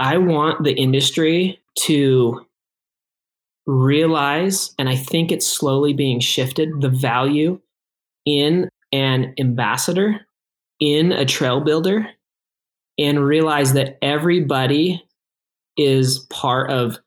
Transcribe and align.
I 0.00 0.16
want 0.16 0.64
the 0.64 0.72
industry 0.72 1.60
to 1.80 2.46
realize, 3.66 4.74
and 4.78 4.88
I 4.88 4.96
think 4.96 5.30
it's 5.30 5.46
slowly 5.46 5.92
being 5.92 6.20
shifted, 6.20 6.80
the 6.80 6.88
value 6.88 7.60
in 8.24 8.70
an 8.92 9.34
ambassador, 9.38 10.26
in 10.80 11.12
a 11.12 11.26
trail 11.26 11.60
builder, 11.60 12.08
and 12.98 13.22
realize 13.22 13.74
that 13.74 13.98
everybody 14.00 15.04
is 15.76 16.20
part 16.30 16.70
of, 16.70 16.98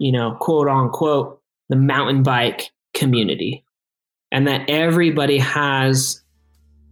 you 0.00 0.10
know, 0.10 0.36
quote 0.40 0.66
unquote, 0.66 1.40
the 1.68 1.76
mountain 1.76 2.24
bike 2.24 2.72
community. 2.94 3.64
And 4.32 4.48
that 4.48 4.68
everybody 4.68 5.38
has 5.38 6.20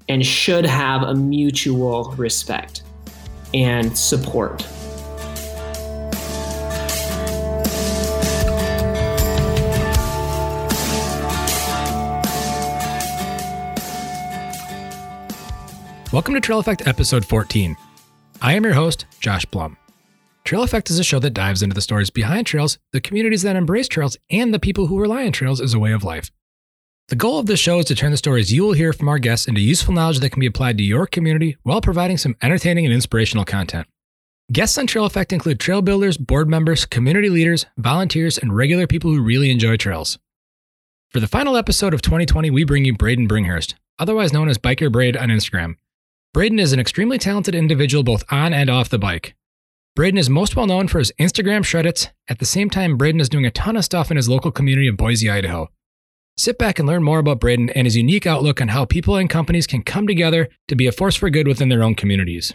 and 0.08 0.24
should 0.24 0.66
have 0.66 1.02
a 1.02 1.16
mutual 1.16 2.14
respect 2.16 2.84
and 3.52 3.98
support. 3.98 4.64
Welcome 16.10 16.32
to 16.32 16.40
Trail 16.40 16.58
Effect 16.58 16.86
episode 16.86 17.22
14. 17.26 17.76
I 18.40 18.54
am 18.54 18.64
your 18.64 18.72
host, 18.72 19.04
Josh 19.20 19.44
Blum. 19.44 19.76
Trail 20.42 20.62
Effect 20.62 20.88
is 20.88 20.98
a 20.98 21.04
show 21.04 21.18
that 21.18 21.34
dives 21.34 21.62
into 21.62 21.74
the 21.74 21.82
stories 21.82 22.08
behind 22.08 22.46
trails, 22.46 22.78
the 22.94 23.00
communities 23.02 23.42
that 23.42 23.56
embrace 23.56 23.88
trails, 23.88 24.16
and 24.30 24.54
the 24.54 24.58
people 24.58 24.86
who 24.86 24.98
rely 24.98 25.26
on 25.26 25.32
trails 25.32 25.60
as 25.60 25.74
a 25.74 25.78
way 25.78 25.92
of 25.92 26.04
life. 26.04 26.30
The 27.08 27.16
goal 27.16 27.38
of 27.38 27.44
this 27.44 27.60
show 27.60 27.80
is 27.80 27.84
to 27.86 27.94
turn 27.94 28.10
the 28.10 28.16
stories 28.16 28.50
you 28.50 28.62
will 28.62 28.72
hear 28.72 28.94
from 28.94 29.06
our 29.06 29.18
guests 29.18 29.46
into 29.46 29.60
useful 29.60 29.92
knowledge 29.92 30.20
that 30.20 30.30
can 30.30 30.40
be 30.40 30.46
applied 30.46 30.78
to 30.78 30.82
your 30.82 31.06
community 31.06 31.58
while 31.62 31.82
providing 31.82 32.16
some 32.16 32.36
entertaining 32.40 32.86
and 32.86 32.94
inspirational 32.94 33.44
content. 33.44 33.86
Guests 34.50 34.78
on 34.78 34.86
Trail 34.86 35.04
Effect 35.04 35.30
include 35.30 35.60
trail 35.60 35.82
builders, 35.82 36.16
board 36.16 36.48
members, 36.48 36.86
community 36.86 37.28
leaders, 37.28 37.66
volunteers, 37.76 38.38
and 38.38 38.56
regular 38.56 38.86
people 38.86 39.12
who 39.12 39.20
really 39.20 39.50
enjoy 39.50 39.76
trails. 39.76 40.18
For 41.10 41.20
the 41.20 41.28
final 41.28 41.54
episode 41.54 41.92
of 41.92 42.00
2020, 42.00 42.48
we 42.48 42.64
bring 42.64 42.86
you 42.86 42.96
Braydon 42.96 43.28
Bringhurst, 43.28 43.74
otherwise 43.98 44.32
known 44.32 44.48
as 44.48 44.56
BikerBrayd 44.56 45.20
on 45.20 45.28
Instagram. 45.28 45.76
Braydon 46.38 46.60
is 46.60 46.72
an 46.72 46.78
extremely 46.78 47.18
talented 47.18 47.56
individual 47.56 48.04
both 48.04 48.22
on 48.30 48.54
and 48.54 48.70
off 48.70 48.88
the 48.88 48.96
bike. 48.96 49.34
Braydon 49.96 50.18
is 50.18 50.30
most 50.30 50.54
well 50.54 50.68
known 50.68 50.86
for 50.86 51.00
his 51.00 51.10
Instagram 51.18 51.64
shredits. 51.64 52.10
At 52.28 52.38
the 52.38 52.46
same 52.46 52.70
time, 52.70 52.96
Braydon 52.96 53.20
is 53.20 53.28
doing 53.28 53.44
a 53.44 53.50
ton 53.50 53.76
of 53.76 53.84
stuff 53.84 54.08
in 54.08 54.16
his 54.16 54.28
local 54.28 54.52
community 54.52 54.86
of 54.86 54.96
Boise, 54.96 55.28
Idaho. 55.28 55.68
Sit 56.36 56.56
back 56.56 56.78
and 56.78 56.86
learn 56.86 57.02
more 57.02 57.18
about 57.18 57.40
Braydon 57.40 57.70
and 57.70 57.88
his 57.88 57.96
unique 57.96 58.24
outlook 58.24 58.60
on 58.60 58.68
how 58.68 58.84
people 58.84 59.16
and 59.16 59.28
companies 59.28 59.66
can 59.66 59.82
come 59.82 60.06
together 60.06 60.48
to 60.68 60.76
be 60.76 60.86
a 60.86 60.92
force 60.92 61.16
for 61.16 61.28
good 61.28 61.48
within 61.48 61.70
their 61.70 61.82
own 61.82 61.96
communities. 61.96 62.52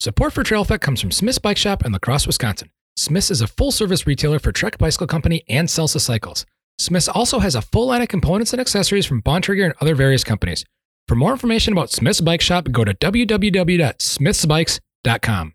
Support 0.00 0.34
for 0.34 0.42
Trail 0.42 0.60
Effect 0.60 0.84
comes 0.84 1.00
from 1.00 1.10
Smith's 1.10 1.38
Bike 1.38 1.56
Shop 1.56 1.82
in 1.86 1.92
La 1.92 1.98
Crosse, 2.00 2.26
Wisconsin. 2.26 2.68
Smith's 2.98 3.30
is 3.30 3.40
a 3.40 3.46
full 3.46 3.72
service 3.72 4.06
retailer 4.06 4.38
for 4.38 4.52
Trek 4.52 4.76
Bicycle 4.76 5.06
Company 5.06 5.44
and 5.48 5.68
Salsa 5.68 5.98
Cycles. 5.98 6.44
Smith's 6.78 7.08
also 7.08 7.38
has 7.38 7.54
a 7.54 7.62
full 7.62 7.86
line 7.86 8.02
of 8.02 8.08
components 8.08 8.52
and 8.52 8.60
accessories 8.60 9.06
from 9.06 9.22
Bontrager 9.22 9.64
and 9.64 9.74
other 9.80 9.94
various 9.94 10.24
companies. 10.24 10.66
For 11.06 11.14
more 11.14 11.32
information 11.32 11.74
about 11.74 11.90
Smith's 11.90 12.22
Bike 12.22 12.40
Shop, 12.40 12.70
go 12.70 12.82
to 12.84 12.94
www.smithsbikes.com. 12.94 15.54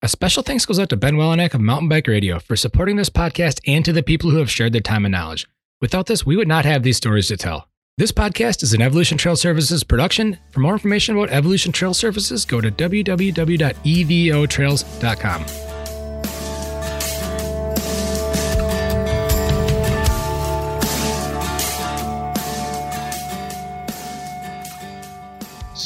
A 0.00 0.08
special 0.08 0.44
thanks 0.44 0.64
goes 0.64 0.78
out 0.78 0.90
to 0.90 0.96
Ben 0.96 1.16
Welnak 1.16 1.54
of 1.54 1.60
Mountain 1.60 1.88
Bike 1.88 2.06
Radio 2.06 2.38
for 2.38 2.54
supporting 2.54 2.94
this 2.94 3.10
podcast 3.10 3.58
and 3.66 3.84
to 3.84 3.92
the 3.92 4.04
people 4.04 4.30
who 4.30 4.36
have 4.36 4.48
shared 4.50 4.72
their 4.72 4.80
time 4.80 5.04
and 5.04 5.10
knowledge. 5.10 5.48
Without 5.80 6.06
this, 6.06 6.24
we 6.24 6.36
would 6.36 6.46
not 6.46 6.64
have 6.64 6.84
these 6.84 6.96
stories 6.96 7.26
to 7.28 7.36
tell. 7.36 7.66
This 7.96 8.12
podcast 8.12 8.62
is 8.62 8.72
an 8.74 8.80
Evolution 8.80 9.18
Trail 9.18 9.34
Services 9.34 9.82
production. 9.82 10.38
For 10.52 10.60
more 10.60 10.74
information 10.74 11.16
about 11.16 11.30
Evolution 11.30 11.72
Trail 11.72 11.94
Services, 11.94 12.44
go 12.44 12.60
to 12.60 12.70
www.evotrails.com. 12.70 15.67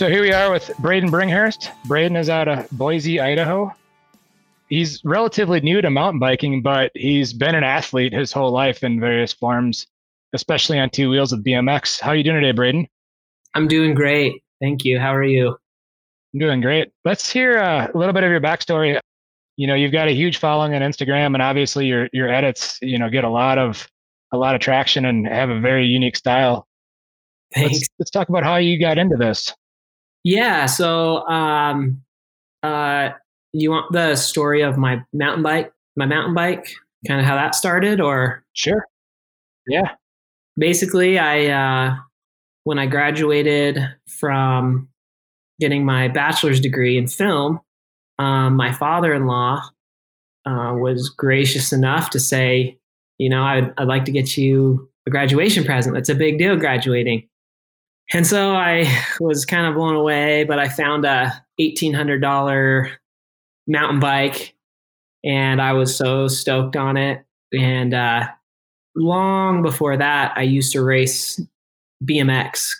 So 0.02 0.08
here 0.08 0.22
we 0.22 0.32
are 0.32 0.50
with 0.50 0.76
Braydon 0.80 1.12
Bringhurst. 1.12 1.70
Braydon 1.84 2.16
is 2.16 2.28
out 2.28 2.48
of 2.48 2.68
Boise, 2.70 3.20
Idaho. 3.20 3.72
He's 4.68 5.00
relatively 5.04 5.60
new 5.60 5.80
to 5.80 5.90
mountain 5.90 6.18
biking, 6.18 6.60
but 6.60 6.90
he's 6.96 7.32
been 7.32 7.54
an 7.54 7.62
athlete 7.62 8.12
his 8.12 8.32
whole 8.32 8.50
life 8.50 8.82
in 8.82 8.98
various 8.98 9.32
forms, 9.32 9.86
especially 10.32 10.80
on 10.80 10.90
two 10.90 11.08
wheels 11.08 11.30
with 11.30 11.44
BMX. 11.44 12.00
How 12.00 12.10
are 12.10 12.16
you 12.16 12.24
doing 12.24 12.40
today, 12.40 12.50
Braydon? 12.50 12.88
I'm 13.54 13.68
doing 13.68 13.94
great. 13.94 14.42
Thank 14.60 14.84
you. 14.84 14.98
How 14.98 15.14
are 15.14 15.22
you? 15.22 15.50
I'm 16.34 16.40
doing 16.40 16.60
great. 16.60 16.90
Let's 17.04 17.30
hear 17.30 17.58
uh, 17.58 17.86
a 17.86 17.96
little 17.96 18.12
bit 18.12 18.24
of 18.24 18.30
your 18.32 18.40
backstory. 18.40 18.98
You 19.56 19.68
know, 19.68 19.76
you've 19.76 19.92
got 19.92 20.08
a 20.08 20.12
huge 20.12 20.38
following 20.38 20.74
on 20.74 20.80
Instagram, 20.80 21.34
and 21.34 21.42
obviously 21.42 21.86
your 21.86 22.08
your 22.12 22.28
edits, 22.28 22.76
you 22.82 22.98
know, 22.98 23.08
get 23.08 23.22
a 23.22 23.30
lot 23.30 23.56
of 23.56 23.88
a 24.32 24.36
lot 24.36 24.56
of 24.56 24.60
traction 24.60 25.04
and 25.04 25.28
have 25.28 25.48
a 25.48 25.60
very 25.60 25.86
unique 25.86 26.16
style. 26.16 26.66
Thanks. 27.54 27.74
Let's, 27.74 27.88
let's 28.00 28.10
talk 28.10 28.30
about 28.30 28.42
how 28.42 28.56
you 28.56 28.80
got 28.80 28.98
into 28.98 29.14
this. 29.16 29.54
Yeah. 30.24 30.66
So, 30.66 31.26
um, 31.28 32.02
uh, 32.62 33.10
you 33.52 33.70
want 33.70 33.92
the 33.92 34.16
story 34.16 34.62
of 34.62 34.78
my 34.78 35.02
mountain 35.12 35.42
bike, 35.42 35.72
my 35.96 36.06
mountain 36.06 36.34
bike, 36.34 36.66
kind 37.06 37.20
of 37.20 37.26
how 37.26 37.34
that 37.34 37.54
started, 37.54 38.00
or 38.00 38.44
sure? 38.54 38.86
Yeah. 39.66 39.94
Basically, 40.56 41.18
I 41.18 41.46
uh, 41.46 41.96
when 42.64 42.78
I 42.78 42.86
graduated 42.86 43.78
from 44.08 44.88
getting 45.60 45.84
my 45.84 46.08
bachelor's 46.08 46.60
degree 46.60 46.96
in 46.96 47.06
film, 47.06 47.60
um, 48.18 48.56
my 48.56 48.72
father-in-law 48.72 49.62
uh, 50.46 50.74
was 50.74 51.08
gracious 51.08 51.72
enough 51.72 52.10
to 52.10 52.20
say, 52.20 52.78
you 53.18 53.28
know, 53.28 53.42
I'd, 53.42 53.72
I'd 53.78 53.88
like 53.88 54.04
to 54.06 54.12
get 54.12 54.36
you 54.36 54.88
a 55.06 55.10
graduation 55.10 55.64
present. 55.64 55.94
That's 55.94 56.08
a 56.08 56.14
big 56.14 56.38
deal, 56.38 56.56
graduating. 56.56 57.28
And 58.12 58.26
so 58.26 58.54
I 58.54 58.86
was 59.20 59.44
kind 59.44 59.66
of 59.66 59.74
blown 59.74 59.94
away, 59.94 60.44
but 60.44 60.58
I 60.58 60.68
found 60.68 61.04
a 61.04 61.32
$1,800 61.60 62.92
mountain 63.66 64.00
bike 64.00 64.54
and 65.24 65.62
I 65.62 65.72
was 65.72 65.96
so 65.96 66.28
stoked 66.28 66.76
on 66.76 66.96
it. 66.96 67.24
And 67.52 67.94
uh, 67.94 68.28
long 68.96 69.62
before 69.62 69.96
that, 69.96 70.32
I 70.36 70.42
used 70.42 70.72
to 70.72 70.82
race 70.82 71.40
BMX 72.04 72.70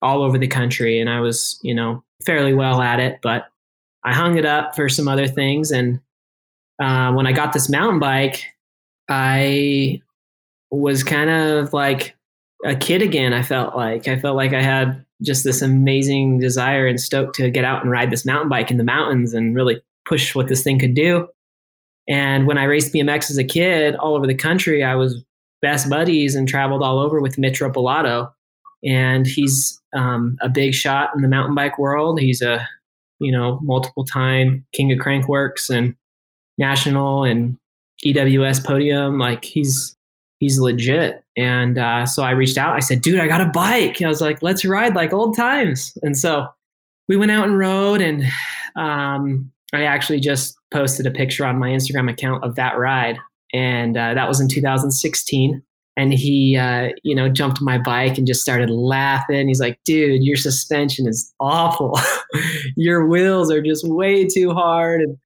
all 0.00 0.22
over 0.22 0.38
the 0.38 0.46
country 0.46 1.00
and 1.00 1.10
I 1.10 1.20
was, 1.20 1.58
you 1.62 1.74
know, 1.74 2.04
fairly 2.24 2.54
well 2.54 2.80
at 2.80 3.00
it, 3.00 3.18
but 3.22 3.48
I 4.04 4.14
hung 4.14 4.38
it 4.38 4.44
up 4.44 4.76
for 4.76 4.88
some 4.88 5.08
other 5.08 5.26
things. 5.26 5.70
And 5.70 6.00
uh, 6.80 7.12
when 7.12 7.26
I 7.26 7.32
got 7.32 7.52
this 7.52 7.68
mountain 7.68 7.98
bike, 7.98 8.44
I 9.08 10.00
was 10.70 11.02
kind 11.02 11.30
of 11.30 11.72
like 11.72 12.14
a 12.64 12.74
kid 12.74 13.02
again. 13.02 13.32
I 13.32 13.42
felt 13.42 13.76
like 13.76 14.08
I 14.08 14.18
felt 14.18 14.36
like 14.36 14.52
I 14.52 14.62
had 14.62 15.04
just 15.22 15.44
this 15.44 15.62
amazing 15.62 16.38
desire 16.38 16.86
and 16.86 17.00
stoke 17.00 17.32
to 17.34 17.50
get 17.50 17.64
out 17.64 17.82
and 17.82 17.90
ride 17.90 18.10
this 18.10 18.24
mountain 18.24 18.48
bike 18.48 18.70
in 18.70 18.76
the 18.76 18.84
mountains 18.84 19.34
and 19.34 19.54
really 19.54 19.82
push 20.04 20.34
what 20.34 20.48
this 20.48 20.62
thing 20.62 20.78
could 20.78 20.94
do. 20.94 21.28
And 22.08 22.46
when 22.46 22.56
I 22.56 22.64
raced 22.64 22.94
BMX 22.94 23.30
as 23.30 23.38
a 23.38 23.44
kid 23.44 23.94
all 23.96 24.14
over 24.14 24.26
the 24.26 24.34
country, 24.34 24.82
I 24.82 24.94
was 24.94 25.22
best 25.60 25.90
buddies 25.90 26.34
and 26.34 26.48
traveled 26.48 26.82
all 26.82 26.98
over 26.98 27.20
with 27.20 27.38
Mitch 27.38 27.60
Ropelato. 27.60 28.32
And 28.84 29.26
he's 29.26 29.80
um, 29.94 30.38
a 30.40 30.48
big 30.48 30.72
shot 30.72 31.10
in 31.14 31.22
the 31.22 31.28
mountain 31.28 31.54
bike 31.54 31.78
world. 31.78 32.20
He's 32.20 32.40
a, 32.40 32.66
you 33.18 33.32
know, 33.32 33.58
multiple 33.62 34.04
time 34.04 34.64
king 34.72 34.92
of 34.92 34.98
Crankworx 34.98 35.68
and 35.68 35.94
national 36.56 37.24
and 37.24 37.58
EWS 38.04 38.64
podium. 38.64 39.18
Like 39.18 39.44
he's 39.44 39.96
he's 40.38 40.58
legit. 40.58 41.22
And 41.36 41.78
uh, 41.78 42.06
so 42.06 42.22
I 42.22 42.30
reached 42.30 42.58
out. 42.58 42.74
I 42.74 42.80
said, 42.80 43.00
dude, 43.00 43.20
I 43.20 43.26
got 43.26 43.40
a 43.40 43.46
bike. 43.46 44.00
I 44.02 44.08
was 44.08 44.20
like, 44.20 44.42
let's 44.42 44.64
ride 44.64 44.94
like 44.94 45.12
old 45.12 45.36
times. 45.36 45.96
And 46.02 46.16
so 46.16 46.46
we 47.08 47.16
went 47.16 47.30
out 47.30 47.48
and 47.48 47.58
rode. 47.58 48.00
And 48.00 48.24
um, 48.76 49.50
I 49.72 49.84
actually 49.84 50.20
just 50.20 50.56
posted 50.72 51.06
a 51.06 51.10
picture 51.10 51.44
on 51.44 51.58
my 51.58 51.70
Instagram 51.70 52.10
account 52.10 52.44
of 52.44 52.54
that 52.56 52.78
ride. 52.78 53.18
And 53.52 53.96
uh, 53.96 54.14
that 54.14 54.28
was 54.28 54.40
in 54.40 54.48
2016. 54.48 55.62
And 55.96 56.12
he, 56.12 56.56
uh, 56.56 56.90
you 57.02 57.12
know, 57.12 57.28
jumped 57.28 57.60
my 57.60 57.76
bike 57.76 58.18
and 58.18 58.26
just 58.26 58.40
started 58.40 58.70
laughing. 58.70 59.48
He's 59.48 59.58
like, 59.58 59.80
dude, 59.84 60.22
your 60.22 60.36
suspension 60.36 61.08
is 61.08 61.34
awful. 61.40 61.98
your 62.76 63.08
wheels 63.08 63.50
are 63.50 63.60
just 63.60 63.84
way 63.88 64.24
too 64.24 64.52
hard. 64.52 65.00
And, 65.00 65.16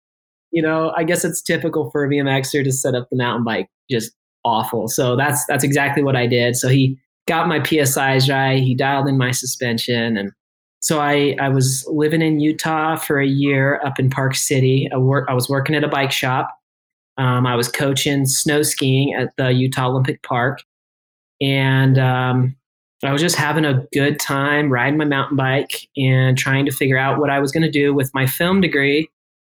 you 0.51 0.63
know, 0.63 0.91
I 0.97 1.05
guess 1.05 1.27
it's 1.27 1.43
typical 1.43 1.91
for 1.91 2.05
a 2.05 2.09
BMXer 2.09 2.65
to 2.65 2.73
set 2.73 2.95
up 2.95 3.11
the 3.11 3.17
mountain 3.17 3.45
bike 3.45 3.69
just 3.91 4.13
awful. 4.45 4.89
So 4.89 5.17
that's 5.17 5.45
that's 5.47 5.65
exactly 5.65 6.03
what 6.03 6.17
I 6.17 6.27
did. 6.27 6.57
So 6.57 6.69
he 6.69 6.99
got 7.27 7.49
my 7.49 7.61
PSIs 7.61 8.31
right. 8.31 8.63
He 8.63 8.75
dialed 8.75 9.09
in 9.09 9.19
my 9.19 9.31
suspension, 9.31 10.17
and 10.17 10.33
so 10.81 11.01
I 11.01 11.37
I 11.41 11.49
was 11.49 11.87
living 11.89 12.23
in 12.23 12.41
Utah 12.41 12.97
for 12.97 13.21
a 13.21 13.27
year 13.27 13.81
up 13.85 13.99
in 13.99 14.11
Park 14.11 14.35
City. 14.35 14.89
I 14.93 14.99
work 14.99 15.29
I 15.29 15.35
was 15.35 15.49
working 15.49 15.75
at 15.75 15.85
a 15.85 15.89
bike 15.89 16.13
shop. 16.13 16.51
Um, 17.19 17.47
I 17.47 17.57
was 17.57 17.69
coaching 17.69 18.25
snow 18.25 18.63
skiing 18.63 19.15
at 19.15 19.37
the 19.37 19.53
Utah 19.53 19.89
Olympic 19.89 20.23
Park, 20.23 20.61
and 21.41 21.99
um, 21.99 22.57
I 23.05 23.13
was 23.13 23.21
just 23.21 23.37
having 23.37 23.65
a 23.65 23.85
good 23.93 24.21
time 24.21 24.73
riding 24.73 24.97
my 24.97 25.05
mountain 25.05 25.37
bike 25.37 25.89
and 25.97 26.39
trying 26.39 26.65
to 26.67 26.73
figure 26.73 26.99
out 26.99 27.19
what 27.19 27.31
I 27.31 27.41
was 27.41 27.51
going 27.51 27.65
to 27.65 27.71
do 27.71 27.93
with 27.93 28.15
my 28.15 28.27
film 28.27 28.61
degree 28.61 29.09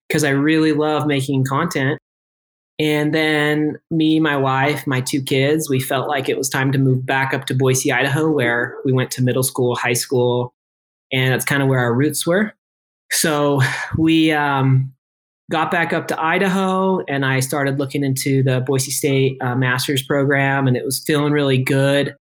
because 0.09 0.25
I 0.25 0.31
really 0.31 0.73
love 0.73 1.07
making 1.07 1.45
content 1.45 1.99
And 2.79 3.15
then 3.15 3.79
me, 3.91 4.19
my 4.19 4.37
wife, 4.37 4.87
my 4.87 5.01
two 5.01 5.23
kids, 5.23 5.69
we 5.69 5.79
felt 5.79 6.09
like 6.09 6.29
it 6.29 6.39
was 6.39 6.49
time 6.49 6.73
to 6.73 6.79
move 6.79 7.05
back 7.05 7.35
up 7.35 7.45
to 7.47 7.55
Boise, 7.55 7.93
Idaho, 7.93 8.31
where 8.31 8.77
we 8.85 8.93
went 8.93 9.11
to 9.13 9.23
middle 9.23 9.43
school, 9.43 9.77
high 9.77 9.93
school, 9.93 10.55
and 11.13 11.33
that's 11.33 11.45
kind 11.45 11.63
of 11.63 11.69
where 11.69 11.79
our 11.79 11.95
roots 11.95 12.27
were. 12.27 12.55
So 13.11 13.61
we 13.99 14.33
um, 14.33 14.93
got 15.51 15.71
back 15.71 15.93
up 15.93 16.09
to 16.09 16.21
Idaho, 16.21 17.05
and 17.09 17.27
I 17.27 17.41
started 17.41 17.79
looking 17.79 18.03
into 18.03 18.43
the 18.43 18.61
Boise 18.61 18.91
State 18.91 19.37
uh, 19.43 19.55
master's 19.55 20.03
program, 20.03 20.67
and 20.67 20.77
it 20.77 20.85
was 20.85 21.05
feeling 21.07 21.33
really 21.33 21.63
good. 21.63 22.17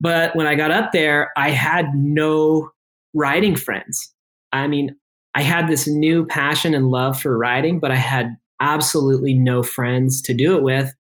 But 0.00 0.34
when 0.36 0.46
I 0.46 0.54
got 0.54 0.70
up 0.70 0.92
there, 0.92 1.30
I 1.36 1.50
had 1.50 1.94
no 1.94 2.70
riding 3.12 3.56
friends. 3.56 4.14
I 4.52 4.66
mean, 4.66 4.96
I 5.34 5.42
had 5.42 5.68
this 5.68 5.86
new 5.86 6.26
passion 6.26 6.74
and 6.74 6.90
love 6.90 7.20
for 7.20 7.36
riding, 7.36 7.80
but 7.80 7.90
I 7.90 7.96
had 7.96 8.36
absolutely 8.60 9.34
no 9.34 9.62
friends 9.62 10.22
to 10.22 10.34
do 10.34 10.56
it 10.56 10.62
with. 10.62 10.92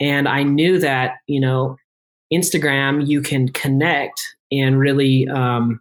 And 0.00 0.28
I 0.28 0.42
knew 0.42 0.78
that, 0.78 1.16
you 1.26 1.40
know, 1.40 1.76
Instagram, 2.32 3.06
you 3.06 3.20
can 3.20 3.48
connect 3.48 4.36
and 4.50 4.78
really 4.78 5.28
um, 5.28 5.80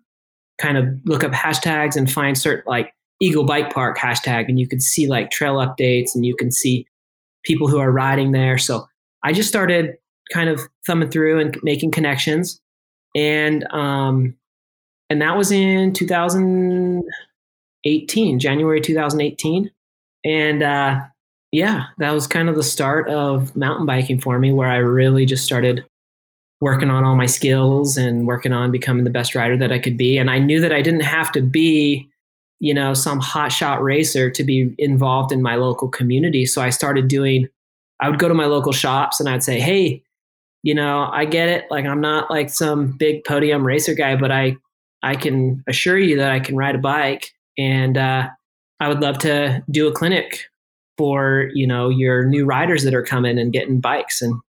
kind 0.60 0.78
of 0.78 0.86
look 1.06 1.24
up 1.24 1.32
hashtags 1.32 1.96
and 1.96 2.12
find 2.12 2.38
certain 2.38 2.64
like 2.68 2.94
Eagle 3.22 3.46
Bike 3.46 3.74
Park 3.74 3.98
hashtag, 3.98 4.48
and 4.48 4.60
you 4.60 4.68
can 4.68 4.80
see 4.80 5.08
like 5.08 5.32
trail 5.32 5.56
updates 5.56 6.16
and 6.16 6.26
you 6.26 6.36
can 6.36 6.52
see 6.52 6.86
people 7.44 7.68
who 7.68 7.80
are 7.80 7.92
riding 7.92 8.32
there. 8.32 8.58
So 8.58 8.88
I 9.24 9.34
just 9.34 9.50
started 9.50 9.98
kind 10.34 10.50
of 10.50 10.62
thumbing 10.86 11.10
through 11.10 11.40
and 11.40 11.58
making 11.64 11.92
connections. 11.92 12.62
And 13.16 13.66
um, 13.72 14.36
and 15.10 15.22
that 15.22 15.38
was 15.38 15.52
in 15.52 15.94
2018, 15.94 18.40
January 18.40 18.82
2018. 18.82 19.72
And 20.24 20.64
uh, 20.64 21.02
yeah, 21.52 21.86
that 21.98 22.12
was 22.12 22.28
kind 22.28 22.50
of 22.50 22.56
the 22.56 22.64
start 22.64 23.10
of 23.10 23.56
mountain 23.56 23.86
biking 23.86 24.20
for 24.20 24.40
me, 24.40 24.52
where 24.52 24.70
I 24.70 24.78
really 24.78 25.26
just 25.26 25.44
started 25.44 25.86
working 26.62 26.90
on 26.90 27.04
all 27.04 27.16
my 27.16 27.26
skills 27.26 27.98
and 27.98 28.28
working 28.28 28.54
on 28.54 28.72
becoming 28.72 29.04
the 29.04 29.10
best 29.10 29.36
rider 29.36 29.58
that 29.58 29.72
I 29.72 29.80
could 29.80 29.98
be. 29.98 30.18
And 30.18 30.30
I 30.30 30.40
knew 30.40 30.62
that 30.62 30.72
I 30.72 30.82
didn't 30.82 31.02
have 31.02 31.32
to 31.32 31.42
be, 31.42 32.08
you 32.60 32.74
know, 32.74 32.94
some 32.94 33.20
hotshot 33.20 33.82
racer 33.82 34.30
to 34.30 34.44
be 34.44 34.76
involved 34.78 35.32
in 35.32 35.42
my 35.42 35.56
local 35.56 35.90
community. 35.90 36.46
So 36.46 36.62
I 36.62 36.70
started 36.70 37.08
doing, 37.08 37.48
I 38.00 38.10
would 38.10 38.20
go 38.20 38.28
to 38.28 38.36
my 38.36 38.46
local 38.46 38.72
shops 38.72 39.20
and 39.20 39.28
I'd 39.28 39.44
say, 39.44 39.60
hey, 39.60 40.04
you 40.64 40.76
know, 40.76 41.10
I 41.12 41.26
get 41.26 41.50
it. 41.50 41.66
Like 41.72 41.86
I'm 41.86 42.02
not 42.02 42.30
like 42.30 42.52
some 42.52 42.92
big 42.92 43.24
podium 43.24 43.66
racer 43.66 43.96
guy, 43.96 44.16
but 44.16 44.32
I 44.32 44.58
I 45.04 45.16
can 45.16 45.64
assure 45.68 45.98
you 45.98 46.16
that 46.18 46.32
I 46.32 46.40
can 46.40 46.56
ride 46.56 46.76
a 46.76 46.78
bike, 46.78 47.34
and 47.58 47.98
uh, 47.98 48.30
I 48.80 48.88
would 48.88 49.00
love 49.00 49.18
to 49.20 49.64
do 49.72 49.88
a 49.88 49.92
clinic 49.92 50.46
for 51.02 51.50
you 51.56 51.66
know 51.66 51.90
your 51.90 52.26
new 52.26 52.46
riders 52.46 52.84
that 52.84 52.94
are 52.94 53.02
coming 53.02 53.40
and 53.40 53.52
getting 53.52 53.80
bikes, 53.80 54.22
and 54.22 54.40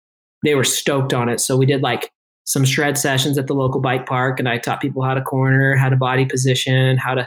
they 0.42 0.54
were 0.54 0.64
stoked 0.64 1.14
on 1.14 1.30
it. 1.30 1.40
So 1.40 1.56
we 1.56 1.64
did 1.64 1.80
like 1.80 2.12
some 2.44 2.66
shred 2.66 2.98
sessions 2.98 3.38
at 3.38 3.46
the 3.46 3.54
local 3.54 3.80
bike 3.80 4.04
park, 4.04 4.38
and 4.38 4.50
I 4.50 4.58
taught 4.58 4.82
people 4.82 5.02
how 5.02 5.14
to 5.14 5.22
corner, 5.22 5.76
how 5.76 5.88
to 5.88 5.96
body 5.96 6.26
position, 6.26 6.98
how 6.98 7.14
to 7.14 7.26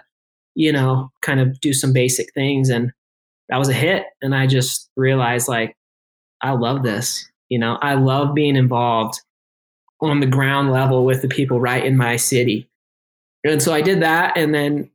you 0.53 0.71
know 0.71 1.09
kind 1.23 1.39
of 1.39 1.59
do 1.59 1.73
some 1.73 1.91
basic 1.91 2.31
things, 2.35 2.69
and 2.69 2.91
that 3.49 3.57
was 3.57 3.67
a 3.69 3.73
hit. 3.73 4.03
And 4.21 4.35
I 4.35 4.45
just 4.45 4.91
realized 4.95 5.47
like 5.47 5.75
I 6.41 6.51
love 6.51 6.83
this. 6.83 7.27
You 7.49 7.57
know, 7.57 7.79
I 7.81 7.95
love 7.95 8.35
being 8.35 8.55
involved 8.55 9.19
on 10.01 10.19
the 10.19 10.27
ground 10.27 10.71
level 10.71 11.03
with 11.03 11.23
the 11.23 11.27
people 11.27 11.59
right 11.59 11.83
in 11.83 11.97
my 11.97 12.15
city 12.17 12.69
and 13.45 13.61
so 13.61 13.73
I 13.73 13.81
did 13.81 14.01
that, 14.01 14.35
and 14.35 14.53
then 14.53 14.89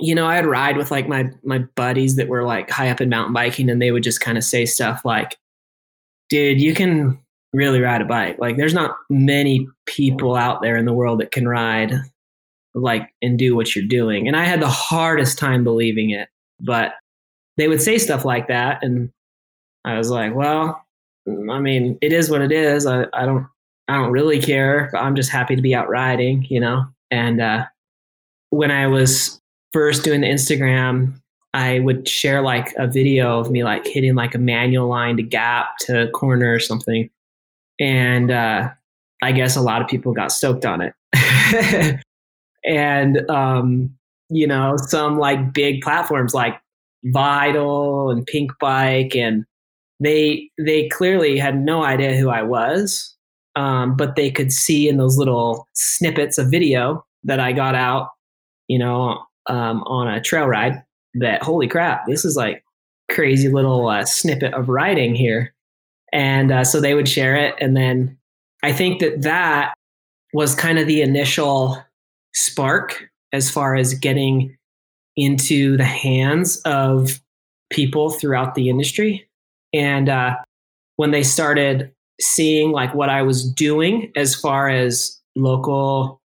you 0.00 0.14
know 0.14 0.26
I'd 0.26 0.46
ride 0.46 0.76
with 0.76 0.90
like 0.90 1.08
my 1.08 1.30
my 1.42 1.58
buddies 1.76 2.16
that 2.16 2.28
were 2.28 2.44
like 2.44 2.70
high 2.70 2.90
up 2.90 3.00
in 3.00 3.08
mountain 3.08 3.32
biking, 3.32 3.70
and 3.70 3.80
they 3.80 3.90
would 3.90 4.02
just 4.02 4.20
kind 4.20 4.38
of 4.38 4.44
say 4.44 4.66
stuff 4.66 5.04
like, 5.04 5.36
"Dude, 6.28 6.60
you 6.60 6.74
can 6.74 7.18
really 7.52 7.80
ride 7.80 8.02
a 8.02 8.04
bike. 8.04 8.38
Like, 8.38 8.56
there's 8.56 8.74
not 8.74 8.96
many 9.08 9.68
people 9.86 10.36
out 10.36 10.62
there 10.62 10.76
in 10.76 10.84
the 10.84 10.92
world 10.92 11.20
that 11.20 11.32
can 11.32 11.48
ride." 11.48 11.94
like 12.74 13.08
and 13.22 13.38
do 13.38 13.56
what 13.56 13.74
you're 13.74 13.84
doing 13.86 14.28
and 14.28 14.36
i 14.36 14.44
had 14.44 14.60
the 14.60 14.68
hardest 14.68 15.38
time 15.38 15.64
believing 15.64 16.10
it 16.10 16.28
but 16.60 16.92
they 17.56 17.66
would 17.66 17.80
say 17.80 17.98
stuff 17.98 18.26
like 18.26 18.46
that 18.46 18.78
and 18.84 19.10
i 19.86 19.96
was 19.96 20.10
like 20.10 20.34
well 20.34 20.80
i 21.50 21.58
mean 21.58 21.98
it 22.02 22.12
is 22.12 22.30
what 22.30 22.42
it 22.42 22.52
is 22.52 22.86
i, 22.86 23.06
I 23.14 23.24
don't 23.24 23.46
i 23.88 23.96
don't 23.96 24.12
really 24.12 24.40
care 24.40 24.92
i'm 24.94 25.16
just 25.16 25.30
happy 25.30 25.56
to 25.56 25.62
be 25.62 25.74
out 25.74 25.88
riding 25.88 26.46
you 26.50 26.60
know 26.60 26.84
and 27.10 27.40
uh 27.40 27.64
when 28.50 28.70
I 28.70 28.86
was 28.86 29.40
first 29.72 30.04
doing 30.04 30.20
the 30.20 30.26
Instagram, 30.26 31.14
I 31.54 31.80
would 31.80 32.08
share 32.08 32.42
like 32.42 32.74
a 32.76 32.86
video 32.86 33.38
of 33.38 33.50
me 33.50 33.64
like 33.64 33.86
hitting 33.86 34.14
like 34.14 34.34
a 34.34 34.38
manual 34.38 34.88
line 34.88 35.16
to 35.16 35.22
gap 35.22 35.78
to 35.80 36.08
corner 36.10 36.52
or 36.52 36.60
something. 36.60 37.10
And 37.80 38.30
uh, 38.30 38.70
I 39.22 39.32
guess 39.32 39.56
a 39.56 39.60
lot 39.60 39.82
of 39.82 39.88
people 39.88 40.12
got 40.12 40.32
stoked 40.32 40.66
on 40.66 40.80
it. 40.80 42.00
and, 42.64 43.28
um, 43.30 43.94
you 44.28 44.46
know, 44.46 44.76
some 44.76 45.18
like 45.18 45.52
big 45.52 45.80
platforms 45.80 46.34
like 46.34 46.60
Vital 47.04 48.10
and 48.10 48.26
Pinkbike 48.26 49.16
and 49.16 49.44
they 50.00 50.50
they 50.58 50.88
clearly 50.88 51.38
had 51.38 51.60
no 51.60 51.82
idea 51.82 52.16
who 52.16 52.28
I 52.28 52.42
was, 52.42 53.16
um, 53.56 53.96
but 53.96 54.14
they 54.14 54.30
could 54.30 54.52
see 54.52 54.88
in 54.88 54.96
those 54.96 55.16
little 55.16 55.66
snippets 55.74 56.38
of 56.38 56.50
video 56.50 57.04
that 57.24 57.40
I 57.40 57.52
got 57.52 57.74
out 57.74 58.10
you 58.68 58.78
know, 58.78 59.24
um, 59.48 59.82
on 59.84 60.08
a 60.08 60.20
trail 60.20 60.46
ride 60.46 60.82
that 61.14 61.42
holy 61.42 61.68
crap, 61.68 62.06
this 62.06 62.24
is 62.24 62.36
like 62.36 62.64
crazy 63.10 63.48
little 63.48 63.88
uh, 63.88 64.04
snippet 64.04 64.54
of 64.54 64.68
writing 64.68 65.14
here. 65.14 65.54
And 66.12 66.52
uh, 66.52 66.64
so 66.64 66.80
they 66.80 66.94
would 66.94 67.08
share 67.08 67.36
it. 67.36 67.54
And 67.60 67.76
then 67.76 68.16
I 68.62 68.72
think 68.72 69.00
that 69.00 69.22
that 69.22 69.74
was 70.32 70.54
kind 70.54 70.78
of 70.78 70.86
the 70.86 71.02
initial 71.02 71.82
spark 72.34 73.10
as 73.32 73.50
far 73.50 73.74
as 73.74 73.94
getting 73.94 74.56
into 75.16 75.76
the 75.76 75.84
hands 75.84 76.60
of 76.64 77.20
people 77.70 78.10
throughout 78.10 78.54
the 78.54 78.68
industry. 78.68 79.28
And 79.74 80.08
uh, 80.08 80.36
when 80.96 81.10
they 81.10 81.22
started 81.22 81.92
seeing 82.20 82.72
like 82.72 82.94
what 82.94 83.10
I 83.10 83.22
was 83.22 83.50
doing 83.52 84.12
as 84.16 84.34
far 84.34 84.68
as 84.68 85.20
local 85.36 86.20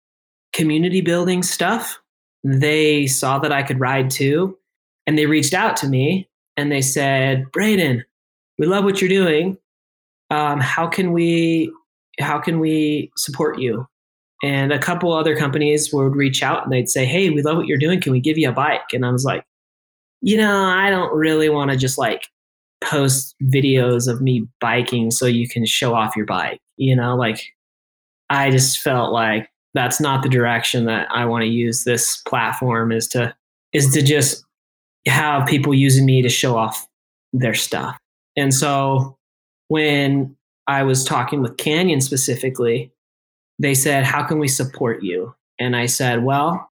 community 0.52 1.00
building 1.00 1.42
stuff, 1.42 1.98
they 2.44 3.06
saw 3.06 3.38
that 3.38 3.52
I 3.52 3.62
could 3.62 3.80
ride 3.80 4.10
too. 4.10 4.58
And 5.06 5.18
they 5.18 5.26
reached 5.26 5.54
out 5.54 5.76
to 5.78 5.88
me 5.88 6.28
and 6.56 6.70
they 6.70 6.82
said, 6.82 7.50
Braydon, 7.52 8.04
we 8.58 8.66
love 8.66 8.84
what 8.84 9.00
you're 9.00 9.08
doing. 9.08 9.58
Um, 10.30 10.60
how 10.60 10.86
can 10.86 11.12
we 11.12 11.72
how 12.20 12.38
can 12.38 12.60
we 12.60 13.10
support 13.16 13.58
you? 13.58 13.86
And 14.42 14.72
a 14.72 14.78
couple 14.78 15.12
other 15.12 15.36
companies 15.36 15.92
would 15.92 16.16
reach 16.16 16.42
out 16.42 16.64
and 16.64 16.72
they'd 16.72 16.88
say, 16.88 17.04
Hey, 17.04 17.30
we 17.30 17.42
love 17.42 17.56
what 17.56 17.66
you're 17.66 17.78
doing. 17.78 18.00
Can 18.00 18.12
we 18.12 18.20
give 18.20 18.38
you 18.38 18.48
a 18.48 18.52
bike? 18.52 18.92
And 18.92 19.04
I 19.04 19.10
was 19.10 19.24
like, 19.24 19.44
you 20.20 20.36
know, 20.36 20.64
I 20.64 20.90
don't 20.90 21.14
really 21.14 21.48
want 21.48 21.70
to 21.70 21.76
just 21.76 21.98
like 21.98 22.28
post 22.82 23.34
videos 23.42 24.08
of 24.08 24.20
me 24.20 24.46
biking 24.60 25.10
so 25.10 25.26
you 25.26 25.48
can 25.48 25.64
show 25.66 25.94
off 25.94 26.16
your 26.16 26.26
bike. 26.26 26.60
You 26.76 26.96
know, 26.96 27.16
like 27.16 27.40
I 28.30 28.50
just 28.50 28.80
felt 28.80 29.12
like 29.12 29.48
that's 29.74 30.00
not 30.00 30.22
the 30.22 30.28
direction 30.28 30.84
that 30.86 31.08
I 31.10 31.24
want 31.24 31.42
to 31.42 31.48
use 31.48 31.84
this 31.84 32.18
platform 32.28 32.92
is 32.92 33.08
to 33.08 33.34
is 33.72 33.92
to 33.94 34.02
just 34.02 34.44
have 35.06 35.48
people 35.48 35.74
using 35.74 36.04
me 36.04 36.22
to 36.22 36.28
show 36.28 36.56
off 36.56 36.86
their 37.32 37.54
stuff. 37.54 37.98
And 38.36 38.54
so 38.54 39.16
when 39.68 40.36
I 40.66 40.82
was 40.82 41.04
talking 41.04 41.40
with 41.40 41.56
Canyon 41.56 42.00
specifically, 42.00 42.92
they 43.58 43.74
said, 43.74 44.04
"How 44.04 44.22
can 44.22 44.38
we 44.38 44.48
support 44.48 45.02
you?" 45.02 45.34
And 45.58 45.74
I 45.76 45.86
said, 45.86 46.24
"Well, 46.24 46.70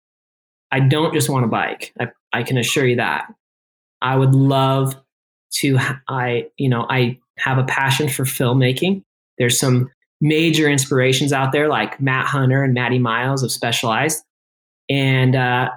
I 0.71 0.81
don't 0.81 1.13
just 1.13 1.29
want 1.29 1.45
a 1.45 1.49
bike. 1.49 1.93
I, 2.01 2.09
I 2.33 2.43
can 2.43 2.57
assure 2.57 2.87
you 2.87 2.97
that. 2.97 3.33
I 4.01 4.17
would 4.17 4.35
love 4.35 4.97
to 5.57 5.79
I, 6.09 6.49
you 6.57 6.69
know, 6.69 6.87
I 6.89 7.19
have 7.39 7.59
a 7.59 7.65
passion 7.65 8.09
for 8.09 8.25
filmmaking. 8.25 9.05
There's 9.39 9.59
some 9.59 9.91
major 10.23 10.69
inspirations 10.71 11.33
out 11.33 11.51
there 11.51 11.69
like 11.69 12.01
Matt 12.01 12.27
Hunter 12.27 12.63
and 12.63 12.73
Maddie 12.73 13.01
Miles 13.01 13.43
of 13.43 13.51
Specialized. 13.51 14.23
And 14.89 15.35
uh, 15.35 15.69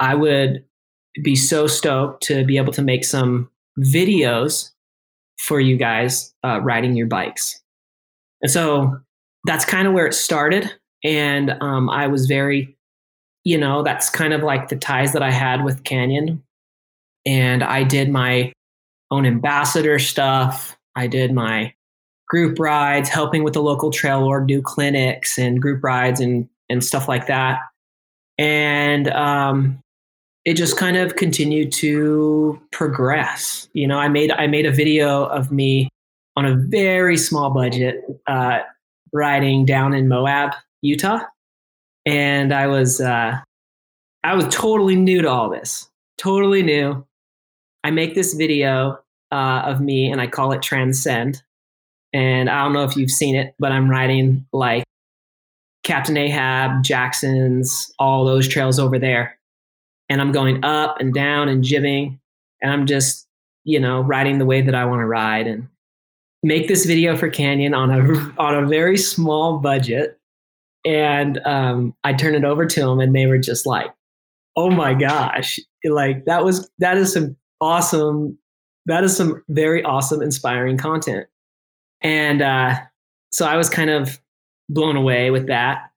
I 0.00 0.16
would 0.16 0.64
be 1.22 1.36
so 1.36 1.68
stoked 1.68 2.24
to 2.24 2.44
be 2.44 2.56
able 2.56 2.72
to 2.72 2.82
make 2.82 3.04
some 3.04 3.48
videos 3.78 4.70
for 5.38 5.60
you 5.60 5.76
guys 5.76 6.34
uh, 6.44 6.60
riding 6.60 6.96
your 6.96 7.06
bikes. 7.06 7.62
And 8.42 8.50
so 8.50 8.98
that's 9.44 9.64
kind 9.64 9.86
of 9.86 9.94
where 9.94 10.06
it 10.06 10.14
started. 10.14 10.70
And 11.04 11.50
um, 11.62 11.88
I 11.88 12.08
was 12.08 12.26
very, 12.26 12.76
you 13.44 13.56
know, 13.56 13.84
that's 13.84 14.10
kind 14.10 14.32
of 14.32 14.42
like 14.42 14.68
the 14.68 14.76
ties 14.76 15.12
that 15.12 15.22
I 15.22 15.30
had 15.30 15.64
with 15.64 15.84
Canyon. 15.84 16.42
And 17.24 17.62
I 17.62 17.84
did 17.84 18.10
my 18.10 18.52
own 19.12 19.24
ambassador 19.24 20.00
stuff. 20.00 20.76
I 20.96 21.06
did 21.06 21.32
my 21.32 21.74
group 22.28 22.58
rides, 22.58 23.08
helping 23.08 23.44
with 23.44 23.54
the 23.54 23.62
local 23.62 23.90
trail 23.90 24.24
org 24.24 24.46
do 24.46 24.62
clinics 24.62 25.38
and 25.38 25.60
group 25.60 25.82
rides 25.82 26.20
and 26.20 26.48
and 26.68 26.82
stuff 26.84 27.08
like 27.08 27.26
that. 27.26 27.60
And 28.38 29.08
um, 29.08 29.78
it 30.44 30.54
just 30.54 30.76
kind 30.76 30.96
of 30.96 31.16
continued 31.16 31.72
to 31.72 32.60
progress. 32.72 33.68
You 33.72 33.86
know, 33.86 33.98
I 33.98 34.08
made 34.08 34.30
I 34.30 34.46
made 34.46 34.66
a 34.66 34.72
video 34.72 35.24
of 35.24 35.50
me 35.52 35.88
on 36.36 36.44
a 36.44 36.56
very 36.56 37.16
small 37.16 37.50
budget 37.50 38.04
uh, 38.26 38.60
riding 39.12 39.64
down 39.64 39.94
in 39.94 40.08
Moab, 40.08 40.52
Utah, 40.82 41.20
and 42.04 42.52
I 42.52 42.66
was 42.66 43.00
uh, 43.00 43.38
I 44.24 44.34
was 44.34 44.46
totally 44.48 44.96
new 44.96 45.22
to 45.22 45.28
all 45.28 45.50
this, 45.50 45.88
totally 46.18 46.62
new. 46.62 47.06
I 47.84 47.90
make 47.90 48.14
this 48.14 48.34
video 48.34 48.98
uh, 49.30 49.62
of 49.66 49.80
me 49.80 50.10
and 50.10 50.20
I 50.20 50.26
call 50.26 50.52
it 50.52 50.62
Transend. 50.62 51.42
And 52.14 52.48
I 52.48 52.62
don't 52.62 52.72
know 52.72 52.84
if 52.84 52.96
you've 52.96 53.10
seen 53.10 53.34
it, 53.34 53.56
but 53.58 53.72
I'm 53.72 53.90
riding 53.90 54.46
like 54.52 54.84
Captain 55.82 56.16
Ahab, 56.16 56.84
Jackson's, 56.84 57.92
all 57.98 58.24
those 58.24 58.46
trails 58.46 58.78
over 58.78 59.00
there. 59.00 59.36
And 60.08 60.20
I'm 60.20 60.30
going 60.30 60.64
up 60.64 61.00
and 61.00 61.12
down 61.12 61.48
and 61.48 61.64
jibbing. 61.64 62.20
And 62.62 62.70
I'm 62.70 62.86
just, 62.86 63.26
you 63.64 63.80
know, 63.80 64.00
riding 64.00 64.38
the 64.38 64.46
way 64.46 64.62
that 64.62 64.76
I 64.76 64.84
want 64.84 65.00
to 65.00 65.06
ride 65.06 65.48
and 65.48 65.66
make 66.44 66.68
this 66.68 66.86
video 66.86 67.16
for 67.16 67.28
Canyon 67.28 67.74
on 67.74 67.90
a 67.90 68.34
on 68.38 68.62
a 68.62 68.66
very 68.68 68.96
small 68.96 69.58
budget. 69.58 70.18
And 70.84 71.44
um, 71.44 71.96
I 72.04 72.12
turned 72.12 72.36
it 72.36 72.44
over 72.44 72.64
to 72.64 72.80
them 72.80 73.00
and 73.00 73.12
they 73.12 73.26
were 73.26 73.38
just 73.38 73.66
like, 73.66 73.92
oh 74.54 74.70
my 74.70 74.94
gosh, 74.94 75.58
like 75.84 76.26
that 76.26 76.44
was 76.44 76.70
that 76.78 76.96
is 76.96 77.12
some 77.12 77.36
awesome, 77.60 78.38
that 78.86 79.02
is 79.02 79.16
some 79.16 79.42
very 79.48 79.82
awesome, 79.82 80.22
inspiring 80.22 80.76
content. 80.76 81.26
And 82.04 82.42
uh, 82.42 82.76
so 83.32 83.46
I 83.46 83.56
was 83.56 83.68
kind 83.68 83.90
of 83.90 84.20
blown 84.68 84.96
away 84.96 85.30
with 85.30 85.48
that. 85.48 85.90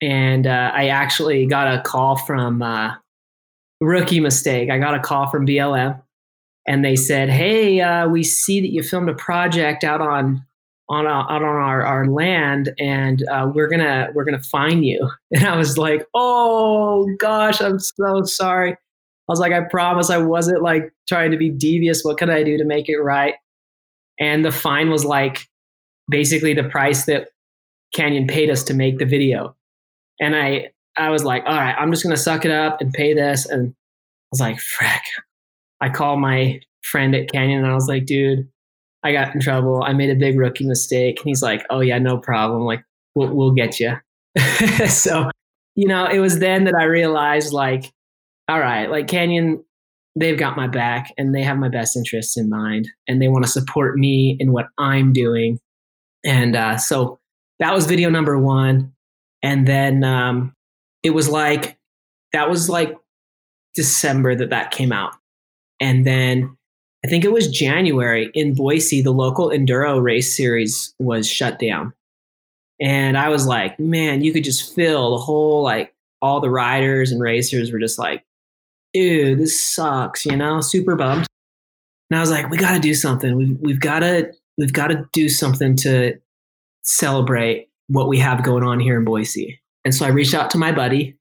And 0.00 0.46
uh, 0.46 0.70
I 0.72 0.88
actually 0.88 1.46
got 1.46 1.74
a 1.74 1.82
call 1.82 2.16
from 2.16 2.62
uh, 2.62 2.94
rookie 3.80 4.20
mistake. 4.20 4.70
I 4.70 4.78
got 4.78 4.94
a 4.94 5.00
call 5.00 5.28
from 5.28 5.46
BLM, 5.46 6.00
and 6.68 6.84
they 6.84 6.94
said, 6.94 7.30
"Hey, 7.30 7.80
uh, 7.80 8.08
we 8.08 8.22
see 8.22 8.60
that 8.60 8.68
you 8.68 8.84
filmed 8.84 9.08
a 9.08 9.14
project 9.14 9.82
out 9.82 10.00
on 10.00 10.44
on 10.88 11.06
uh, 11.06 11.10
out 11.10 11.42
on 11.42 11.44
our, 11.44 11.82
our 11.84 12.06
land, 12.06 12.72
and 12.78 13.24
uh, 13.28 13.50
we're 13.52 13.68
gonna 13.68 14.10
we're 14.14 14.24
gonna 14.24 14.42
fine 14.42 14.84
you." 14.84 15.10
And 15.34 15.44
I 15.46 15.56
was 15.56 15.76
like, 15.76 16.06
"Oh 16.14 17.08
gosh, 17.18 17.60
I'm 17.60 17.80
so 17.80 18.22
sorry." 18.22 18.72
I 18.72 18.76
was 19.32 19.40
like, 19.40 19.52
"I 19.52 19.62
promise 19.62 20.10
I 20.10 20.18
wasn't 20.18 20.62
like 20.62 20.92
trying 21.08 21.32
to 21.32 21.36
be 21.36 21.50
devious. 21.50 22.02
What 22.04 22.18
can 22.18 22.30
I 22.30 22.44
do 22.44 22.56
to 22.56 22.64
make 22.64 22.88
it 22.88 22.98
right?" 22.98 23.34
And 24.20 24.44
the 24.44 24.52
fine 24.52 24.90
was 24.90 25.04
like 25.04 25.48
basically 26.08 26.54
the 26.54 26.64
price 26.64 27.04
that 27.06 27.28
Canyon 27.94 28.26
paid 28.26 28.50
us 28.50 28.62
to 28.64 28.74
make 28.74 28.98
the 28.98 29.04
video. 29.04 29.54
And 30.20 30.36
I 30.36 30.70
I 30.96 31.10
was 31.10 31.24
like, 31.24 31.44
all 31.46 31.54
right, 31.54 31.76
I'm 31.78 31.92
just 31.92 32.02
gonna 32.02 32.16
suck 32.16 32.44
it 32.44 32.50
up 32.50 32.80
and 32.80 32.92
pay 32.92 33.14
this. 33.14 33.46
And 33.46 33.68
I 33.70 34.28
was 34.32 34.40
like, 34.40 34.60
frick. 34.60 35.02
I 35.80 35.88
called 35.88 36.20
my 36.20 36.60
friend 36.82 37.14
at 37.14 37.30
Canyon 37.30 37.58
and 37.58 37.70
I 37.70 37.74
was 37.74 37.86
like, 37.86 38.06
dude, 38.06 38.48
I 39.04 39.12
got 39.12 39.34
in 39.34 39.40
trouble. 39.40 39.82
I 39.82 39.92
made 39.92 40.10
a 40.10 40.16
big 40.16 40.38
rookie 40.38 40.66
mistake. 40.66 41.20
And 41.20 41.28
he's 41.28 41.42
like, 41.42 41.64
oh 41.70 41.80
yeah, 41.80 41.98
no 41.98 42.18
problem. 42.18 42.62
Like 42.62 42.82
we'll, 43.14 43.32
we'll 43.32 43.52
get 43.52 43.78
you. 43.78 43.96
so, 44.88 45.30
you 45.76 45.86
know, 45.86 46.06
it 46.06 46.18
was 46.18 46.40
then 46.40 46.64
that 46.64 46.74
I 46.74 46.84
realized 46.84 47.52
like, 47.52 47.92
all 48.48 48.58
right, 48.58 48.90
like 48.90 49.06
Canyon, 49.06 49.64
they've 50.16 50.38
got 50.38 50.56
my 50.56 50.66
back 50.66 51.12
and 51.16 51.34
they 51.34 51.42
have 51.42 51.58
my 51.58 51.68
best 51.68 51.96
interests 51.96 52.36
in 52.36 52.48
mind 52.48 52.88
and 53.06 53.20
they 53.22 53.28
want 53.28 53.44
to 53.44 53.50
support 53.50 53.96
me 53.96 54.36
in 54.40 54.52
what 54.52 54.66
I'm 54.78 55.12
doing. 55.12 55.60
And 56.24 56.56
uh, 56.56 56.76
so 56.78 57.20
that 57.60 57.74
was 57.74 57.86
video 57.86 58.10
number 58.10 58.38
one. 58.38 58.92
And 59.42 59.66
then 59.66 60.02
um, 60.04 60.54
it 61.02 61.10
was 61.10 61.28
like, 61.28 61.78
that 62.32 62.50
was 62.50 62.68
like 62.68 62.96
December 63.74 64.34
that 64.34 64.50
that 64.50 64.70
came 64.70 64.92
out. 64.92 65.12
And 65.80 66.04
then 66.04 66.56
I 67.04 67.08
think 67.08 67.24
it 67.24 67.32
was 67.32 67.48
January 67.48 68.30
in 68.34 68.54
Boise, 68.54 69.02
the 69.02 69.12
local 69.12 69.50
enduro 69.50 70.02
race 70.02 70.36
series 70.36 70.94
was 70.98 71.28
shut 71.28 71.60
down. 71.60 71.92
And 72.80 73.16
I 73.16 73.28
was 73.28 73.46
like, 73.46 73.78
man, 73.78 74.22
you 74.22 74.32
could 74.32 74.44
just 74.44 74.74
feel 74.74 75.12
the 75.12 75.22
whole, 75.22 75.62
like, 75.62 75.94
all 76.20 76.40
the 76.40 76.50
riders 76.50 77.12
and 77.12 77.20
racers 77.20 77.70
were 77.70 77.78
just 77.78 77.98
like, 77.98 78.24
ew, 78.98 79.36
this 79.36 79.62
sucks, 79.62 80.26
you 80.26 80.36
know, 80.36 80.60
super 80.60 80.96
bummed. 80.96 81.26
And 82.10 82.18
I 82.18 82.20
was 82.20 82.30
like, 82.30 82.50
we 82.50 82.56
got 82.56 82.74
to 82.74 82.80
do 82.80 82.94
something. 82.94 83.36
We've, 83.36 83.56
we've 83.60 83.80
got 83.80 84.00
to, 84.00 84.32
we've 84.56 84.72
got 84.72 84.88
to 84.88 85.04
do 85.12 85.28
something 85.28 85.76
to 85.76 86.14
celebrate 86.82 87.68
what 87.88 88.08
we 88.08 88.18
have 88.18 88.42
going 88.42 88.64
on 88.64 88.80
here 88.80 88.98
in 88.98 89.04
Boise. 89.04 89.60
And 89.84 89.94
so 89.94 90.06
I 90.06 90.08
reached 90.08 90.34
out 90.34 90.50
to 90.50 90.58
my 90.58 90.72
buddy, 90.72 91.16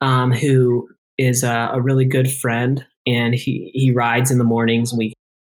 um, 0.00 0.32
who 0.32 0.88
is 1.18 1.42
a, 1.42 1.70
a, 1.72 1.80
really 1.80 2.04
good 2.04 2.30
friend, 2.30 2.84
and 3.06 3.34
he 3.34 3.70
he 3.74 3.92
rides 3.92 4.30
in 4.30 4.38
the 4.38 4.44
mornings. 4.44 4.92
And 4.92 4.98
we 4.98 5.12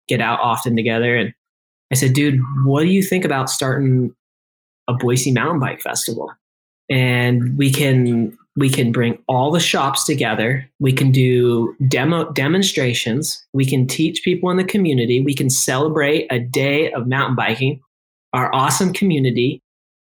get 0.07 0.21
out 0.21 0.39
often 0.39 0.75
together. 0.75 1.15
And 1.15 1.33
I 1.91 1.95
said, 1.95 2.13
dude, 2.13 2.39
what 2.63 2.81
do 2.81 2.87
you 2.87 3.01
think 3.01 3.25
about 3.25 3.49
starting 3.49 4.13
a 4.87 4.93
Boise 4.93 5.31
mountain 5.31 5.59
bike 5.59 5.81
festival? 5.81 6.31
And 6.89 7.57
we 7.57 7.71
can 7.71 8.37
we 8.55 8.69
can 8.69 8.91
bring 8.91 9.17
all 9.27 9.51
the 9.51 9.59
shops 9.59 10.05
together. 10.05 10.69
We 10.79 10.93
can 10.93 11.11
do 11.11 11.75
demo 11.87 12.31
demonstrations. 12.31 13.43
We 13.53 13.65
can 13.65 13.87
teach 13.87 14.23
people 14.23 14.49
in 14.51 14.57
the 14.57 14.63
community. 14.63 15.21
We 15.21 15.33
can 15.33 15.49
celebrate 15.49 16.27
a 16.29 16.39
day 16.39 16.91
of 16.91 17.07
mountain 17.07 17.35
biking 17.35 17.81
our 18.33 18.53
awesome 18.53 18.93
community. 18.93 19.61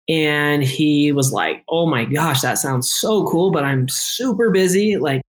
And 0.08 0.62
he 0.62 1.12
was 1.12 1.32
like, 1.32 1.64
Oh 1.68 1.86
my 1.86 2.04
gosh, 2.04 2.42
that 2.42 2.58
sounds 2.58 2.90
so 2.90 3.26
cool, 3.26 3.50
but 3.50 3.64
I'm 3.64 3.88
super 3.88 4.50
busy. 4.50 4.98
Like, 4.98 5.22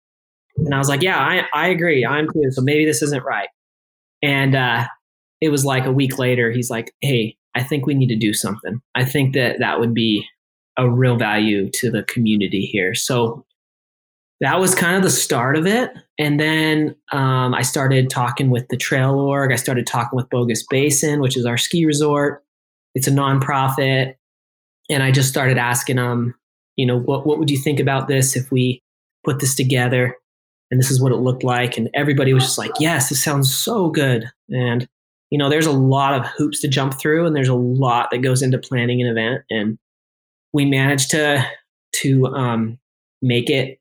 and 0.57 0.73
I 0.73 0.77
was 0.77 0.89
like, 0.89 1.01
Yeah, 1.01 1.19
I, 1.19 1.45
I 1.53 1.67
agree. 1.67 2.05
I'm 2.05 2.27
too. 2.27 2.51
So 2.51 2.61
maybe 2.61 2.85
this 2.85 3.01
isn't 3.01 3.23
right. 3.23 3.47
And 4.21 4.55
uh, 4.55 4.87
it 5.39 5.49
was 5.49 5.63
like 5.63 5.85
a 5.85 5.91
week 5.91 6.17
later, 6.17 6.51
he's 6.51 6.69
like, 6.69 6.93
Hey, 6.99 7.37
I 7.55 7.63
think 7.63 7.85
we 7.85 7.93
need 7.93 8.09
to 8.09 8.17
do 8.17 8.33
something. 8.33 8.81
I 8.95 9.05
think 9.05 9.33
that 9.35 9.59
that 9.59 9.79
would 9.79 9.93
be 9.93 10.27
a 10.77 10.89
real 10.89 11.17
value 11.17 11.69
to 11.75 11.89
the 11.89 12.03
community 12.03 12.65
here. 12.65 12.93
So 12.93 13.45
that 14.41 14.59
was 14.59 14.75
kind 14.75 14.97
of 14.97 15.03
the 15.03 15.09
start 15.09 15.55
of 15.55 15.65
it. 15.65 15.91
And 16.19 16.39
then 16.39 16.95
um, 17.11 17.53
I 17.53 17.61
started 17.61 18.09
talking 18.09 18.49
with 18.49 18.67
the 18.67 18.77
Trail 18.77 19.15
Org. 19.15 19.51
I 19.51 19.55
started 19.55 19.87
talking 19.87 20.17
with 20.17 20.29
Bogus 20.29 20.65
Basin, 20.69 21.21
which 21.21 21.37
is 21.37 21.45
our 21.45 21.57
ski 21.57 21.85
resort 21.85 22.45
it's 22.95 23.07
a 23.07 23.11
nonprofit. 23.11 24.15
And 24.89 25.03
I 25.03 25.11
just 25.11 25.29
started 25.29 25.57
asking 25.57 25.97
them, 25.97 26.33
you 26.77 26.85
know, 26.85 26.97
what, 26.97 27.27
what 27.27 27.37
would 27.37 27.51
you 27.51 27.57
think 27.57 27.79
about 27.79 28.07
this 28.07 28.35
if 28.35 28.51
we 28.51 28.81
put 29.23 29.39
this 29.39 29.53
together? 29.53 30.15
And 30.71 30.79
this 30.79 30.89
is 30.89 31.01
what 31.01 31.11
it 31.11 31.17
looked 31.17 31.43
like. 31.43 31.77
And 31.77 31.89
everybody 31.93 32.33
was 32.33 32.43
just 32.43 32.57
like, 32.57 32.71
yes, 32.79 33.09
this 33.09 33.23
sounds 33.23 33.53
so 33.53 33.89
good. 33.89 34.25
And, 34.49 34.87
you 35.29 35.37
know, 35.37 35.49
there's 35.49 35.65
a 35.67 35.71
lot 35.71 36.13
of 36.13 36.25
hoops 36.25 36.61
to 36.61 36.67
jump 36.67 36.99
through 36.99 37.25
and 37.25 37.35
there's 37.35 37.49
a 37.49 37.53
lot 37.53 38.09
that 38.11 38.19
goes 38.19 38.41
into 38.41 38.57
planning 38.57 39.01
an 39.01 39.07
event. 39.07 39.43
And 39.49 39.77
we 40.55 40.63
managed 40.63 41.11
to, 41.11 41.45
to 41.91 42.27
um, 42.27 42.79
make 43.21 43.49
it 43.49 43.77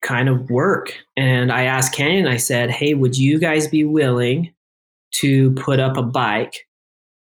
kind 0.00 0.30
of 0.30 0.48
work. 0.48 0.94
And 1.18 1.52
I 1.52 1.64
asked 1.64 1.92
Canyon, 1.92 2.26
I 2.26 2.38
said, 2.38 2.70
hey, 2.70 2.94
would 2.94 3.18
you 3.18 3.38
guys 3.38 3.68
be 3.68 3.84
willing 3.84 4.54
to 5.16 5.50
put 5.52 5.80
up 5.80 5.98
a 5.98 6.02
bike 6.02 6.66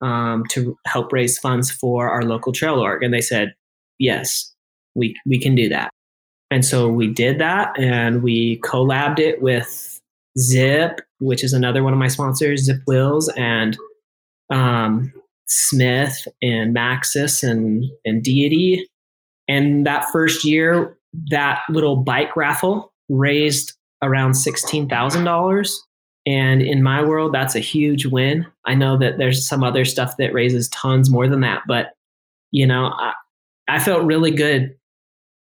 um, 0.02 0.44
to 0.50 0.76
help 0.86 1.14
raise 1.14 1.38
funds 1.38 1.70
for 1.70 2.10
our 2.10 2.24
local 2.24 2.52
trail 2.52 2.78
org. 2.78 3.02
And 3.02 3.14
they 3.14 3.22
said, 3.22 3.54
yes, 3.98 4.52
we, 4.94 5.18
we 5.24 5.40
can 5.40 5.54
do 5.54 5.70
that. 5.70 5.90
And 6.50 6.62
so 6.62 6.88
we 6.90 7.06
did 7.10 7.40
that 7.40 7.78
and 7.78 8.22
we 8.22 8.60
collabed 8.60 9.18
it 9.18 9.40
with 9.40 9.98
Zipp, 10.38 10.98
which 11.20 11.42
is 11.42 11.54
another 11.54 11.82
one 11.82 11.94
of 11.94 11.98
my 11.98 12.08
sponsors, 12.08 12.68
Zipp 12.68 12.82
Wheels, 12.86 13.30
and 13.30 13.78
um, 14.50 15.10
Smith 15.46 16.26
and 16.42 16.74
Maxxis 16.74 17.48
and, 17.48 17.84
and 18.04 18.22
Deity. 18.22 18.88
And 19.48 19.86
that 19.86 20.10
first 20.10 20.44
year, 20.44 20.96
that 21.30 21.60
little 21.68 21.96
bike 21.96 22.36
raffle 22.36 22.92
raised 23.08 23.74
around 24.02 24.32
$16,000 24.32 25.74
and 26.26 26.62
in 26.62 26.82
my 26.82 27.02
world, 27.02 27.34
that's 27.34 27.54
a 27.54 27.60
huge 27.60 28.06
win. 28.06 28.46
I 28.64 28.74
know 28.74 28.96
that 28.98 29.18
there's 29.18 29.46
some 29.46 29.62
other 29.62 29.84
stuff 29.84 30.16
that 30.16 30.32
raises 30.32 30.68
tons 30.70 31.10
more 31.10 31.28
than 31.28 31.40
that, 31.40 31.62
but 31.66 31.92
you 32.50 32.66
know, 32.66 32.86
I, 32.86 33.12
I 33.68 33.78
felt 33.78 34.04
really 34.04 34.30
good 34.30 34.76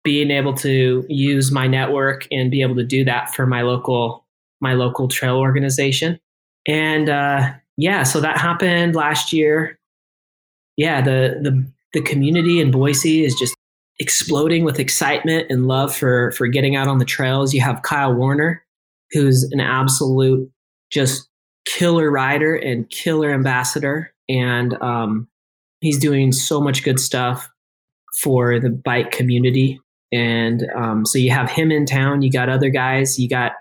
being 0.04 0.32
able 0.32 0.56
to 0.56 1.06
use 1.08 1.52
my 1.52 1.68
network 1.68 2.28
and 2.32 2.50
be 2.50 2.64
able 2.64 2.76
to 2.76 2.84
do 2.84 3.06
that 3.06 3.34
for 3.36 3.46
my 3.46 3.62
local 3.62 4.26
my 4.60 4.74
local 4.74 5.08
trail 5.08 5.38
organization. 5.38 6.20
And 6.68 7.10
uh, 7.10 7.54
yeah, 7.78 8.04
so 8.04 8.22
that 8.22 8.38
happened 8.38 8.96
last 8.96 9.34
year. 9.34 9.78
Yeah, 10.78 11.02
the 11.02 11.40
the 11.42 11.72
the 11.94 12.02
community 12.02 12.60
in 12.60 12.72
Boise 12.72 13.24
is 13.24 13.36
just 13.36 13.54
exploding 14.00 14.64
with 14.64 14.80
excitement 14.80 15.48
and 15.50 15.68
love 15.68 15.96
for 15.96 16.32
for 16.32 16.48
getting 16.48 16.76
out 16.76 16.88
on 16.88 16.98
the 16.98 17.06
trails. 17.06 17.54
You 17.54 17.62
have 17.62 17.82
Kyle 17.84 18.14
Warner, 18.14 18.64
who's 19.12 19.44
an 19.52 19.60
absolute 19.60 20.50
just 20.92 21.28
killer 21.66 22.10
rider 22.12 22.56
and 22.56 22.90
killer 22.90 23.32
ambassador. 23.32 24.14
And 24.30 24.82
um, 24.82 25.28
he's 25.82 26.00
doing 26.00 26.32
so 26.32 26.62
much 26.62 26.84
good 26.84 27.00
stuff 27.00 27.50
for 28.20 28.60
the 28.60 28.70
bike 28.70 29.12
community. 29.12 29.80
And 30.12 30.66
um, 30.76 31.06
so 31.06 31.18
you 31.18 31.32
have 31.32 31.50
him 31.50 31.72
in 31.72 31.86
town. 31.86 32.22
You 32.22 32.32
got 32.32 32.50
other 32.50 32.70
guys. 32.70 33.18
You 33.20 33.30
got 33.30 33.54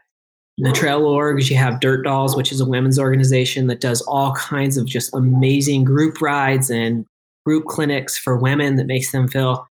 the 0.62 0.72
trail 0.72 1.02
orgs, 1.02 1.50
you 1.50 1.56
have 1.56 1.80
Dirt 1.80 2.02
Dolls, 2.04 2.36
which 2.36 2.52
is 2.52 2.60
a 2.60 2.66
women's 2.66 2.98
organization 2.98 3.66
that 3.68 3.80
does 3.80 4.02
all 4.02 4.34
kinds 4.34 4.76
of 4.76 4.86
just 4.86 5.14
amazing 5.14 5.84
group 5.84 6.20
rides 6.20 6.70
and 6.70 7.06
group 7.46 7.64
clinics 7.64 8.18
for 8.18 8.36
women 8.36 8.76
that 8.76 8.86
makes 8.86 9.12
them 9.12 9.26
feel 9.26 9.66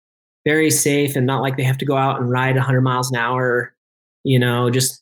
very 0.45 0.69
safe 0.69 1.15
and 1.15 1.25
not 1.25 1.41
like 1.41 1.57
they 1.57 1.63
have 1.63 1.77
to 1.79 1.85
go 1.85 1.97
out 1.97 2.19
and 2.19 2.29
ride 2.29 2.55
100 2.55 2.81
miles 2.81 3.09
an 3.11 3.17
hour. 3.17 3.73
You 4.23 4.39
know, 4.39 4.69
just 4.69 5.01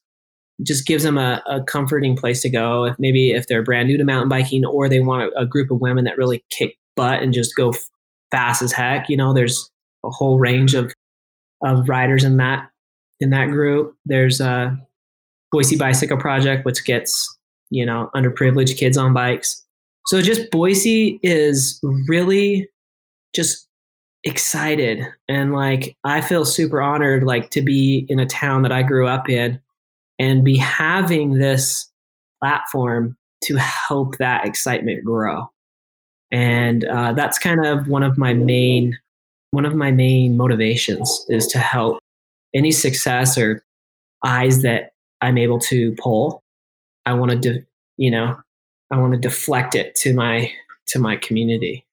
just 0.62 0.86
gives 0.86 1.04
them 1.04 1.18
a, 1.18 1.42
a 1.48 1.64
comforting 1.64 2.16
place 2.16 2.42
to 2.44 2.50
go. 2.50 2.86
If 2.86 2.96
maybe 3.00 3.32
if 3.32 3.48
they're 3.48 3.64
brand 3.64 3.88
new 3.88 3.98
to 3.98 4.06
mountain 4.06 4.30
biking 4.30 4.66
or 4.66 4.88
they 4.88 5.00
want 5.00 5.24
a, 5.34 5.40
a 5.42 5.46
group 5.46 5.72
of 5.72 5.82
women 5.82 6.06
that 6.06 6.18
really 6.18 6.44
kick 6.50 6.78
butt 6.96 7.22
and 7.22 7.34
just 7.34 7.56
go 7.56 7.74
fast 8.32 8.62
as 8.62 8.72
heck. 8.72 9.10
You 9.10 9.18
know, 9.18 9.34
there's 9.34 9.70
a 10.06 10.10
whole 10.10 10.40
range 10.40 10.76
of 10.76 10.94
of 11.62 11.90
riders 11.90 12.24
in 12.24 12.38
that 12.38 12.70
in 13.20 13.32
that 13.32 13.48
group. 13.48 13.96
There's 14.06 14.40
a 14.40 14.78
Boise 15.54 15.78
Bicycle 15.78 16.18
Project, 16.18 16.66
which 16.66 16.84
gets 16.84 17.38
you 17.70 17.86
know 17.86 18.10
underprivileged 18.16 18.78
kids 18.78 18.98
on 18.98 19.14
bikes. 19.14 19.64
So 20.08 20.22
just 20.22 20.52
Boise 20.52 21.20
is 21.24 21.80
really 22.10 22.68
just 23.34 23.68
excited 24.26 25.06
and 25.28 25.54
like 25.54 25.98
I 26.06 26.22
feel 26.22 26.46
super 26.46 26.82
honored 26.82 27.24
like 27.24 27.50
to 27.52 27.62
be 27.62 28.06
in 28.10 28.20
a 28.20 28.26
town 28.26 28.62
that 28.64 28.72
I 28.72 28.82
grew 28.82 29.06
up 29.06 29.30
in 29.30 29.60
and 30.18 30.46
be 30.46 30.58
having 30.58 31.34
this 31.34 31.90
platform 32.42 33.18
to 33.44 33.58
help 33.58 34.18
that 34.18 34.46
excitement 34.46 35.04
grow. 35.04 35.50
And 36.32 36.86
uh, 36.86 37.14
that's 37.14 37.38
kind 37.38 37.66
of 37.66 37.88
one 37.88 38.04
of 38.04 38.18
my 38.18 38.34
main 38.34 38.98
one 39.52 39.66
of 39.66 39.76
my 39.76 39.92
main 39.92 40.36
motivations 40.36 41.26
is 41.30 41.46
to 41.48 41.60
help 41.60 42.00
any 42.56 42.72
success 42.72 43.38
or 43.38 43.64
eyes 44.26 44.64
that 44.64 44.93
I'm 45.24 45.38
able 45.38 45.60
to 45.60 45.96
pull. 45.96 46.44
I 47.06 47.14
want 47.14 47.32
to, 47.32 47.38
de- 47.38 47.66
you 47.96 48.12
know, 48.12 48.36
I 48.92 48.98
want 49.00 49.14
to 49.14 49.20
deflect 49.20 49.74
it 49.74 49.96
to 49.96 50.14
my 50.14 50.52
to 50.88 51.00
my 51.00 51.16
community. 51.16 51.86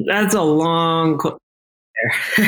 That's 0.00 0.34
a 0.34 0.42
long. 0.42 1.20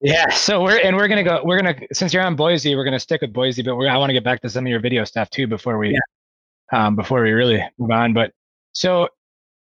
yeah. 0.00 0.30
So 0.30 0.64
we're 0.64 0.80
and 0.80 0.96
we're 0.96 1.06
gonna 1.06 1.22
go. 1.22 1.42
We're 1.44 1.62
gonna 1.62 1.76
since 1.92 2.12
you're 2.12 2.24
on 2.24 2.34
Boise, 2.34 2.74
we're 2.74 2.84
gonna 2.84 2.98
stick 2.98 3.20
with 3.20 3.32
Boise, 3.32 3.62
but 3.62 3.76
I 3.76 3.96
want 3.98 4.10
to 4.10 4.14
get 4.14 4.24
back 4.24 4.42
to 4.42 4.50
some 4.50 4.66
of 4.66 4.70
your 4.70 4.80
video 4.80 5.04
stuff 5.04 5.30
too 5.30 5.46
before 5.46 5.78
we, 5.78 5.92
yeah. 5.92 6.86
um, 6.86 6.96
before 6.96 7.22
we 7.22 7.30
really 7.30 7.62
move 7.78 7.92
on. 7.92 8.14
But 8.14 8.32
so 8.72 9.08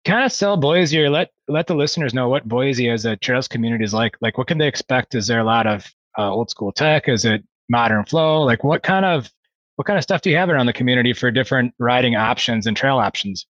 kind 0.05 0.23
of 0.23 0.31
sell 0.31 0.55
Boise 0.55 1.01
or 1.01 1.09
let 1.09 1.31
let 1.49 1.67
the 1.67 1.75
listeners 1.75 2.13
know 2.13 2.29
what 2.29 2.47
Boise 2.47 2.89
as 2.89 3.03
a 3.05 3.17
trails 3.17 3.49
community 3.49 3.83
is 3.83 3.93
like. 3.93 4.15
Like, 4.21 4.37
what 4.37 4.47
can 4.47 4.57
they 4.57 4.67
expect? 4.67 5.15
Is 5.15 5.27
there 5.27 5.39
a 5.39 5.43
lot 5.43 5.67
of 5.67 5.85
uh, 6.17 6.31
old 6.31 6.49
school 6.49 6.71
tech? 6.71 7.09
Is 7.09 7.25
it 7.25 7.43
modern 7.69 8.05
flow? 8.05 8.41
Like, 8.43 8.63
what 8.63 8.83
kind 8.83 9.05
of 9.05 9.31
what 9.75 9.85
kind 9.85 9.97
of 9.97 10.03
stuff 10.03 10.21
do 10.21 10.29
you 10.29 10.37
have 10.37 10.49
around 10.49 10.67
the 10.67 10.73
community 10.73 11.13
for 11.13 11.31
different 11.31 11.73
riding 11.79 12.15
options 12.15 12.65
and 12.65 12.77
trail 12.77 12.97
options? 12.97 13.45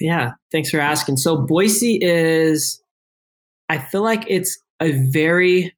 Yeah, 0.00 0.32
thanks 0.50 0.70
for 0.70 0.80
asking. 0.80 1.18
So 1.18 1.36
Boise 1.36 1.98
is, 2.02 2.82
I 3.68 3.78
feel 3.78 4.02
like 4.02 4.24
it's 4.26 4.58
a 4.80 4.92
very, 5.10 5.74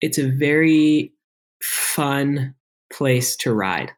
it's 0.00 0.18
a 0.18 0.28
very 0.28 1.12
fun 1.60 2.54
place 2.92 3.34
to 3.38 3.52
ride. 3.52 3.90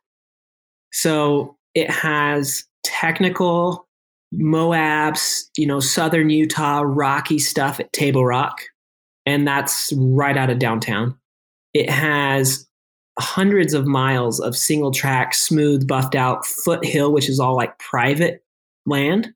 So 0.93 1.57
it 1.75 1.91
has 1.91 2.65
technical 2.85 3.87
Moabs, 4.35 5.45
you 5.57 5.67
know, 5.67 5.81
southern 5.81 6.31
Utah, 6.31 6.83
rocky 6.85 7.39
stuff 7.39 7.79
at 7.79 7.93
Table 7.93 8.25
Rock, 8.25 8.63
and 9.27 9.47
that's 9.47 9.93
right 9.97 10.37
out 10.37 10.51
of 10.51 10.59
downtown. 10.59 11.17
It 11.75 11.91
has 11.91 12.67
hundreds 13.19 13.75
of 13.75 13.87
miles 13.87 14.41
of 14.41 14.57
single 14.57 14.91
track, 14.91 15.35
smooth, 15.35 15.87
buffed 15.87 16.15
out 16.15 16.45
foothill, 16.47 17.13
which 17.13 17.29
is 17.29 17.41
all 17.41 17.57
like 17.57 17.79
private 17.79 18.45
land 18.85 19.33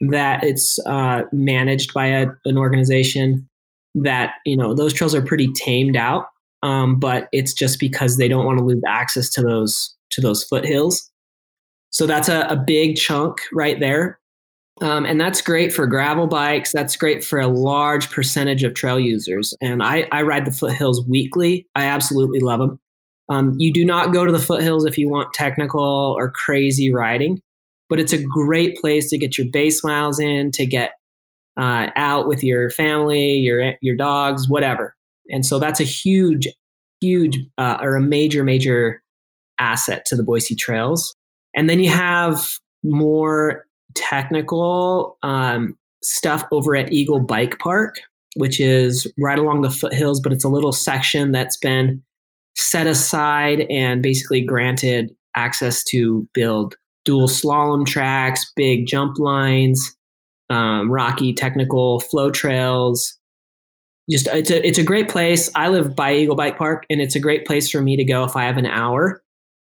that 0.00 0.42
it's 0.42 0.78
uh, 0.86 1.22
managed 1.32 1.94
by 1.94 2.06
a, 2.06 2.26
an 2.44 2.58
organization 2.58 3.48
that 3.94 4.34
you 4.44 4.56
know 4.56 4.74
those 4.74 4.92
trails 4.92 5.14
are 5.14 5.22
pretty 5.22 5.52
tamed 5.52 5.96
out 5.96 6.26
um, 6.64 6.98
but 6.98 7.28
it's 7.30 7.52
just 7.52 7.78
because 7.78 8.16
they 8.16 8.26
don't 8.26 8.44
want 8.44 8.58
to 8.58 8.64
lose 8.64 8.82
access 8.88 9.28
to 9.28 9.40
those 9.40 9.94
to 10.10 10.20
those 10.20 10.42
foothills 10.42 11.10
so 11.90 12.04
that's 12.04 12.28
a, 12.28 12.40
a 12.48 12.56
big 12.56 12.96
chunk 12.96 13.38
right 13.52 13.78
there 13.78 14.18
um, 14.80 15.04
and 15.04 15.20
that's 15.20 15.40
great 15.40 15.72
for 15.72 15.86
gravel 15.86 16.26
bikes. 16.26 16.72
That's 16.72 16.96
great 16.96 17.24
for 17.24 17.38
a 17.38 17.46
large 17.46 18.10
percentage 18.10 18.64
of 18.64 18.74
trail 18.74 18.98
users. 18.98 19.54
And 19.60 19.82
I, 19.82 20.08
I 20.10 20.22
ride 20.22 20.46
the 20.46 20.50
foothills 20.50 21.06
weekly. 21.06 21.66
I 21.76 21.84
absolutely 21.84 22.40
love 22.40 22.58
them. 22.58 22.80
Um, 23.28 23.54
you 23.58 23.72
do 23.72 23.84
not 23.84 24.12
go 24.12 24.24
to 24.24 24.32
the 24.32 24.38
foothills 24.38 24.84
if 24.84 24.98
you 24.98 25.08
want 25.08 25.32
technical 25.32 25.80
or 25.80 26.30
crazy 26.30 26.92
riding, 26.92 27.40
but 27.88 27.98
it's 27.98 28.12
a 28.12 28.22
great 28.22 28.76
place 28.76 29.08
to 29.10 29.18
get 29.18 29.38
your 29.38 29.46
base 29.50 29.82
miles 29.82 30.20
in, 30.20 30.50
to 30.52 30.66
get 30.66 30.92
uh, 31.56 31.88
out 31.96 32.26
with 32.26 32.42
your 32.42 32.70
family, 32.70 33.36
your 33.36 33.74
your 33.80 33.96
dogs, 33.96 34.48
whatever. 34.48 34.94
And 35.30 35.46
so 35.46 35.58
that's 35.58 35.80
a 35.80 35.84
huge, 35.84 36.48
huge 37.00 37.38
uh, 37.56 37.78
or 37.80 37.96
a 37.96 38.00
major, 38.00 38.44
major 38.44 39.02
asset 39.58 40.04
to 40.06 40.16
the 40.16 40.22
Boise 40.22 40.54
trails. 40.54 41.14
And 41.56 41.70
then 41.70 41.80
you 41.80 41.88
have 41.90 42.58
more 42.82 43.64
technical 43.94 45.16
um, 45.22 45.78
stuff 46.02 46.44
over 46.52 46.76
at 46.76 46.92
Eagle 46.92 47.20
Bike 47.20 47.58
Park, 47.58 47.96
which 48.36 48.60
is 48.60 49.10
right 49.18 49.38
along 49.38 49.62
the 49.62 49.70
foothills, 49.70 50.20
but 50.20 50.32
it's 50.32 50.44
a 50.44 50.48
little 50.48 50.72
section 50.72 51.32
that's 51.32 51.56
been 51.56 52.02
set 52.56 52.86
aside 52.86 53.62
and 53.70 54.02
basically 54.02 54.40
granted 54.40 55.14
access 55.36 55.82
to 55.84 56.28
build 56.32 56.76
dual 57.04 57.28
slalom 57.28 57.86
tracks, 57.86 58.50
big 58.56 58.86
jump 58.86 59.18
lines, 59.18 59.96
um, 60.50 60.90
rocky 60.90 61.32
technical 61.32 62.00
flow 62.00 62.30
trails. 62.30 63.18
Just 64.10 64.26
it's 64.28 64.50
a 64.50 64.66
it's 64.66 64.78
a 64.78 64.84
great 64.84 65.08
place. 65.08 65.50
I 65.54 65.68
live 65.68 65.96
by 65.96 66.14
Eagle 66.14 66.36
Bike 66.36 66.58
Park, 66.58 66.84
and 66.90 67.00
it's 67.00 67.16
a 67.16 67.20
great 67.20 67.46
place 67.46 67.70
for 67.70 67.80
me 67.80 67.96
to 67.96 68.04
go 68.04 68.24
if 68.24 68.36
I 68.36 68.44
have 68.44 68.58
an 68.58 68.66
hour 68.66 69.22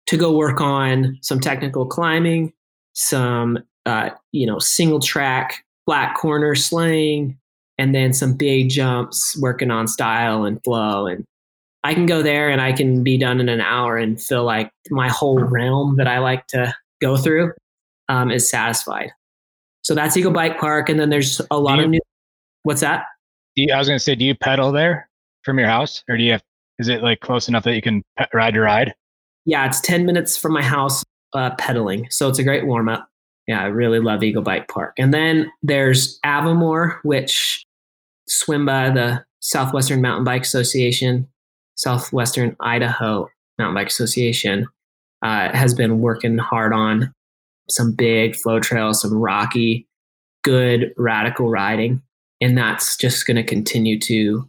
to 0.08 0.16
go 0.16 0.36
work 0.36 0.60
on 0.60 1.18
some 1.22 1.40
technical 1.40 1.86
climbing, 1.86 2.52
some 2.92 3.58
uh, 3.86 4.10
you 4.32 4.46
know, 4.46 4.58
single 4.58 5.00
track, 5.00 5.64
flat 5.86 6.14
corner 6.16 6.54
slaying, 6.54 7.38
and 7.78 7.94
then 7.94 8.12
some 8.12 8.34
big 8.34 8.68
jumps 8.68 9.38
working 9.40 9.70
on 9.70 9.88
style 9.88 10.44
and 10.44 10.62
flow. 10.64 11.06
And 11.06 11.24
I 11.86 11.94
can 11.94 12.06
go 12.06 12.22
there 12.22 12.50
and 12.50 12.60
I 12.60 12.72
can 12.72 13.02
be 13.02 13.16
done 13.16 13.40
in 13.40 13.48
an 13.48 13.60
hour 13.60 13.96
and 13.96 14.20
feel 14.20 14.44
like 14.44 14.70
my 14.90 15.08
whole 15.08 15.38
realm 15.38 15.96
that 15.96 16.08
I 16.08 16.18
like 16.18 16.46
to 16.48 16.74
go 17.00 17.16
through 17.16 17.52
um, 18.08 18.30
is 18.30 18.50
satisfied. 18.50 19.10
So 19.82 19.94
that's 19.94 20.16
Eagle 20.16 20.32
Bike 20.32 20.58
Park. 20.58 20.88
And 20.88 20.98
then 20.98 21.10
there's 21.10 21.40
a 21.50 21.58
lot 21.58 21.78
you, 21.78 21.84
of 21.84 21.90
new. 21.90 22.00
What's 22.64 22.80
that? 22.80 23.04
You, 23.54 23.72
I 23.72 23.78
was 23.78 23.86
going 23.86 23.98
to 23.98 24.02
say, 24.02 24.14
do 24.14 24.24
you 24.24 24.34
pedal 24.34 24.72
there 24.72 25.08
from 25.44 25.58
your 25.58 25.68
house 25.68 26.02
or 26.08 26.16
do 26.16 26.24
you 26.24 26.32
have, 26.32 26.42
is 26.78 26.88
it 26.88 27.02
like 27.02 27.20
close 27.20 27.48
enough 27.48 27.64
that 27.64 27.74
you 27.74 27.82
can 27.82 28.02
pe- 28.18 28.26
ride 28.34 28.54
your 28.54 28.64
ride? 28.64 28.92
Yeah, 29.44 29.64
it's 29.66 29.80
10 29.80 30.04
minutes 30.04 30.36
from 30.36 30.52
my 30.52 30.62
house 30.62 31.04
uh, 31.34 31.54
pedaling. 31.56 32.08
So 32.10 32.28
it's 32.28 32.40
a 32.40 32.42
great 32.42 32.66
warm 32.66 32.88
up 32.88 33.08
yeah, 33.46 33.62
I 33.62 33.66
really 33.66 34.00
love 34.00 34.22
Eagle 34.22 34.42
Bike 34.42 34.68
Park. 34.68 34.94
And 34.98 35.14
then 35.14 35.50
there's 35.62 36.18
Avimor, 36.24 36.98
which 37.04 37.64
SWIMBA 38.28 38.94
the 38.94 39.24
Southwestern 39.40 40.02
Mountain 40.02 40.24
Bike 40.24 40.42
Association, 40.42 41.28
Southwestern 41.76 42.56
Idaho 42.60 43.28
Mountain 43.58 43.74
Bike 43.74 43.88
Association, 43.88 44.66
uh, 45.22 45.50
has 45.56 45.74
been 45.74 46.00
working 46.00 46.38
hard 46.38 46.72
on 46.72 47.12
some 47.68 47.94
big 47.94 48.36
flow 48.36 48.60
trails, 48.60 49.00
some 49.00 49.14
rocky, 49.14 49.88
good 50.44 50.92
radical 50.96 51.48
riding. 51.48 52.02
And 52.40 52.56
that's 52.56 52.96
just 52.96 53.26
going 53.26 53.36
to 53.36 53.42
continue 53.42 53.98
to 54.00 54.48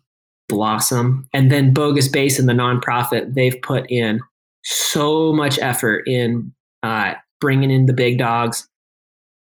blossom. 0.49 1.27
And 1.33 1.51
then 1.51 1.73
Bogus 1.73 2.07
Basin, 2.07 2.45
the 2.45 2.53
nonprofit, 2.53 3.33
they've 3.33 3.59
put 3.61 3.89
in 3.89 4.21
so 4.63 5.33
much 5.33 5.57
effort 5.59 6.03
in 6.07 6.53
uh, 6.83 7.13
bringing 7.39 7.71
in 7.71 7.85
the 7.85 7.93
big 7.93 8.17
dogs, 8.17 8.67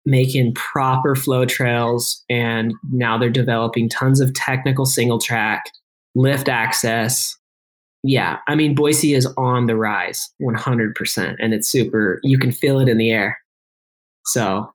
making 0.04 0.54
proper 0.54 1.14
flow 1.14 1.46
trails 1.46 2.24
and 2.28 2.74
now 2.90 3.16
they're 3.16 3.30
developing 3.30 3.88
tons 3.88 4.20
of 4.20 4.34
technical 4.34 4.84
single 4.84 5.18
track 5.18 5.62
lift 6.16 6.48
access 6.48 7.38
yeah 8.02 8.38
i 8.48 8.54
mean 8.54 8.74
boise 8.74 9.14
is 9.14 9.26
on 9.36 9.66
the 9.66 9.76
rise 9.76 10.30
100% 10.40 11.36
and 11.38 11.54
it's 11.54 11.68
super 11.68 12.20
you 12.22 12.38
can 12.38 12.52
feel 12.52 12.80
it 12.80 12.88
in 12.88 12.98
the 12.98 13.10
air. 13.10 13.38
So 14.24 14.72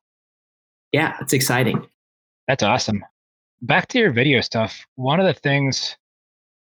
yeah 0.92 1.18
it's 1.22 1.34
exciting. 1.34 1.86
That's 2.48 2.64
awesome. 2.64 3.04
Back 3.62 3.88
to 3.90 4.00
your 4.00 4.12
video 4.12 4.42
stuff 4.42 4.86
one 4.96 5.20
of 5.20 5.26
the 5.26 5.34
things 5.34 5.98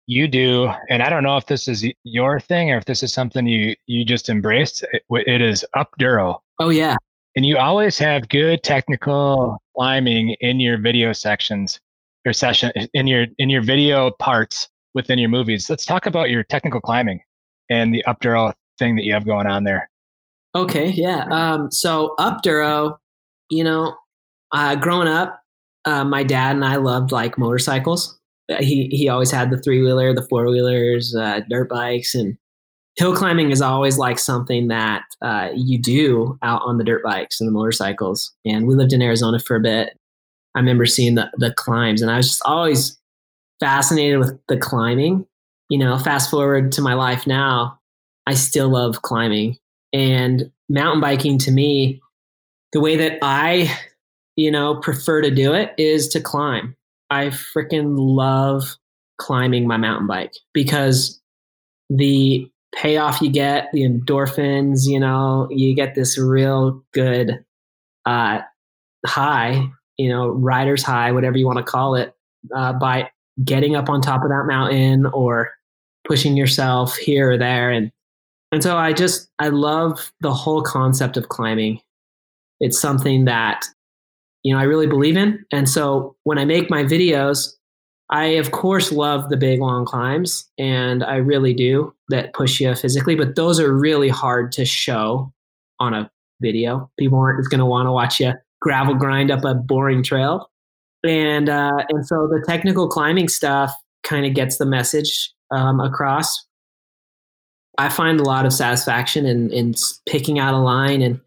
you 0.07 0.27
do 0.27 0.69
and 0.89 1.05
i 1.05 1.09
don't 1.09 1.23
know 1.23 1.37
if 1.37 1.47
this 1.47 1.69
is 1.69 1.87
your 2.03 2.41
thing 2.41 2.73
or 2.73 2.77
if 2.77 2.85
this 2.87 3.05
is 3.05 3.13
something 3.13 3.47
you 3.47 3.77
you 3.87 4.05
just 4.05 4.29
embraced 4.29 4.83
it, 4.93 5.05
it 5.09 5.41
is 5.41 5.65
up 5.75 5.91
duro 5.99 6.43
oh 6.59 6.71
yeah. 6.71 6.97
And 7.37 7.47
you 7.47 7.59
always 7.59 7.97
have 7.99 8.29
good 8.29 8.65
technical 8.65 9.63
climbing 9.77 10.31
in 10.41 10.59
your 10.59 10.79
video 10.79 11.13
sections 11.13 11.79
your 12.25 12.35
session 12.35 12.73
in 12.93 13.07
your 13.07 13.27
in 13.39 13.49
your 13.49 13.63
video 13.63 14.11
parts 14.11 14.69
within 14.95 15.19
your 15.19 15.29
movies 15.29 15.71
let's 15.71 15.87
talk 15.87 16.07
about 16.07 16.31
your 16.31 16.43
technical 16.45 16.81
climbing 16.81 17.21
and 17.71 17.95
the 17.95 18.05
up 18.05 18.21
thing 18.79 18.97
that 18.97 19.05
you 19.05 19.15
have 19.15 19.25
going 19.25 19.47
on 19.47 19.63
there. 19.65 19.89
Okay, 20.57 20.89
yeah. 20.89 21.27
Um, 21.31 21.71
so 21.71 22.15
upduro, 22.19 22.99
you 23.51 23.63
know, 23.63 23.95
uh, 24.53 24.75
growing 24.75 25.07
up, 25.07 25.41
uh, 25.85 26.05
my 26.05 26.25
dad 26.25 26.57
and 26.57 26.65
I 26.65 26.77
loved 26.77 27.13
like 27.13 27.39
motorcycles. 27.39 28.19
Uh, 28.51 28.57
he 28.61 28.89
he 28.89 29.09
always 29.09 29.31
had 29.31 29.51
the 29.51 29.61
three 29.63 29.81
wheeler, 29.81 30.13
the 30.13 30.27
four 30.29 30.47
wheelers, 30.47 31.15
uh, 31.15 31.41
dirt 31.49 31.69
bikes, 31.69 32.17
and 32.17 32.37
hill 32.97 33.15
climbing 33.15 33.53
is 33.53 33.63
always 33.63 33.97
like 33.97 34.19
something 34.19 34.67
that 34.69 35.03
uh, 35.23 35.51
you 35.55 35.79
do 35.81 36.37
out 36.43 36.63
on 36.65 36.79
the 36.79 36.85
dirt 36.85 37.05
bikes 37.05 37.41
and 37.41 37.47
the 37.47 37.53
motorcycles. 37.53 38.33
And 38.45 38.67
we 38.67 38.75
lived 38.75 38.93
in 38.93 39.03
Arizona 39.03 39.39
for 39.39 39.55
a 39.55 39.61
bit. 39.61 39.97
I 40.57 40.59
remember 40.59 40.85
seeing 40.85 41.15
the 41.15 41.31
the 41.37 41.53
climbs, 41.53 42.03
and 42.03 42.11
I 42.11 42.17
was 42.17 42.27
just 42.27 42.43
always 42.45 43.00
fascinated 43.61 44.19
with 44.19 44.39
the 44.49 44.57
climbing. 44.57 45.27
You 45.69 45.79
know, 45.79 45.99
fast 45.99 46.31
forward 46.31 46.73
to 46.73 46.83
my 46.83 46.95
life 46.95 47.27
now, 47.27 47.79
I 48.27 48.35
still 48.35 48.69
love 48.69 49.03
climbing 49.03 49.57
and 49.93 50.51
mountain 50.69 51.01
biking 51.01 51.39
to 51.39 51.51
me, 51.51 52.01
the 52.73 52.81
way 52.81 52.97
that 52.97 53.19
I, 53.23 53.71
you 54.37 54.51
know, 54.51 54.77
prefer 54.77 55.23
to 55.23 55.31
do 55.31 55.53
it 55.53 55.73
is 55.79 56.09
to 56.09 56.21
climb. 56.21 56.77
I 57.11 57.27
freaking 57.27 57.95
love 57.97 58.77
climbing 59.19 59.67
my 59.67 59.77
mountain 59.77 60.07
bike 60.07 60.33
because 60.55 61.21
the 61.89 62.49
payoff 62.75 63.21
you 63.21 63.31
get, 63.31 63.69
the 63.73 63.83
endorphins, 63.83 64.87
you 64.87 65.01
know, 65.01 65.49
you 65.51 65.75
get 65.75 65.95
this 65.95 66.17
real 66.17 66.83
good 66.93 67.45
uh, 68.07 68.41
high, 69.05 69.69
you 69.97 70.09
know, 70.09 70.29
rider's 70.29 70.83
high, 70.83 71.11
whatever 71.11 71.37
you 71.37 71.47
want 71.47 71.59
to 71.59 71.65
call 71.65 71.97
it, 71.97 72.15
uh, 72.55 72.73
by 72.73 73.11
getting 73.45 73.77
up 73.77 73.89
on 73.89 74.01
top 74.01 74.23
of 74.23 74.31
that 74.31 74.45
mountain 74.47 75.07
or 75.07 75.51
pushing 76.07 76.37
yourself 76.37 76.97
here 76.97 77.33
or 77.33 77.39
there. 77.39 77.71
And 77.71 77.91
and 78.53 78.63
so 78.63 78.77
I 78.77 78.93
just, 78.93 79.31
I 79.39 79.49
love 79.49 80.13
the 80.21 80.35
whole 80.35 80.63
concept 80.63 81.17
of 81.17 81.29
climbing. 81.29 81.81
It's 82.59 82.81
something 82.81 83.25
that, 83.27 83.65
you 84.43 84.53
know, 84.53 84.59
I 84.59 84.65
really 84.65 84.89
believe 84.89 85.17
in. 85.17 85.45
And 85.53 85.69
so 85.69 86.17
when 86.25 86.37
I 86.37 86.45
make 86.45 86.69
my 86.69 86.83
videos, 86.83 87.53
I, 88.11 88.25
of 88.25 88.51
course, 88.51 88.91
love 88.91 89.29
the 89.29 89.37
big 89.37 89.61
long 89.61 89.85
climbs, 89.85 90.51
and 90.59 91.05
I 91.05 91.17
really 91.17 91.55
do 91.55 91.95
that 92.09 92.35
push 92.35 92.61
you 92.61 92.75
physically, 92.75 93.15
but 93.15 93.37
those 93.37 93.61
are 93.61 93.73
really 93.73 94.09
hard 94.09 94.51
to 94.53 94.65
show 94.65 95.33
on 95.79 95.95
a 95.95 96.11
video. 96.41 96.91
People 96.99 97.21
aren't 97.21 97.49
going 97.51 97.61
to 97.61 97.67
want 97.67 97.87
to 97.87 97.93
watch 97.93 98.19
you 98.19 98.33
gravel 98.61 98.95
grind 98.95 99.31
up 99.31 99.45
a 99.45 99.55
boring 99.55 100.03
trail. 100.03 100.50
And, 101.05 101.49
uh, 101.49 101.85
and 101.89 102.07
so 102.07 102.27
the 102.27 102.45
technical 102.47 102.89
climbing 102.89 103.29
stuff 103.29 103.73
kind 104.03 104.27
of 104.27 104.35
gets 104.35 104.59
the 104.59 104.67
message 104.67 105.33
um, 105.51 105.81
across 105.81 106.47
I 107.81 107.89
find 107.89 108.21
a 108.21 108.25
lot 108.25 108.45
of 108.45 108.53
satisfaction 108.53 109.25
in, 109.25 109.51
in 109.51 109.75
picking 110.07 110.39
out 110.39 110.53
a 110.53 110.59
line 110.59 111.01
and 111.01 111.19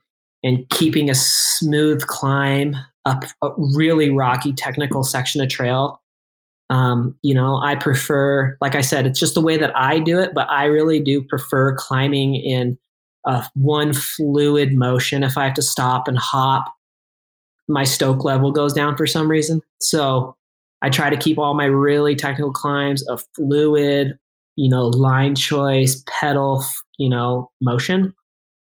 and 0.43 0.67
keeping 0.69 1.09
a 1.09 1.15
smooth 1.15 2.05
climb 2.05 2.75
up 3.05 3.23
a 3.41 3.49
really 3.57 4.09
rocky 4.09 4.53
technical 4.53 5.03
section 5.03 5.41
of 5.41 5.49
trail. 5.49 6.01
Um, 6.69 7.17
you 7.21 7.33
know, 7.33 7.61
I 7.63 7.75
prefer, 7.75 8.57
like 8.59 8.75
I 8.75 8.81
said, 8.81 9.07
it's 9.07 9.19
just 9.19 9.35
the 9.35 9.41
way 9.41 9.57
that 9.57 9.75
I 9.75 9.99
do 9.99 10.19
it, 10.19 10.33
but 10.35 10.49
I 10.49 10.65
really 10.65 10.99
do 10.99 11.23
prefer 11.23 11.75
climbing 11.75 12.35
in 12.35 12.77
a 13.25 13.45
one 13.55 13.93
fluid 13.93 14.73
motion. 14.73 15.23
If 15.23 15.37
I 15.37 15.45
have 15.45 15.53
to 15.55 15.61
stop 15.61 16.07
and 16.09 16.17
hop, 16.17 16.71
my 17.67 17.83
stoke 17.83 18.23
level 18.23 18.51
goes 18.51 18.73
down 18.73 18.97
for 18.97 19.07
some 19.07 19.29
reason. 19.29 19.61
So 19.79 20.35
I 20.81 20.89
try 20.89 21.09
to 21.09 21.17
keep 21.17 21.37
all 21.37 21.53
my 21.53 21.65
really 21.65 22.15
technical 22.15 22.51
climbs 22.51 23.07
a 23.07 23.17
fluid, 23.35 24.17
you 24.55 24.69
know, 24.69 24.87
line 24.87 25.35
choice, 25.35 26.03
pedal, 26.07 26.63
you 26.97 27.09
know, 27.09 27.49
motion. 27.61 28.13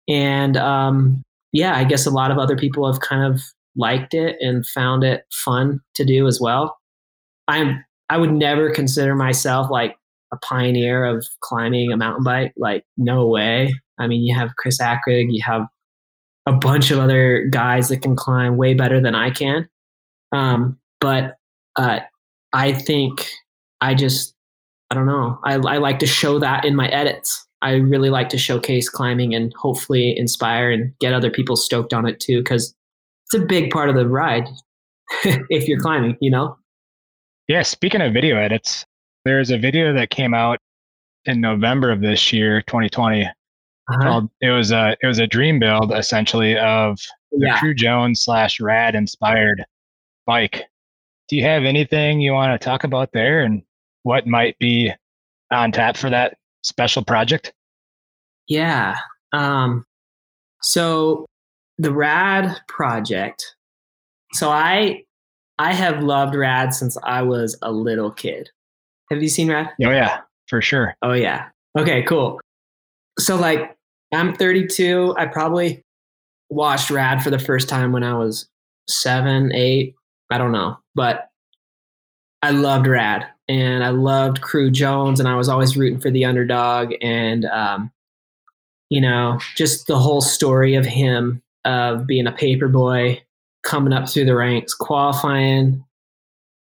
And 0.08 0.56
um, 0.56 1.22
yeah, 1.52 1.76
I 1.76 1.84
guess 1.84 2.06
a 2.06 2.10
lot 2.10 2.30
of 2.30 2.38
other 2.38 2.56
people 2.56 2.90
have 2.90 3.00
kind 3.00 3.32
of 3.32 3.42
liked 3.76 4.14
it 4.14 4.36
and 4.40 4.66
found 4.66 5.04
it 5.04 5.24
fun 5.32 5.80
to 5.94 6.04
do 6.04 6.26
as 6.26 6.40
well. 6.40 6.78
I'm 7.46 7.84
I 8.10 8.16
would 8.16 8.32
never 8.32 8.70
consider 8.70 9.14
myself 9.14 9.70
like 9.70 9.96
a 10.32 10.36
pioneer 10.38 11.04
of 11.04 11.26
climbing 11.40 11.92
a 11.92 11.96
mountain 11.96 12.24
bike. 12.24 12.52
Like, 12.56 12.84
no 12.96 13.26
way. 13.26 13.74
I 13.98 14.06
mean, 14.06 14.22
you 14.22 14.34
have 14.34 14.56
Chris 14.56 14.80
Akrigg, 14.80 15.26
you 15.30 15.42
have 15.44 15.66
a 16.48 16.52
bunch 16.52 16.90
of 16.90 16.98
other 16.98 17.46
guys 17.50 17.88
that 17.88 18.00
can 18.00 18.16
climb 18.16 18.56
way 18.56 18.72
better 18.72 19.00
than 19.00 19.14
I 19.14 19.30
can. 19.30 19.68
Um, 20.32 20.78
but 20.98 21.36
uh, 21.76 22.00
I 22.52 22.72
think 22.72 23.28
I 23.80 23.94
just 23.94 24.34
I 24.90 24.94
don't 24.94 25.06
know. 25.06 25.38
I, 25.44 25.54
I 25.54 25.76
like 25.76 25.98
to 25.98 26.06
show 26.06 26.38
that 26.38 26.64
in 26.64 26.74
my 26.74 26.88
edits. 26.88 27.46
I 27.60 27.74
really 27.74 28.08
like 28.08 28.30
to 28.30 28.38
showcase 28.38 28.88
climbing 28.88 29.34
and 29.34 29.52
hopefully 29.54 30.16
inspire 30.16 30.70
and 30.70 30.94
get 30.98 31.12
other 31.12 31.30
people 31.30 31.56
stoked 31.56 31.92
on 31.92 32.06
it 32.06 32.20
too, 32.20 32.38
because 32.38 32.74
it's 33.26 33.42
a 33.42 33.44
big 33.44 33.70
part 33.70 33.90
of 33.90 33.96
the 33.96 34.08
ride 34.08 34.48
if 35.24 35.68
you're 35.68 35.80
climbing, 35.80 36.16
you 36.20 36.30
know? 36.30 36.56
Yeah, 37.48 37.62
speaking 37.62 38.00
of 38.00 38.14
video 38.14 38.36
edits, 38.36 38.86
there's 39.24 39.50
a 39.50 39.58
video 39.58 39.92
that 39.92 40.08
came 40.08 40.32
out 40.32 40.58
in 41.26 41.40
November 41.40 41.90
of 41.90 42.00
this 42.00 42.32
year, 42.32 42.62
2020. 42.62 43.28
Uh-huh. 43.88 44.02
Called, 44.02 44.30
it 44.40 44.50
was 44.50 44.70
a 44.70 44.96
it 45.02 45.06
was 45.06 45.18
a 45.18 45.26
dream 45.26 45.58
build 45.58 45.92
essentially 45.92 46.56
of 46.58 46.98
the 47.32 47.46
yeah. 47.46 47.58
Cru 47.58 47.74
Jones 47.74 48.22
slash 48.22 48.60
Rad 48.60 48.94
inspired 48.94 49.64
bike. 50.26 50.64
Do 51.28 51.36
you 51.36 51.44
have 51.44 51.64
anything 51.64 52.20
you 52.20 52.32
want 52.32 52.58
to 52.58 52.64
talk 52.64 52.84
about 52.84 53.12
there 53.12 53.40
and 53.40 53.62
what 54.02 54.26
might 54.26 54.58
be 54.58 54.92
on 55.50 55.72
tap 55.72 55.96
for 55.96 56.10
that 56.10 56.36
special 56.62 57.02
project? 57.02 57.52
Yeah. 58.46 58.96
Um, 59.32 59.84
so 60.62 61.26
the 61.78 61.92
Rad 61.92 62.60
project. 62.68 63.54
So 64.34 64.50
I 64.50 65.04
I 65.58 65.72
have 65.72 66.02
loved 66.02 66.34
Rad 66.34 66.74
since 66.74 66.96
I 67.02 67.22
was 67.22 67.56
a 67.62 67.72
little 67.72 68.10
kid. 68.10 68.50
Have 69.10 69.22
you 69.22 69.28
seen 69.28 69.50
Rad? 69.50 69.70
Oh 69.82 69.90
yeah, 69.90 70.20
for 70.46 70.60
sure. 70.60 70.94
Oh 71.02 71.12
yeah. 71.12 71.48
Okay, 71.78 72.02
cool. 72.02 72.40
So 73.18 73.36
like 73.36 73.76
I'm 74.12 74.34
32. 74.34 75.14
I 75.18 75.26
probably 75.26 75.82
watched 76.50 76.90
Rad 76.90 77.22
for 77.22 77.30
the 77.30 77.38
first 77.38 77.68
time 77.68 77.92
when 77.92 78.02
I 78.02 78.14
was 78.14 78.48
seven, 78.88 79.52
eight. 79.52 79.94
I 80.30 80.38
don't 80.38 80.52
know, 80.52 80.78
but 80.94 81.28
I 82.42 82.50
loved 82.50 82.86
Rad 82.86 83.26
and 83.48 83.82
I 83.82 83.90
loved 83.90 84.42
Cru 84.42 84.70
Jones, 84.70 85.20
and 85.20 85.28
I 85.28 85.34
was 85.34 85.48
always 85.48 85.76
rooting 85.76 86.00
for 86.00 86.10
the 86.10 86.24
underdog. 86.24 86.92
And 87.00 87.46
um, 87.46 87.90
you 88.90 89.00
know, 89.00 89.38
just 89.56 89.86
the 89.86 89.98
whole 89.98 90.20
story 90.20 90.74
of 90.74 90.84
him 90.84 91.42
of 91.64 92.06
being 92.06 92.26
a 92.26 92.32
paper 92.32 92.68
boy, 92.68 93.22
coming 93.62 93.92
up 93.92 94.08
through 94.08 94.26
the 94.26 94.36
ranks, 94.36 94.74
qualifying, 94.74 95.84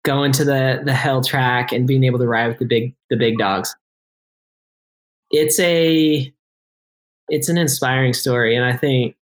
going 0.04 0.32
to 0.34 0.44
the 0.44 0.82
the 0.84 0.94
hell 0.94 1.24
track, 1.24 1.72
and 1.72 1.88
being 1.88 2.04
able 2.04 2.20
to 2.20 2.28
ride 2.28 2.48
with 2.48 2.60
the 2.60 2.66
big 2.66 2.94
the 3.10 3.18
big 3.18 3.38
dogs. 3.38 3.76
It's 5.32 5.60
a 5.60 6.32
it's 7.30 7.50
an 7.50 7.58
inspiring 7.58 8.14
story, 8.14 8.56
and 8.56 8.66
I 8.66 8.76
think 8.76 9.16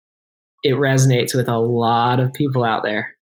it 0.62 0.74
resonates 0.74 1.34
with 1.34 1.48
a 1.48 1.58
lot 1.58 2.20
of 2.20 2.32
people 2.32 2.64
out 2.64 2.82
there. 2.82 3.16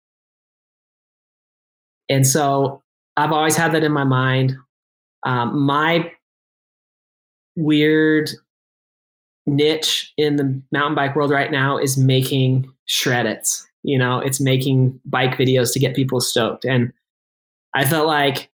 And 2.08 2.26
so 2.26 2.82
I've 3.16 3.32
always 3.32 3.56
had 3.56 3.72
that 3.72 3.84
in 3.84 3.92
my 3.92 4.04
mind. 4.04 4.56
Um, 5.24 5.60
my 5.60 6.12
weird 7.56 8.30
niche 9.46 10.12
in 10.16 10.36
the 10.36 10.62
mountain 10.72 10.94
bike 10.94 11.16
world 11.16 11.30
right 11.30 11.50
now 11.50 11.78
is 11.78 11.96
making 11.96 12.70
shredits. 12.88 13.64
You 13.82 13.98
know, 13.98 14.20
it's 14.20 14.40
making 14.40 15.00
bike 15.04 15.36
videos 15.36 15.72
to 15.72 15.78
get 15.78 15.96
people 15.96 16.20
stoked. 16.20 16.64
And 16.64 16.92
I 17.74 17.84
felt 17.84 18.06
like 18.06 18.50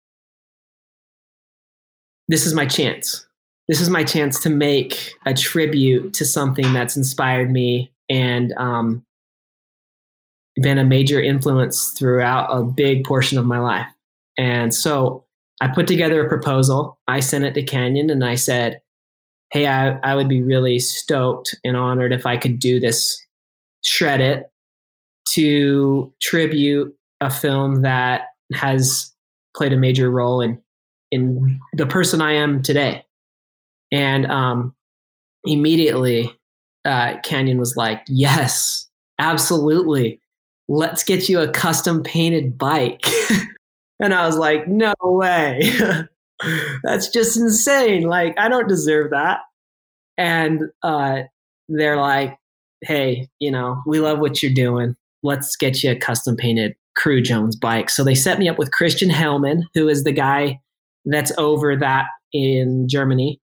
this 2.28 2.46
is 2.46 2.54
my 2.54 2.66
chance. 2.66 3.26
This 3.70 3.80
is 3.80 3.88
my 3.88 4.02
chance 4.02 4.40
to 4.40 4.50
make 4.50 5.14
a 5.26 5.32
tribute 5.32 6.12
to 6.14 6.24
something 6.24 6.72
that's 6.72 6.96
inspired 6.96 7.52
me 7.52 7.92
and 8.10 8.52
um, 8.54 9.06
been 10.56 10.76
a 10.76 10.84
major 10.84 11.22
influence 11.22 11.92
throughout 11.96 12.48
a 12.50 12.64
big 12.64 13.04
portion 13.04 13.38
of 13.38 13.46
my 13.46 13.60
life. 13.60 13.86
And 14.36 14.74
so 14.74 15.24
I 15.60 15.68
put 15.68 15.86
together 15.86 16.26
a 16.26 16.28
proposal. 16.28 16.98
I 17.06 17.20
sent 17.20 17.44
it 17.44 17.54
to 17.54 17.62
Canyon 17.62 18.10
and 18.10 18.24
I 18.24 18.34
said, 18.34 18.80
Hey, 19.52 19.68
I, 19.68 19.90
I 19.98 20.16
would 20.16 20.28
be 20.28 20.42
really 20.42 20.80
stoked 20.80 21.54
and 21.62 21.76
honored 21.76 22.12
if 22.12 22.26
I 22.26 22.38
could 22.38 22.58
do 22.58 22.80
this 22.80 23.24
shred 23.84 24.20
it 24.20 24.50
to 25.34 26.12
tribute 26.20 26.92
a 27.20 27.30
film 27.30 27.82
that 27.82 28.22
has 28.52 29.14
played 29.56 29.72
a 29.72 29.76
major 29.76 30.10
role 30.10 30.40
in 30.40 30.60
in 31.12 31.60
the 31.74 31.86
person 31.86 32.20
I 32.20 32.32
am 32.32 32.64
today. 32.64 33.04
And 33.92 34.26
um, 34.26 34.74
immediately, 35.44 36.34
uh, 36.84 37.18
Canyon 37.24 37.58
was 37.58 37.76
like, 37.76 38.02
"Yes, 38.08 38.88
absolutely. 39.18 40.20
Let's 40.68 41.02
get 41.04 41.28
you 41.28 41.40
a 41.40 41.50
custom 41.50 42.02
painted 42.02 42.56
bike." 42.58 43.06
And 44.02 44.14
I 44.14 44.26
was 44.26 44.36
like, 44.38 44.66
no 44.66 44.94
way. 45.02 45.70
That's 46.84 47.08
just 47.08 47.36
insane. 47.36 48.04
Like, 48.04 48.34
I 48.38 48.48
don't 48.48 48.68
deserve 48.68 49.10
that. 49.10 49.40
and 50.18 50.62
uh, 50.82 51.22
they're 51.68 51.96
like, 51.96 52.36
"Hey, 52.82 53.28
you 53.38 53.50
know, 53.50 53.82
we 53.86 54.00
love 54.00 54.18
what 54.18 54.42
you're 54.42 54.52
doing. 54.52 54.96
Let's 55.22 55.56
get 55.56 55.82
you 55.82 55.92
a 55.92 55.96
custom 55.96 56.36
painted 56.36 56.74
Cru 56.96 57.20
Jones 57.22 57.56
bike." 57.56 57.90
So 57.90 58.04
they 58.04 58.14
set 58.14 58.38
me 58.38 58.48
up 58.48 58.58
with 58.58 58.72
Christian 58.72 59.10
Hellman, 59.10 59.64
who 59.74 59.88
is 59.88 60.04
the 60.04 60.12
guy 60.12 60.60
that's 61.04 61.32
over 61.38 61.76
that 61.76 62.06
in 62.32 62.88
Germany, 62.88 63.40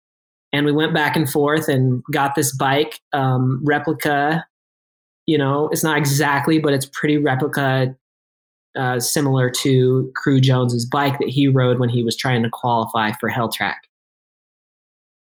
and 0.55 0.65
we 0.65 0.71
went 0.71 0.95
back 0.95 1.17
and 1.17 1.29
forth 1.29 1.69
and 1.69 2.01
got 2.13 2.37
this 2.37 2.55
bike 2.55 3.01
um, 3.13 3.61
replica. 3.65 4.47
You 5.27 5.37
know, 5.37 5.69
it's 5.73 5.83
not 5.83 5.99
exactly, 5.99 6.61
but 6.61 6.73
it's 6.73 6.87
pretty 6.87 7.19
replica 7.19 7.97
uh, 8.77 9.01
similar 9.01 9.51
to 9.51 10.13
Cru 10.15 10.41
Jones's 10.41 10.87
bike 10.87 11.19
that 11.19 11.29
he 11.29 11.49
rode 11.49 11.81
when 11.81 11.89
he 11.89 12.05
was 12.05 12.17
trying 12.17 12.45
to 12.45 12.51
qualify 12.51 13.11
for 13.19 13.29
Helltrack. 13.29 13.79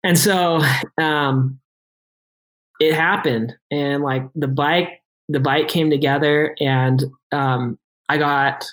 And 0.04 0.19
so 0.19 0.60
um, 0.97 1.60
it 2.82 2.93
happened, 2.93 3.56
and 3.71 4.04
like 4.04 4.28
the 4.36 4.49
bike, 4.49 5.01
the 5.30 5.39
bike 5.39 5.69
came 5.69 5.89
together, 5.89 6.56
and 6.60 7.06
um, 7.32 7.80
I 8.10 8.17
got. 8.17 8.65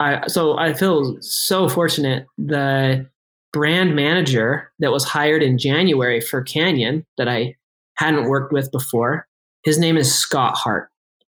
I 0.00 0.26
so 0.28 0.56
I 0.56 0.72
feel 0.72 1.18
so 1.20 1.68
fortunate. 1.68 2.26
The 2.38 3.06
brand 3.52 3.94
manager 3.94 4.72
that 4.78 4.92
was 4.92 5.04
hired 5.04 5.42
in 5.42 5.58
January 5.58 6.20
for 6.20 6.42
Canyon 6.42 7.04
that 7.18 7.28
I 7.28 7.56
hadn't 7.96 8.28
worked 8.28 8.52
with 8.52 8.70
before. 8.72 9.26
His 9.64 9.78
name 9.78 9.96
is 9.96 10.12
Scott 10.12 10.56
Hart, 10.56 10.90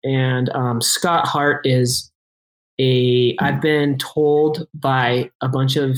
and 0.03 0.49
um, 0.49 0.81
Scott 0.81 1.27
Hart 1.27 1.65
is 1.65 2.11
a. 2.79 3.35
I've 3.39 3.61
been 3.61 3.97
told 3.97 4.67
by 4.73 5.29
a 5.41 5.47
bunch 5.47 5.75
of 5.75 5.97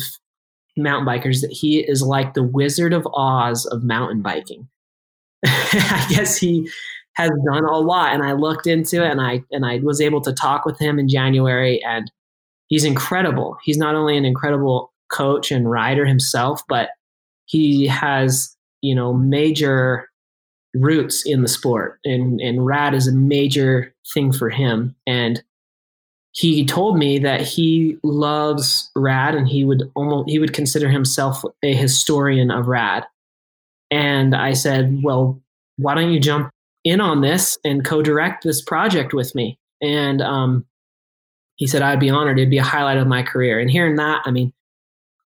mountain 0.75 1.07
bikers 1.07 1.41
that 1.41 1.51
he 1.51 1.79
is 1.79 2.01
like 2.01 2.33
the 2.33 2.43
Wizard 2.43 2.93
of 2.93 3.07
Oz 3.13 3.65
of 3.67 3.83
mountain 3.83 4.21
biking. 4.21 4.67
I 5.45 6.05
guess 6.09 6.37
he 6.37 6.69
has 7.13 7.31
done 7.45 7.63
a 7.63 7.79
lot, 7.79 8.13
and 8.13 8.23
I 8.23 8.33
looked 8.33 8.67
into 8.67 9.05
it, 9.05 9.11
and 9.11 9.21
I 9.21 9.43
and 9.51 9.65
I 9.65 9.79
was 9.79 10.01
able 10.01 10.21
to 10.21 10.33
talk 10.33 10.65
with 10.65 10.77
him 10.79 10.99
in 10.99 11.07
January, 11.07 11.81
and 11.83 12.11
he's 12.67 12.83
incredible. 12.83 13.57
He's 13.63 13.77
not 13.77 13.95
only 13.95 14.17
an 14.17 14.25
incredible 14.25 14.91
coach 15.09 15.51
and 15.51 15.69
rider 15.69 16.05
himself, 16.05 16.61
but 16.67 16.89
he 17.45 17.87
has 17.87 18.55
you 18.81 18.95
know 18.95 19.13
major 19.13 20.09
roots 20.73 21.25
in 21.25 21.41
the 21.41 21.47
sport, 21.47 21.99
and 22.05 22.39
and 22.41 22.65
rad 22.65 22.93
is 22.93 23.07
a 23.07 23.13
major 23.13 23.93
thing 24.13 24.31
for 24.31 24.49
him, 24.49 24.95
and 25.05 25.43
he 26.37 26.63
told 26.65 26.99
me 26.99 27.17
that 27.17 27.41
he 27.41 27.97
loves 28.03 28.91
rad 28.95 29.33
and 29.33 29.47
he 29.47 29.63
would 29.65 29.91
almost 29.95 30.29
he 30.29 30.37
would 30.37 30.53
consider 30.53 30.87
himself 30.87 31.43
a 31.63 31.73
historian 31.73 32.51
of 32.51 32.67
rad. 32.67 33.05
And 33.89 34.35
i 34.35 34.53
said 34.53 35.01
well 35.03 35.41
why 35.77 35.95
don't 35.95 36.11
you 36.11 36.19
jump 36.19 36.49
in 36.83 37.01
on 37.01 37.21
this 37.21 37.57
and 37.63 37.83
co-direct 37.83 38.43
this 38.43 38.61
project 38.61 39.13
with 39.13 39.33
me? 39.35 39.57
And 39.81 40.21
um, 40.21 40.65
he 41.55 41.65
said 41.65 41.81
i'd 41.81 41.99
be 41.99 42.11
honored. 42.11 42.37
It'd 42.37 42.51
be 42.51 42.59
a 42.59 42.63
highlight 42.63 42.97
of 42.97 43.07
my 43.07 43.23
career. 43.23 43.59
And 43.59 43.69
hearing 43.71 43.95
that 43.95 44.21
i 44.25 44.31
mean 44.31 44.53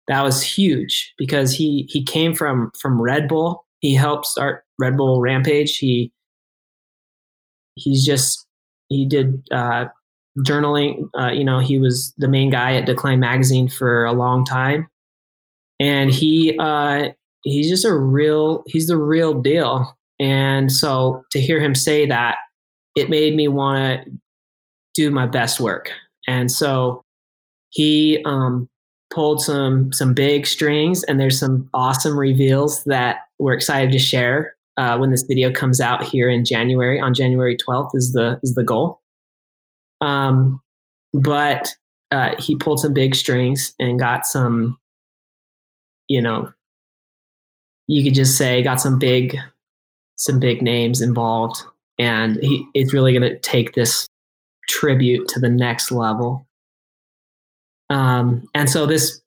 that 0.08 0.22
was 0.22 0.42
huge 0.42 1.12
because 1.18 1.54
he 1.54 1.88
he 1.88 2.02
came 2.02 2.34
from 2.34 2.70
from 2.80 3.00
red 3.00 3.28
bull 3.28 3.64
he 3.80 3.94
helped 3.94 4.26
start 4.26 4.64
red 4.78 4.96
bull 4.96 5.20
rampage 5.20 5.76
he 5.78 6.12
he's 7.76 8.04
just 8.04 8.46
he 8.88 9.06
did 9.06 9.42
uh, 9.50 9.86
journaling. 10.40 11.08
Uh, 11.18 11.30
you 11.30 11.44
know, 11.44 11.58
he 11.58 11.78
was 11.78 12.12
the 12.18 12.28
main 12.28 12.50
guy 12.50 12.74
at 12.74 12.86
Decline 12.86 13.20
Magazine 13.20 13.68
for 13.68 14.04
a 14.04 14.12
long 14.12 14.44
time, 14.44 14.88
and 15.80 16.10
he 16.10 16.56
uh, 16.58 17.08
he's 17.42 17.68
just 17.68 17.84
a 17.84 17.94
real 17.94 18.62
he's 18.66 18.88
the 18.88 18.96
real 18.96 19.34
deal. 19.40 19.96
And 20.20 20.70
so 20.70 21.24
to 21.32 21.40
hear 21.40 21.60
him 21.60 21.74
say 21.74 22.06
that, 22.06 22.36
it 22.96 23.10
made 23.10 23.34
me 23.34 23.48
want 23.48 24.04
to 24.04 24.12
do 24.94 25.10
my 25.10 25.26
best 25.26 25.58
work. 25.58 25.90
And 26.28 26.50
so 26.50 27.02
he 27.70 28.22
um, 28.24 28.68
pulled 29.14 29.40
some 29.40 29.92
some 29.92 30.12
big 30.12 30.46
strings, 30.46 31.04
and 31.04 31.20
there's 31.20 31.38
some 31.38 31.68
awesome 31.72 32.18
reveals 32.18 32.84
that 32.84 33.18
we're 33.38 33.54
excited 33.54 33.92
to 33.92 33.98
share 33.98 34.56
uh, 34.76 34.98
when 34.98 35.10
this 35.10 35.22
video 35.22 35.52
comes 35.52 35.80
out 35.80 36.02
here 36.02 36.28
in 36.28 36.44
January. 36.44 37.00
On 37.00 37.14
January 37.14 37.56
12th 37.56 37.90
is 37.94 38.12
the 38.12 38.40
is 38.42 38.54
the 38.54 38.64
goal. 38.64 39.00
Um, 40.00 40.60
but 41.12 41.74
uh, 42.10 42.34
he 42.38 42.56
pulled 42.56 42.80
some 42.80 42.92
big 42.92 43.14
strings 43.14 43.74
and 43.78 43.98
got 43.98 44.26
some, 44.26 44.78
you 46.08 46.20
know, 46.20 46.52
you 47.86 48.02
could 48.02 48.14
just 48.14 48.36
say 48.36 48.62
got 48.62 48.80
some 48.80 48.98
big, 48.98 49.36
some 50.16 50.40
big 50.40 50.60
names 50.60 51.00
involved, 51.00 51.62
and 51.98 52.36
he 52.42 52.66
is 52.74 52.92
really 52.92 53.12
going 53.12 53.30
to 53.30 53.38
take 53.38 53.74
this 53.74 54.08
tribute 54.68 55.28
to 55.28 55.40
the 55.40 55.48
next 55.48 55.92
level. 55.92 56.43
Um, 57.90 58.44
and 58.54 58.68
so 58.68 58.86
this 58.86 59.20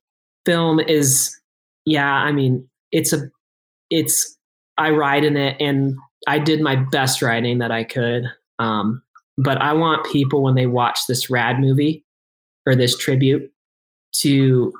film 0.46 0.80
is, 0.80 1.38
yeah, 1.86 2.12
I 2.12 2.32
mean, 2.32 2.68
it's 2.92 3.14
a, 3.14 3.30
it's 3.90 4.38
I 4.78 4.92
ride 4.92 5.24
in 5.24 5.38
it, 5.38 5.58
and 5.60 5.96
I 6.28 6.40
did 6.40 6.62
my 6.62 6.76
best 6.76 7.22
riding 7.22 7.60
that 7.60 7.72
I 7.72 7.84
could. 7.84 8.26
Um, 8.60 9.02
but 9.38 9.62
I 9.62 9.74
want 9.74 10.06
people 10.06 10.44
when 10.44 10.56
they 10.56 10.66
watch 10.66 11.02
this 11.08 11.30
rad 11.30 11.60
movie 11.60 12.04
or 12.66 12.76
this 12.76 12.98
tribute 12.98 13.52
to 14.16 14.74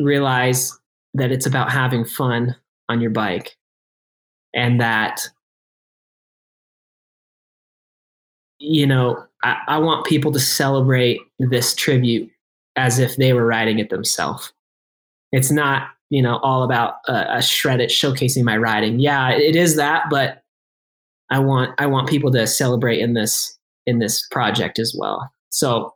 realize 0.00 0.76
that 1.14 1.30
it's 1.30 1.46
about 1.46 1.70
having 1.70 2.04
fun 2.04 2.56
on 2.88 3.00
your 3.00 3.10
bike 3.10 3.56
and 4.54 4.80
that 4.80 5.28
you 8.58 8.86
know 8.86 9.24
I, 9.42 9.56
I, 9.68 9.78
want 9.78 10.06
people 10.06 10.32
to 10.32 10.40
celebrate 10.40 11.20
this 11.38 11.74
tribute 11.74 12.30
as 12.76 12.98
if 12.98 13.16
they 13.16 13.32
were 13.32 13.46
riding 13.46 13.78
it 13.78 13.90
themselves 13.90 14.52
it's 15.32 15.50
not 15.50 15.88
you 16.10 16.22
know 16.22 16.38
all 16.38 16.62
about 16.62 16.94
a, 17.08 17.36
a 17.36 17.42
shred 17.42 17.80
it 17.80 17.90
showcasing 17.90 18.44
my 18.44 18.56
riding 18.56 18.98
yeah 18.98 19.30
it 19.30 19.56
is 19.56 19.76
that 19.76 20.04
but 20.10 20.42
i 21.30 21.38
want 21.38 21.72
i 21.78 21.86
want 21.86 22.08
people 22.08 22.30
to 22.30 22.46
celebrate 22.46 23.00
in 23.00 23.14
this 23.14 23.58
in 23.86 23.98
this 23.98 24.26
project 24.30 24.78
as 24.78 24.94
well. 24.98 25.30
So 25.50 25.94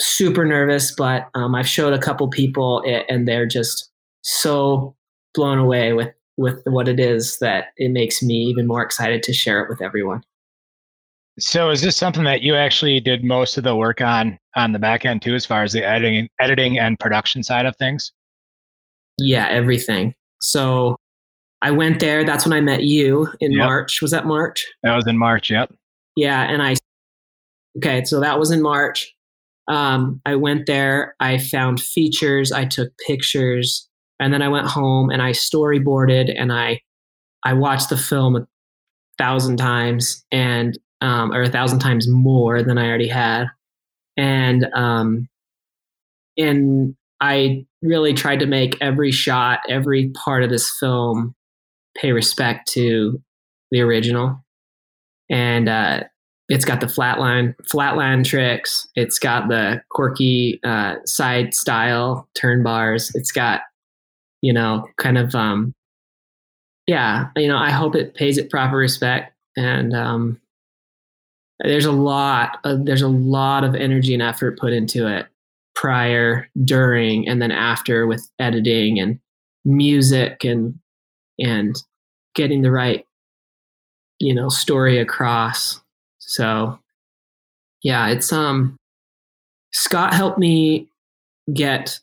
super 0.00 0.44
nervous, 0.44 0.94
but 0.94 1.28
um, 1.34 1.54
I've 1.54 1.68
showed 1.68 1.92
a 1.92 1.98
couple 1.98 2.28
people 2.28 2.82
and 3.08 3.26
they're 3.26 3.46
just 3.46 3.90
so 4.22 4.94
blown 5.34 5.58
away 5.58 5.92
with 5.92 6.12
with 6.38 6.60
what 6.66 6.86
it 6.86 7.00
is 7.00 7.38
that 7.38 7.68
it 7.78 7.90
makes 7.90 8.22
me 8.22 8.34
even 8.34 8.66
more 8.66 8.82
excited 8.82 9.22
to 9.22 9.32
share 9.32 9.62
it 9.62 9.70
with 9.70 9.80
everyone. 9.80 10.22
So 11.38 11.70
is 11.70 11.82
this 11.82 11.96
something 11.96 12.24
that 12.24 12.42
you 12.42 12.54
actually 12.54 12.98
did 13.00 13.22
most 13.22 13.58
of 13.58 13.64
the 13.64 13.76
work 13.76 14.00
on 14.00 14.38
on 14.56 14.72
the 14.72 14.78
back 14.78 15.04
end 15.04 15.22
too, 15.22 15.34
as 15.34 15.44
far 15.44 15.62
as 15.62 15.72
the 15.72 15.84
editing, 15.84 16.28
editing 16.40 16.78
and 16.78 16.98
production 16.98 17.42
side 17.42 17.66
of 17.66 17.76
things? 17.76 18.12
Yeah, 19.18 19.46
everything. 19.48 20.14
So 20.40 20.96
I 21.62 21.70
went 21.70 22.00
there. 22.00 22.24
That's 22.24 22.46
when 22.46 22.52
I 22.52 22.60
met 22.60 22.84
you 22.84 23.28
in 23.40 23.52
yep. 23.52 23.66
March. 23.66 24.00
Was 24.00 24.10
that 24.12 24.26
March? 24.26 24.66
That 24.82 24.96
was 24.96 25.06
in 25.06 25.18
March. 25.18 25.50
Yep. 25.50 25.74
Yeah, 26.16 26.42
and 26.42 26.62
I 26.62 26.76
Okay, 27.78 28.04
so 28.04 28.20
that 28.20 28.38
was 28.38 28.50
in 28.50 28.62
March. 28.62 29.12
Um, 29.68 30.20
I 30.24 30.36
went 30.36 30.66
there, 30.66 31.14
I 31.20 31.38
found 31.38 31.80
features, 31.80 32.52
I 32.52 32.64
took 32.64 32.90
pictures, 33.06 33.88
and 34.20 34.32
then 34.32 34.40
I 34.40 34.48
went 34.48 34.66
home 34.66 35.10
and 35.10 35.20
I 35.20 35.32
storyboarded 35.32 36.32
and 36.34 36.52
I 36.52 36.80
I 37.44 37.52
watched 37.52 37.90
the 37.90 37.96
film 37.96 38.36
a 38.36 38.46
thousand 39.18 39.56
times 39.58 40.24
and 40.32 40.78
um, 41.00 41.32
or 41.32 41.42
a 41.42 41.50
thousand 41.50 41.80
times 41.80 42.08
more 42.08 42.62
than 42.62 42.78
I 42.78 42.88
already 42.88 43.08
had, 43.08 43.46
and 44.16 44.66
um, 44.74 45.28
and 46.38 46.94
I 47.20 47.66
really 47.82 48.14
tried 48.14 48.40
to 48.40 48.46
make 48.46 48.76
every 48.80 49.12
shot, 49.12 49.60
every 49.68 50.08
part 50.10 50.42
of 50.42 50.50
this 50.50 50.70
film 50.78 51.34
pay 51.96 52.12
respect 52.12 52.68
to 52.72 53.20
the 53.70 53.80
original, 53.80 54.42
and 55.30 55.68
uh, 55.68 56.04
it's 56.48 56.64
got 56.64 56.80
the 56.80 56.86
flatline 56.86 57.54
flatline 57.70 58.24
tricks. 58.24 58.88
It's 58.94 59.18
got 59.18 59.48
the 59.48 59.82
quirky 59.90 60.60
uh, 60.64 60.96
side 61.04 61.54
style 61.54 62.28
turn 62.34 62.62
bars. 62.62 63.10
It's 63.14 63.32
got 63.32 63.62
you 64.42 64.52
know 64.52 64.86
kind 64.98 65.18
of 65.18 65.34
um, 65.34 65.74
yeah. 66.86 67.28
You 67.36 67.48
know, 67.48 67.58
I 67.58 67.70
hope 67.70 67.94
it 67.94 68.14
pays 68.14 68.38
it 68.38 68.50
proper 68.50 68.76
respect. 68.76 69.32
And 69.56 69.94
um, 69.94 70.40
there's 71.60 71.84
a 71.84 71.92
lot. 71.92 72.58
Of, 72.64 72.84
there's 72.86 73.02
a 73.02 73.08
lot 73.08 73.64
of 73.64 73.74
energy 73.74 74.14
and 74.14 74.22
effort 74.22 74.58
put 74.58 74.72
into 74.72 75.06
it 75.06 75.26
prior, 75.74 76.48
during, 76.64 77.28
and 77.28 77.40
then 77.40 77.52
after 77.52 78.06
with 78.06 78.28
editing 78.38 78.98
and 78.98 79.18
music 79.64 80.44
and 80.44 80.78
and 81.38 81.76
getting 82.34 82.62
the 82.62 82.70
right 82.70 83.04
you 84.20 84.32
know 84.32 84.48
story 84.48 84.98
across 84.98 85.80
so 86.26 86.78
yeah, 87.82 88.08
it's 88.08 88.32
um 88.32 88.76
Scott 89.72 90.12
helped 90.12 90.38
me 90.38 90.88
get 91.54 92.00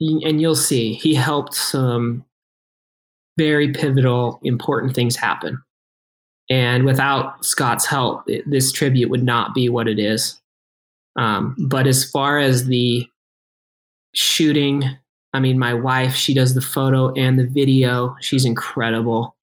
and 0.00 0.40
you'll 0.40 0.54
see 0.54 0.94
he 0.94 1.14
helped 1.14 1.54
some 1.54 2.24
very 3.36 3.72
pivotal, 3.72 4.40
important 4.44 4.94
things 4.94 5.16
happen. 5.16 5.60
And 6.50 6.84
without 6.84 7.44
Scott's 7.44 7.86
help, 7.86 8.28
it, 8.28 8.48
this 8.50 8.72
tribute 8.72 9.08
would 9.08 9.22
not 9.22 9.54
be 9.54 9.68
what 9.68 9.88
it 9.88 9.98
is. 9.98 10.40
Um, 11.16 11.56
but 11.58 11.86
as 11.86 12.04
far 12.10 12.38
as 12.38 12.66
the 12.66 13.06
shooting, 14.14 14.84
I 15.32 15.40
mean, 15.40 15.58
my 15.58 15.74
wife, 15.74 16.14
she 16.14 16.34
does 16.34 16.54
the 16.54 16.60
photo 16.60 17.12
and 17.14 17.38
the 17.38 17.46
video. 17.46 18.16
She's 18.20 18.44
incredible. 18.44 19.36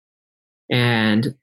And 0.70 1.34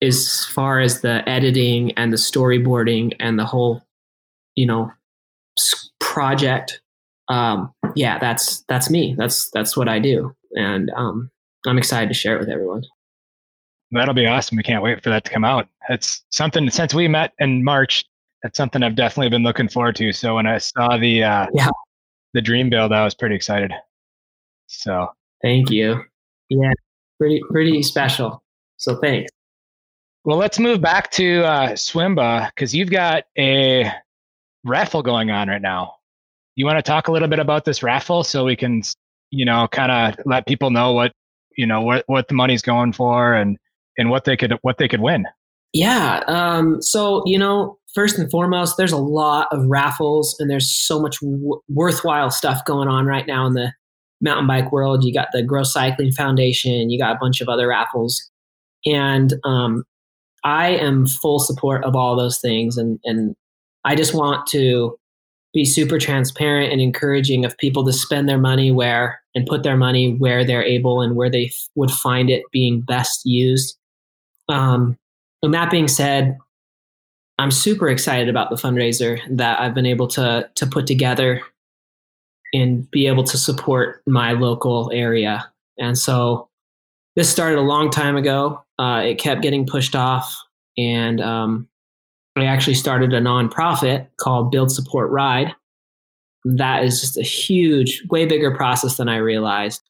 as 0.00 0.44
far 0.46 0.80
as 0.80 1.00
the 1.00 1.28
editing 1.28 1.92
and 1.92 2.12
the 2.12 2.16
storyboarding 2.16 3.16
and 3.18 3.38
the 3.38 3.44
whole, 3.44 3.82
you 4.54 4.66
know, 4.66 4.92
project, 5.98 6.80
um, 7.28 7.72
yeah, 7.96 8.18
that's 8.18 8.62
that's 8.68 8.90
me. 8.90 9.14
That's 9.16 9.50
that's 9.50 9.76
what 9.76 9.88
I 9.88 9.98
do, 9.98 10.34
and 10.54 10.90
um, 10.96 11.30
I'm 11.66 11.78
excited 11.78 12.08
to 12.08 12.14
share 12.14 12.36
it 12.36 12.40
with 12.40 12.48
everyone. 12.48 12.84
That'll 13.94 14.14
be 14.14 14.26
awesome. 14.26 14.56
We 14.56 14.62
can't 14.62 14.82
wait 14.82 15.02
for 15.02 15.10
that 15.10 15.24
to 15.24 15.30
come 15.30 15.44
out. 15.44 15.68
It's 15.88 16.24
something 16.30 16.68
since 16.70 16.94
we 16.94 17.08
met 17.08 17.32
in 17.38 17.62
March. 17.62 18.04
That's 18.42 18.56
something 18.56 18.82
I've 18.82 18.96
definitely 18.96 19.30
been 19.30 19.42
looking 19.42 19.68
forward 19.68 19.96
to. 19.96 20.12
So 20.12 20.34
when 20.34 20.46
I 20.46 20.58
saw 20.58 20.96
the 20.98 21.22
uh, 21.22 21.46
yeah. 21.52 21.70
the 22.34 22.42
dream 22.42 22.68
build, 22.68 22.92
I 22.92 23.04
was 23.04 23.14
pretty 23.14 23.34
excited. 23.34 23.72
So 24.66 25.08
thank 25.42 25.70
you. 25.70 26.04
Yeah, 26.48 26.72
pretty 27.18 27.40
pretty 27.50 27.82
special. 27.82 28.42
So 28.76 28.96
thanks. 28.96 29.30
Well, 30.24 30.38
let's 30.38 30.58
move 30.58 30.80
back 30.80 31.10
to 31.12 31.44
uh, 31.44 31.68
SWIMBA 31.70 32.48
because 32.48 32.74
you've 32.74 32.90
got 32.90 33.24
a 33.38 33.90
raffle 34.64 35.02
going 35.02 35.30
on 35.30 35.48
right 35.48 35.60
now. 35.60 35.96
You 36.56 36.64
want 36.64 36.78
to 36.78 36.82
talk 36.82 37.08
a 37.08 37.12
little 37.12 37.28
bit 37.28 37.38
about 37.38 37.64
this 37.64 37.82
raffle 37.82 38.24
so 38.24 38.44
we 38.44 38.56
can, 38.56 38.82
you 39.30 39.44
know, 39.44 39.68
kind 39.68 39.92
of 39.92 40.24
let 40.24 40.46
people 40.46 40.70
know 40.70 40.92
what 40.92 41.12
you 41.56 41.66
know 41.66 41.82
what 41.82 42.04
what 42.06 42.28
the 42.28 42.34
money's 42.34 42.62
going 42.62 42.92
for 42.92 43.34
and 43.34 43.58
and 43.96 44.10
what 44.10 44.24
they 44.24 44.36
could 44.36 44.54
what 44.62 44.78
they 44.78 44.88
could 44.88 45.00
win. 45.00 45.26
Yeah. 45.72 46.22
Um, 46.28 46.80
so 46.80 47.22
you 47.26 47.38
know, 47.38 47.78
first 47.94 48.18
and 48.18 48.30
foremost, 48.30 48.76
there's 48.76 48.92
a 48.92 48.96
lot 48.96 49.48
of 49.50 49.64
raffles 49.66 50.36
and 50.38 50.50
there's 50.50 50.70
so 50.70 51.00
much 51.00 51.20
w- 51.20 51.60
worthwhile 51.68 52.30
stuff 52.30 52.64
going 52.64 52.88
on 52.88 53.06
right 53.06 53.26
now 53.26 53.46
in 53.46 53.54
the 53.54 53.72
mountain 54.20 54.46
bike 54.46 54.72
world. 54.72 55.04
You 55.04 55.12
got 55.12 55.28
the 55.32 55.42
Grow 55.42 55.62
Cycling 55.62 56.12
Foundation. 56.12 56.90
You 56.90 56.98
got 56.98 57.16
a 57.16 57.18
bunch 57.20 57.40
of 57.40 57.48
other 57.48 57.68
raffles, 57.68 58.30
and 58.84 59.34
um, 59.44 59.84
I 60.44 60.68
am 60.68 61.06
full 61.06 61.38
support 61.38 61.84
of 61.84 61.96
all 61.96 62.16
those 62.16 62.38
things, 62.38 62.76
and 62.76 62.98
and 63.04 63.34
I 63.84 63.94
just 63.94 64.14
want 64.14 64.46
to 64.48 64.96
be 65.52 65.64
super 65.64 65.98
transparent 65.98 66.72
and 66.72 66.80
encouraging 66.80 67.44
of 67.44 67.56
people 67.58 67.84
to 67.84 67.92
spend 67.92 68.28
their 68.28 68.38
money 68.38 68.72
where 68.72 69.20
and 69.36 69.46
put 69.46 69.62
their 69.62 69.76
money 69.76 70.16
where 70.16 70.44
they're 70.44 70.64
able 70.64 71.00
and 71.00 71.14
where 71.14 71.30
they 71.30 71.46
f- 71.46 71.68
would 71.76 71.90
find 71.90 72.28
it 72.28 72.42
being 72.52 72.80
best 72.80 73.24
used. 73.24 73.76
Um, 74.48 74.96
and 75.42 75.54
that 75.54 75.70
being 75.70 75.88
said, 75.88 76.38
I'm 77.38 77.50
super 77.50 77.88
excited 77.88 78.28
about 78.28 78.50
the 78.50 78.56
fundraiser 78.56 79.20
that 79.36 79.60
I've 79.60 79.74
been 79.74 79.86
able 79.86 80.08
to 80.08 80.48
to 80.54 80.66
put 80.66 80.86
together 80.86 81.42
and 82.52 82.88
be 82.90 83.06
able 83.08 83.24
to 83.24 83.36
support 83.36 84.02
my 84.06 84.32
local 84.32 84.90
area. 84.94 85.50
And 85.78 85.98
so 85.98 86.48
this 87.16 87.28
started 87.28 87.58
a 87.58 87.62
long 87.62 87.90
time 87.90 88.16
ago. 88.16 88.62
Uh, 88.78 89.02
it 89.04 89.18
kept 89.18 89.42
getting 89.42 89.66
pushed 89.66 89.96
off, 89.96 90.36
and 90.78 91.20
um, 91.20 91.68
I 92.36 92.46
actually 92.46 92.74
started 92.74 93.12
a 93.12 93.20
nonprofit 93.20 94.08
called 94.16 94.50
Build 94.50 94.70
Support 94.70 95.10
Ride. 95.10 95.54
That 96.44 96.84
is 96.84 97.00
just 97.00 97.16
a 97.16 97.22
huge, 97.22 98.02
way 98.10 98.26
bigger 98.26 98.54
process 98.54 98.96
than 98.96 99.08
I 99.08 99.16
realized. 99.16 99.82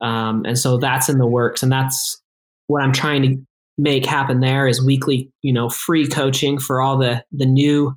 Um, 0.00 0.44
and 0.44 0.58
so 0.58 0.78
that's 0.78 1.08
in 1.08 1.18
the 1.18 1.26
works, 1.26 1.62
and 1.62 1.70
that's 1.70 2.20
what 2.66 2.82
I'm 2.82 2.92
trying 2.92 3.22
to 3.22 3.46
make 3.80 4.04
happen. 4.04 4.40
There 4.40 4.68
is 4.68 4.84
weekly, 4.84 5.30
you 5.42 5.52
know, 5.52 5.68
free 5.68 6.06
coaching 6.06 6.58
for 6.58 6.80
all 6.80 6.98
the 6.98 7.24
the 7.32 7.46
new 7.46 7.96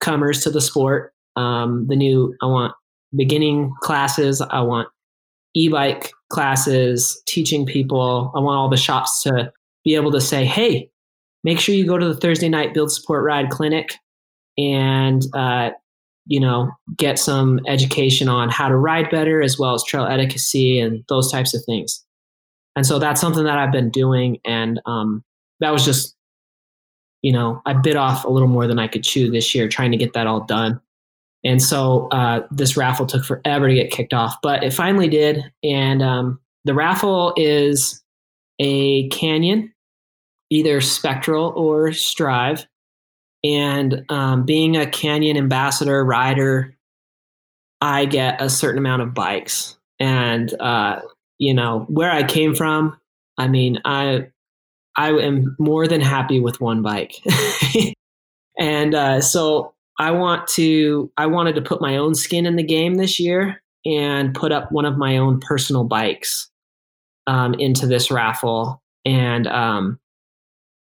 comers 0.00 0.42
to 0.42 0.50
the 0.50 0.60
sport. 0.60 1.12
Um, 1.34 1.86
the 1.88 1.96
new, 1.96 2.34
I 2.42 2.46
want 2.46 2.74
beginning 3.14 3.74
classes. 3.82 4.40
I 4.40 4.60
want 4.60 4.88
e-bike 5.54 6.12
classes, 6.30 7.20
teaching 7.26 7.66
people. 7.66 8.32
I 8.34 8.40
want 8.40 8.56
all 8.56 8.68
the 8.68 8.76
shops 8.76 9.22
to 9.22 9.52
be 9.84 9.94
able 9.94 10.12
to 10.12 10.20
say, 10.20 10.44
"Hey, 10.44 10.90
make 11.44 11.60
sure 11.60 11.74
you 11.74 11.86
go 11.86 11.98
to 11.98 12.08
the 12.08 12.20
Thursday 12.20 12.48
night 12.48 12.74
Build 12.74 12.92
Support 12.92 13.24
Ride 13.24 13.50
Clinic 13.50 13.94
and 14.56 15.22
uh, 15.34 15.70
you 16.26 16.40
know 16.40 16.70
get 16.96 17.18
some 17.18 17.60
education 17.66 18.28
on 18.28 18.48
how 18.48 18.68
to 18.68 18.76
ride 18.76 19.10
better 19.10 19.42
as 19.42 19.58
well 19.58 19.74
as 19.74 19.84
trail 19.84 20.06
etiquette 20.06 20.82
and 20.82 21.04
those 21.08 21.30
types 21.30 21.54
of 21.54 21.64
things. 21.64 22.05
And 22.76 22.86
so 22.86 22.98
that's 22.98 23.20
something 23.20 23.44
that 23.44 23.58
I've 23.58 23.72
been 23.72 23.90
doing, 23.90 24.38
and 24.44 24.80
um, 24.86 25.24
that 25.60 25.70
was 25.70 25.84
just 25.84 26.14
you 27.22 27.32
know 27.32 27.60
I 27.66 27.72
bit 27.72 27.96
off 27.96 28.24
a 28.24 28.30
little 28.30 28.48
more 28.48 28.66
than 28.66 28.78
I 28.78 28.86
could 28.86 29.02
chew 29.02 29.30
this 29.30 29.54
year 29.54 29.68
trying 29.68 29.90
to 29.90 29.96
get 29.96 30.12
that 30.12 30.26
all 30.26 30.44
done. 30.44 30.80
And 31.44 31.62
so 31.62 32.08
uh, 32.08 32.46
this 32.50 32.76
raffle 32.76 33.06
took 33.06 33.24
forever 33.24 33.68
to 33.68 33.74
get 33.74 33.90
kicked 33.90 34.12
off, 34.12 34.36
but 34.42 34.64
it 34.64 34.72
finally 34.72 35.08
did. 35.08 35.44
And 35.62 36.02
um, 36.02 36.40
the 36.64 36.74
raffle 36.74 37.32
is 37.36 38.02
a 38.58 39.08
Canyon 39.10 39.72
either 40.50 40.80
Spectral 40.80 41.52
or 41.56 41.92
Strive. 41.92 42.66
And 43.44 44.04
um, 44.08 44.44
being 44.44 44.76
a 44.76 44.86
Canyon 44.86 45.36
ambassador 45.36 46.04
rider, 46.04 46.76
I 47.80 48.06
get 48.06 48.40
a 48.40 48.48
certain 48.48 48.78
amount 48.78 49.02
of 49.02 49.14
bikes. 49.14 49.76
And, 49.98 50.52
uh, 50.60 51.00
you 51.38 51.54
know, 51.54 51.86
where 51.88 52.10
I 52.10 52.22
came 52.22 52.54
from, 52.54 52.98
I 53.38 53.48
mean, 53.48 53.80
I, 53.84 54.28
I 54.96 55.10
am 55.10 55.56
more 55.58 55.86
than 55.86 56.00
happy 56.00 56.40
with 56.40 56.60
one 56.60 56.82
bike. 56.82 57.14
and 58.58 58.94
uh, 58.94 59.20
so 59.20 59.74
I 59.98 60.10
want 60.10 60.48
to, 60.48 61.10
I 61.16 61.26
wanted 61.26 61.54
to 61.56 61.62
put 61.62 61.80
my 61.80 61.96
own 61.96 62.14
skin 62.14 62.46
in 62.46 62.56
the 62.56 62.62
game 62.62 62.94
this 62.94 63.20
year 63.20 63.62
and 63.84 64.34
put 64.34 64.52
up 64.52 64.72
one 64.72 64.84
of 64.84 64.96
my 64.96 65.16
own 65.16 65.40
personal 65.40 65.84
bikes 65.84 66.50
um, 67.26 67.54
into 67.54 67.86
this 67.86 68.10
raffle. 68.10 68.82
And 69.04 69.46
um, 69.46 70.00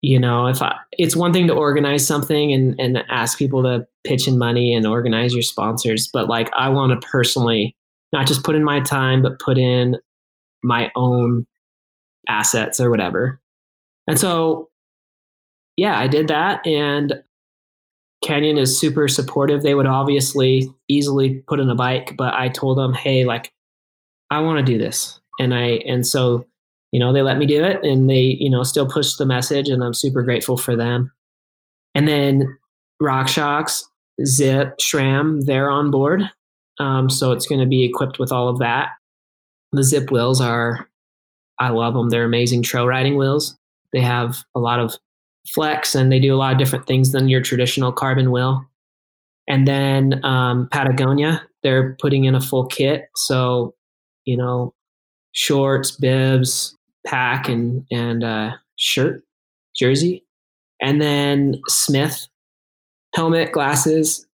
you 0.01 0.19
know 0.19 0.47
if 0.47 0.61
I, 0.61 0.75
it's 0.93 1.15
one 1.15 1.33
thing 1.33 1.47
to 1.47 1.53
organize 1.53 2.05
something 2.05 2.53
and 2.53 2.75
and 2.79 3.03
ask 3.09 3.37
people 3.37 3.63
to 3.63 3.85
pitch 4.03 4.27
in 4.27 4.37
money 4.37 4.73
and 4.73 4.87
organize 4.87 5.33
your 5.33 5.43
sponsors 5.43 6.07
but 6.07 6.29
like 6.29 6.49
i 6.55 6.69
want 6.69 6.99
to 6.99 7.07
personally 7.07 7.75
not 8.13 8.27
just 8.27 8.43
put 8.43 8.55
in 8.55 8.63
my 8.63 8.79
time 8.79 9.21
but 9.21 9.39
put 9.39 9.57
in 9.57 9.97
my 10.63 10.91
own 10.95 11.45
assets 12.27 12.79
or 12.79 12.89
whatever 12.89 13.39
and 14.07 14.19
so 14.19 14.69
yeah 15.77 15.97
i 15.97 16.07
did 16.07 16.27
that 16.27 16.65
and 16.65 17.21
Canyon 18.21 18.57
is 18.57 18.77
super 18.77 19.07
supportive 19.07 19.63
they 19.63 19.75
would 19.75 19.85
obviously 19.85 20.69
easily 20.89 21.41
put 21.47 21.59
in 21.59 21.69
a 21.69 21.75
bike 21.75 22.15
but 22.17 22.33
i 22.33 22.49
told 22.49 22.77
them 22.77 22.93
hey 22.93 23.23
like 23.23 23.53
i 24.29 24.41
want 24.41 24.59
to 24.59 24.71
do 24.71 24.77
this 24.77 25.21
and 25.39 25.53
i 25.53 25.79
and 25.87 26.05
so 26.05 26.45
you 26.91 26.99
know, 26.99 27.13
they 27.13 27.21
let 27.21 27.37
me 27.37 27.45
do 27.45 27.63
it 27.63 27.83
and 27.83 28.09
they, 28.09 28.37
you 28.39 28.49
know, 28.49 28.63
still 28.63 28.87
push 28.87 29.15
the 29.15 29.25
message 29.25 29.69
and 29.69 29.83
I'm 29.83 29.93
super 29.93 30.23
grateful 30.23 30.57
for 30.57 30.75
them. 30.75 31.11
And 31.93 32.07
then 32.07 32.57
RockShox, 33.01 33.83
Zipp, 34.21 34.73
SRAM, 34.79 35.45
they're 35.45 35.69
on 35.69 35.91
board. 35.91 36.23
Um, 36.79 37.09
so 37.09 37.31
it's 37.31 37.45
going 37.45 37.61
to 37.61 37.67
be 37.67 37.83
equipped 37.83 38.19
with 38.19 38.31
all 38.31 38.47
of 38.47 38.59
that. 38.59 38.89
The 39.71 39.81
Zipp 39.81 40.11
wheels 40.11 40.41
are, 40.41 40.89
I 41.59 41.69
love 41.69 41.93
them. 41.93 42.09
They're 42.09 42.25
amazing 42.25 42.63
trail 42.63 42.87
riding 42.87 43.17
wheels. 43.17 43.57
They 43.93 44.01
have 44.01 44.37
a 44.55 44.59
lot 44.59 44.79
of 44.79 44.95
flex 45.47 45.95
and 45.95 46.11
they 46.11 46.19
do 46.19 46.33
a 46.33 46.37
lot 46.37 46.53
of 46.53 46.59
different 46.59 46.87
things 46.87 47.11
than 47.11 47.29
your 47.29 47.41
traditional 47.41 47.91
carbon 47.91 48.31
wheel. 48.31 48.65
And 49.47 49.67
then 49.67 50.23
um, 50.23 50.67
Patagonia, 50.71 51.43
they're 51.63 51.95
putting 51.99 52.25
in 52.25 52.35
a 52.35 52.41
full 52.41 52.67
kit. 52.67 53.05
So, 53.15 53.73
you 54.25 54.37
know, 54.37 54.73
shorts, 55.31 55.91
bibs, 55.91 56.75
pack 57.05 57.49
and 57.49 57.85
and 57.91 58.23
uh, 58.23 58.51
shirt, 58.77 59.23
jersey, 59.75 60.23
and 60.81 61.01
then 61.01 61.59
Smith 61.67 62.27
helmet, 63.15 63.51
glasses, 63.51 64.27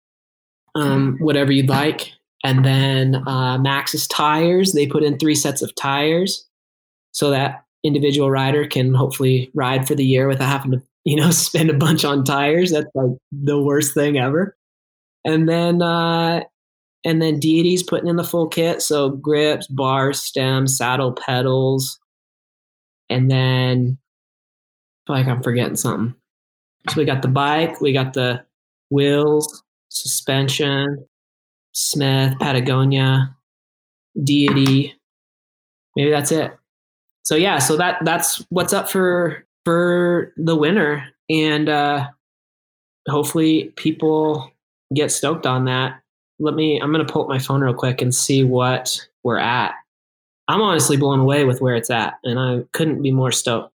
um, 0.76 1.18
whatever 1.20 1.52
you'd 1.52 1.70
like, 1.70 2.14
and 2.44 2.66
then 2.66 3.16
uh, 3.28 3.58
Maxxis 3.58 4.08
tires. 4.10 4.74
They 4.74 4.88
put 4.88 5.04
in 5.04 5.18
three 5.18 5.36
sets 5.36 5.62
of 5.62 5.74
tires 5.76 6.46
so 7.12 7.30
that 7.30 7.64
individual 7.84 8.30
rider 8.30 8.68
can 8.68 8.94
hopefully 8.94 9.52
ride 9.54 9.88
for 9.88 9.96
the 9.96 10.06
year 10.06 10.28
without 10.28 10.50
having 10.50 10.72
to 10.72 10.82
you 11.06 11.16
know 11.18 11.32
spend 11.32 11.70
a 11.70 11.74
bunch 11.74 12.06
on 12.06 12.24
tires. 12.24 12.72
That's 12.72 12.88
like 12.94 13.18
the 13.32 13.62
worst 13.62 13.94
thing 13.94 14.18
ever. 14.18 14.56
And 15.26 15.48
then 15.48 15.82
uh, 15.82 16.44
and 17.06 17.22
then 17.22 17.40
Deity's 17.40 17.84
putting 17.84 18.08
in 18.08 18.16
the 18.16 18.24
full 18.24 18.48
kit 18.48 18.82
so 18.82 19.10
grips 19.10 19.68
bars 19.68 20.22
stems 20.22 20.78
saddle 20.78 21.14
pedals 21.14 22.00
and 23.10 23.30
then 23.30 23.98
like 25.08 25.28
I'm 25.28 25.44
forgetting 25.44 25.76
something. 25.76 26.16
So 26.90 26.96
we 26.98 27.06
got 27.06 27.22
the 27.22 27.28
bike, 27.28 27.80
we 27.80 27.94
got 27.94 28.14
the 28.14 28.44
wheels, 28.90 29.64
suspension, 29.90 31.06
Smith, 31.74 32.38
Patagonia, 32.40 33.36
Deity. 34.24 34.96
Maybe 35.96 36.10
that's 36.10 36.32
it. 36.32 36.56
so 37.24 37.36
yeah, 37.36 37.60
so 37.60 37.78
that 37.78 38.04
that's 38.06 38.44
what's 38.50 38.74
up 38.74 38.90
for 38.90 39.46
for 39.66 40.34
the 40.38 40.56
winter, 40.56 41.04
and 41.30 41.70
uh, 41.70 42.08
hopefully 43.08 43.72
people 43.76 44.52
get 44.94 45.12
stoked 45.12 45.46
on 45.46 45.66
that. 45.66 46.02
Let 46.40 46.56
me. 46.56 46.80
I'm 46.80 46.92
gonna 46.92 47.06
pull 47.06 47.24
up 47.24 47.30
my 47.30 47.40
phone 47.40 47.62
real 47.62 47.74
quick 47.74 48.02
and 48.02 48.14
see 48.14 48.44
what 48.44 49.08
we're 49.24 49.38
at. 49.38 49.74
I'm 50.48 50.62
honestly 50.62 50.98
blown 50.98 51.20
away 51.20 51.46
with 51.46 51.62
where 51.62 51.76
it's 51.76 51.90
at, 51.90 52.16
and 52.24 52.40
I 52.40 52.64
couldn't 52.74 53.02
be 53.02 53.12
more 53.12 53.32
stoked. 53.32 53.72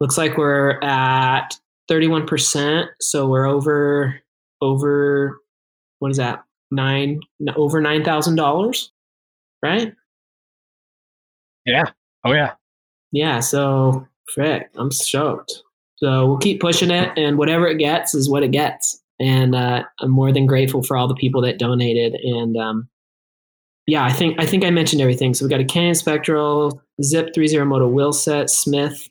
Looks 0.00 0.16
like 0.16 0.38
we're 0.38 0.80
at 0.80 1.58
31%, 1.90 2.88
so 3.00 3.28
we're 3.28 3.46
over 3.46 4.20
over 4.62 5.38
what 5.98 6.10
is 6.10 6.16
that? 6.16 6.44
Nine 6.70 7.20
over 7.56 7.80
nine 7.80 8.04
thousand 8.04 8.36
dollars, 8.36 8.92
right? 9.62 9.92
Yeah. 11.66 11.84
Oh 12.24 12.32
yeah. 12.32 12.54
Yeah. 13.12 13.40
So 13.40 14.06
frick, 14.32 14.70
I'm 14.76 14.90
stoked. 14.90 15.62
So 15.96 16.26
we'll 16.26 16.38
keep 16.38 16.60
pushing 16.60 16.90
it, 16.90 17.10
and 17.16 17.36
whatever 17.36 17.66
it 17.66 17.78
gets 17.78 18.14
is 18.14 18.30
what 18.30 18.42
it 18.42 18.52
gets. 18.52 19.02
And 19.18 19.54
uh, 19.54 19.84
I'm 20.00 20.10
more 20.10 20.32
than 20.32 20.46
grateful 20.46 20.82
for 20.82 20.96
all 20.96 21.08
the 21.08 21.14
people 21.14 21.42
that 21.42 21.58
donated. 21.58 22.14
And 22.14 22.56
um, 22.56 22.88
yeah, 23.86 24.04
I 24.04 24.12
think 24.12 24.40
I 24.40 24.46
think 24.46 24.64
I 24.64 24.70
mentioned 24.70 25.02
everything. 25.02 25.34
So 25.34 25.44
we 25.44 25.50
got 25.50 25.60
a 25.60 25.64
Canyon 25.64 25.94
Spectral, 25.94 26.82
Zipp 27.02 27.34
30 27.34 27.64
Moto 27.64 27.88
wheel 27.88 28.12
set, 28.12 28.48
Smith, 28.48 29.08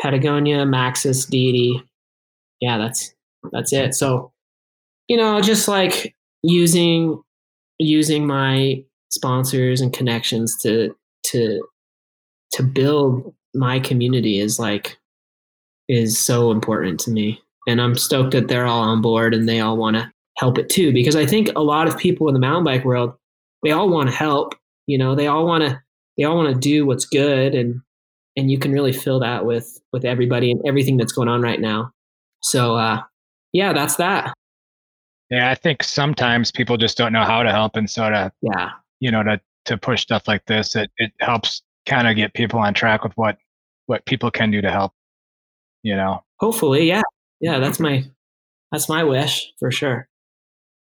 Patagonia, 0.00 0.64
Maxxis, 0.64 1.28
Deity. 1.28 1.82
Yeah, 2.60 2.78
that's 2.78 3.14
that's 3.50 3.72
it. 3.72 3.94
So 3.94 4.32
you 5.08 5.16
know, 5.16 5.40
just 5.40 5.66
like 5.66 6.14
using 6.42 7.20
using 7.78 8.26
my 8.26 8.82
sponsors 9.10 9.80
and 9.80 9.92
connections 9.92 10.56
to 10.62 10.94
to 11.24 11.62
to 12.52 12.62
build 12.62 13.34
my 13.54 13.80
community 13.80 14.38
is 14.38 14.58
like 14.58 14.98
is 15.88 16.18
so 16.18 16.50
important 16.50 17.00
to 17.00 17.10
me. 17.10 17.40
And 17.68 17.80
i'm 17.80 17.94
stoked 17.94 18.32
that 18.32 18.48
they're 18.48 18.66
all 18.66 18.80
on 18.80 19.00
board 19.00 19.34
and 19.34 19.48
they 19.48 19.60
all 19.60 19.76
want 19.76 19.96
to 19.96 20.10
help 20.38 20.58
it 20.58 20.68
too 20.68 20.92
because 20.92 21.14
i 21.14 21.24
think 21.24 21.50
a 21.54 21.62
lot 21.62 21.86
of 21.86 21.96
people 21.96 22.26
in 22.26 22.34
the 22.34 22.40
mountain 22.40 22.64
bike 22.64 22.84
world 22.84 23.12
they 23.62 23.70
all 23.70 23.88
want 23.88 24.08
to 24.08 24.14
help 24.14 24.54
you 24.86 24.98
know 24.98 25.14
they 25.14 25.28
all 25.28 25.46
want 25.46 25.62
to 25.62 25.80
they 26.18 26.24
all 26.24 26.36
want 26.36 26.52
to 26.52 26.58
do 26.58 26.84
what's 26.86 27.04
good 27.04 27.54
and 27.54 27.80
and 28.36 28.50
you 28.50 28.58
can 28.58 28.72
really 28.72 28.92
feel 28.92 29.20
that 29.20 29.44
with 29.44 29.80
with 29.92 30.04
everybody 30.04 30.50
and 30.50 30.60
everything 30.66 30.96
that's 30.96 31.12
going 31.12 31.28
on 31.28 31.42
right 31.42 31.60
now. 31.60 31.92
So 32.42 32.76
uh 32.76 33.02
yeah 33.52 33.72
that's 33.72 33.96
that 33.96 34.34
yeah 35.32 35.50
i 35.50 35.54
think 35.54 35.82
sometimes 35.82 36.52
people 36.52 36.76
just 36.76 36.96
don't 36.96 37.12
know 37.12 37.24
how 37.24 37.42
to 37.42 37.50
help 37.50 37.74
and 37.76 37.90
so 37.90 38.08
to 38.08 38.30
yeah. 38.42 38.70
you 39.00 39.10
know 39.10 39.22
to 39.22 39.40
to 39.64 39.76
push 39.76 40.02
stuff 40.02 40.28
like 40.28 40.44
this 40.46 40.76
it, 40.76 40.90
it 40.98 41.12
helps 41.20 41.62
kind 41.86 42.06
of 42.06 42.14
get 42.14 42.32
people 42.34 42.60
on 42.60 42.74
track 42.74 43.02
with 43.02 43.12
what 43.16 43.38
what 43.86 44.04
people 44.06 44.30
can 44.30 44.50
do 44.50 44.60
to 44.60 44.70
help 44.70 44.92
you 45.82 45.96
know? 45.96 46.22
Hopefully 46.38 46.86
yeah. 46.86 47.02
Yeah 47.40 47.58
that's 47.58 47.80
my 47.80 48.04
that's 48.70 48.88
my 48.88 49.04
wish 49.04 49.52
for 49.58 49.70
sure. 49.70 50.08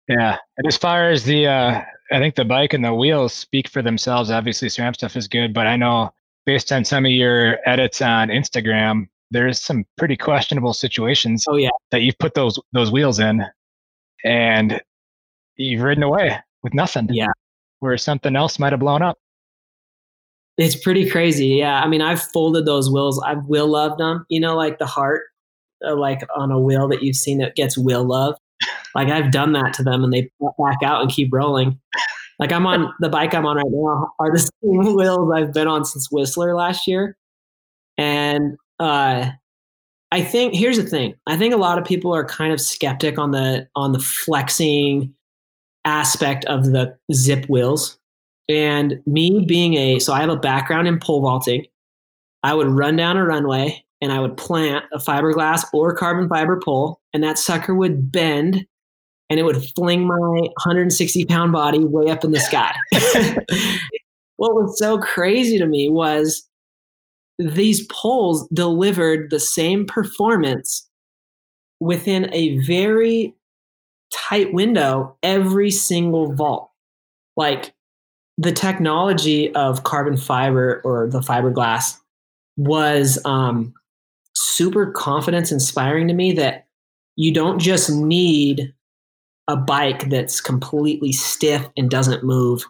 Yeah 0.09 0.37
and 0.57 0.67
as 0.67 0.77
far 0.77 1.11
as 1.11 1.25
the 1.25 1.47
uh 1.47 1.83
i 2.13 2.19
think 2.19 2.37
the 2.37 2.45
bike 2.45 2.73
and 2.73 2.85
the 2.85 2.95
wheels 2.95 3.33
speak 3.33 3.69
for 3.69 3.83
themselves 3.83 4.31
obviously 4.31 4.69
SRAM 4.69 4.95
stuff 4.95 5.17
is 5.17 5.27
good 5.27 5.53
but 5.53 5.67
i 5.67 5.75
know 5.75 6.13
based 6.45 6.71
on 6.71 6.85
some 6.85 7.05
of 7.05 7.11
your 7.11 7.59
edits 7.69 8.01
on 8.01 8.29
instagram 8.29 9.09
there's 9.33 9.61
some 9.61 9.85
pretty 9.99 10.17
questionable 10.17 10.73
situations 10.73 11.45
oh 11.49 11.57
yeah. 11.57 11.71
that 11.91 12.03
you've 12.03 12.19
put 12.19 12.35
those 12.35 12.61
those 12.73 12.93
wheels 12.93 13.19
in 13.19 13.45
and 14.27 14.81
you've 15.57 15.83
ridden 15.83 16.03
away 16.03 16.39
with 16.63 16.75
nothing 16.75 17.09
yeah 17.11 17.27
where 17.81 17.97
something 17.97 18.37
else 18.37 18.59
might 18.59 18.73
have 18.73 18.81
blown 18.81 19.03
up 19.03 19.17
it's 20.59 20.77
pretty 20.77 21.09
crazy. 21.09 21.49
Yeah. 21.49 21.81
I 21.81 21.89
mean, 21.89 22.01
I've 22.01 22.23
folded 22.23 22.65
those 22.65 22.91
wheels. 22.91 23.23
I've 23.25 23.45
wheel 23.45 23.69
loved 23.69 24.01
them. 24.01 24.25
You 24.29 24.41
know, 24.41 24.57
like 24.57 24.79
the 24.79 24.87
heart, 24.87 25.25
uh, 25.87 25.97
like 25.97 26.23
on 26.35 26.51
a 26.51 26.59
wheel 26.59 26.89
that 26.89 27.03
you've 27.03 27.17
seen 27.17 27.39
that 27.39 27.57
gets 27.57 27.77
will 27.77 28.05
love. 28.05 28.37
Like 28.95 29.09
I've 29.09 29.31
done 29.31 29.53
that 29.53 29.75
to 29.75 29.83
them 29.83 30.03
and 30.03 30.11
they 30.11 30.31
back 30.59 30.83
out 30.83 31.03
and 31.03 31.11
keep 31.11 31.29
rolling. 31.31 31.79
Like 32.39 32.51
I'm 32.51 32.67
on 32.67 32.95
the 33.01 33.11
bike 33.11 33.35
I'm 33.35 33.45
on 33.45 33.59
right 33.59 33.67
now 33.69 34.11
are 34.19 34.33
the 34.33 34.39
same 34.65 34.97
wheels 34.97 35.31
I've 35.35 35.53
been 35.53 35.69
on 35.69 35.85
since 35.85 36.11
Whistler 36.11 36.55
last 36.55 36.87
year. 36.87 37.15
And 37.99 38.57
uh, 38.81 39.33
I 40.13 40.23
think 40.23 40.55
here's 40.55 40.77
the 40.77 40.85
thing. 40.85 41.15
I 41.27 41.37
think 41.37 41.53
a 41.53 41.59
lot 41.59 41.79
of 41.79 41.85
people 41.85 42.15
are 42.15 42.25
kind 42.25 42.53
of 42.53 42.61
skeptic 42.61 43.19
on 43.19 43.33
the 43.33 43.69
on 43.75 43.93
the 43.93 43.99
flexing 43.99 45.13
aspect 45.85 46.45
of 46.47 46.67
the 46.67 46.97
Zipp 47.13 47.49
wheels 47.49 47.99
and 48.49 49.01
me 49.07 49.45
being 49.47 49.75
a, 49.75 49.99
so 49.99 50.13
I 50.13 50.21
have 50.21 50.31
a 50.31 50.37
background 50.37 50.87
in 50.89 50.99
pole 50.99 51.21
vaulting. 51.21 51.67
I 52.43 52.55
would 52.55 52.69
run 52.69 52.97
down 52.97 53.17
a 53.17 53.25
runway 53.25 53.85
and 54.01 54.13
I 54.13 54.21
would 54.21 54.37
plant 54.37 54.85
a 54.93 54.99
fiberglass 54.99 55.65
or 55.73 55.95
carbon 55.95 56.29
fiber 56.29 56.61
pole, 56.63 57.01
and 57.13 57.23
that 57.25 57.39
sucker 57.39 57.75
would 57.75 58.13
bend 58.13 58.67
and 59.29 59.41
it 59.41 59.43
would 59.43 59.65
fling 59.75 60.07
my 60.07 60.15
160 60.15 61.25
pound 61.25 61.53
body 61.53 61.85
way 61.85 62.11
up 62.11 62.23
in 62.23 62.31
the 62.31 62.39
sky. 62.39 62.73
what 64.37 64.55
was 64.55 64.79
so 64.79 64.99
crazy 64.99 65.59
to 65.59 65.67
me 65.67 65.89
was 65.91 66.49
these 67.39 67.87
poles 67.87 68.49
delivered 68.49 69.31
the 69.31 69.41
same 69.41 69.87
performance 69.87 70.89
within 71.81 72.33
a 72.33 72.59
very 72.61 73.35
tight 74.13 74.53
window 74.53 75.17
every 75.23 75.71
single 75.71 76.33
vault. 76.33 76.71
Like 77.37 77.75
the 78.39 78.53
technology 78.53 79.55
of 79.55 79.85
carbon 79.85 80.17
fiber 80.17 80.81
or 80.85 81.09
the 81.09 81.21
fiberglass 81.21 81.97
was 82.57 83.19
um, 83.25 83.75
super 84.35 84.91
confidence 84.93 85.53
inspiring 85.53 86.09
to 86.09 86.15
me 86.15 86.33
that 86.33 86.67
you 87.17 87.33
don't 87.33 87.59
just 87.59 87.91
need 87.91 88.73
a 89.49 89.57
bike 89.57 90.09
that's 90.11 90.41
completely 90.41 91.13
stiff 91.13 91.67
and 91.77 91.91
doesn't 91.91 92.25
move. 92.25 92.67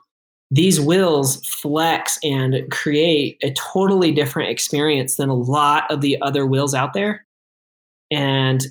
These 0.51 0.80
wheels 0.80 1.44
flex 1.44 2.18
and 2.22 2.70
create 2.70 3.38
a 3.42 3.53
totally 3.53 4.12
different 4.12 4.51
experience 4.51 5.16
than 5.16 5.28
a 5.28 5.34
lot 5.34 5.90
of 5.90 6.01
the 6.01 6.20
other 6.22 6.47
wheels 6.47 6.74
out 6.74 6.92
there. 6.92 7.26
And 8.11 8.64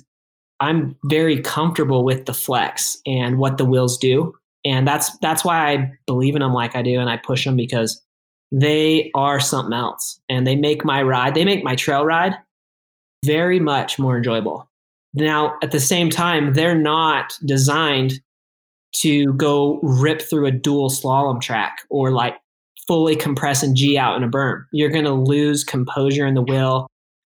I'm 0.60 0.96
very 1.04 1.40
comfortable 1.40 2.02
with 2.02 2.24
the 2.24 2.32
flex 2.32 2.96
and 3.06 3.38
what 3.38 3.58
the 3.58 3.66
wheels 3.66 3.98
do 3.98 4.34
and 4.66 4.86
that's 4.86 5.16
that's 5.18 5.44
why 5.44 5.72
I 5.72 5.92
believe 6.06 6.34
in 6.34 6.40
them 6.40 6.52
like 6.52 6.74
I 6.74 6.82
do, 6.82 6.98
and 6.98 7.08
I 7.08 7.16
push 7.16 7.44
them 7.44 7.56
because 7.56 8.02
they 8.50 9.12
are 9.14 9.38
something 9.38 9.72
else, 9.72 10.20
and 10.28 10.44
they 10.46 10.56
make 10.56 10.84
my 10.84 11.02
ride, 11.02 11.34
they 11.34 11.44
make 11.44 11.62
my 11.62 11.76
trail 11.76 12.04
ride 12.04 12.34
very 13.24 13.60
much 13.60 13.98
more 13.98 14.16
enjoyable. 14.16 14.68
Now, 15.14 15.56
at 15.62 15.70
the 15.70 15.80
same 15.80 16.10
time, 16.10 16.54
they're 16.54 16.78
not 16.78 17.38
designed 17.44 18.20
to 19.00 19.32
go 19.34 19.80
rip 19.82 20.22
through 20.22 20.46
a 20.46 20.50
dual 20.50 20.90
slalom 20.90 21.40
track 21.40 21.78
or 21.90 22.10
like 22.12 22.34
fully 22.86 23.16
compress 23.16 23.62
and 23.62 23.76
G 23.76 23.98
out 23.98 24.16
in 24.16 24.22
a 24.22 24.28
berm. 24.28 24.64
You're 24.72 24.90
going 24.90 25.04
to 25.04 25.12
lose 25.12 25.64
composure 25.64 26.26
in 26.26 26.34
the 26.34 26.42
wheel. 26.42 26.86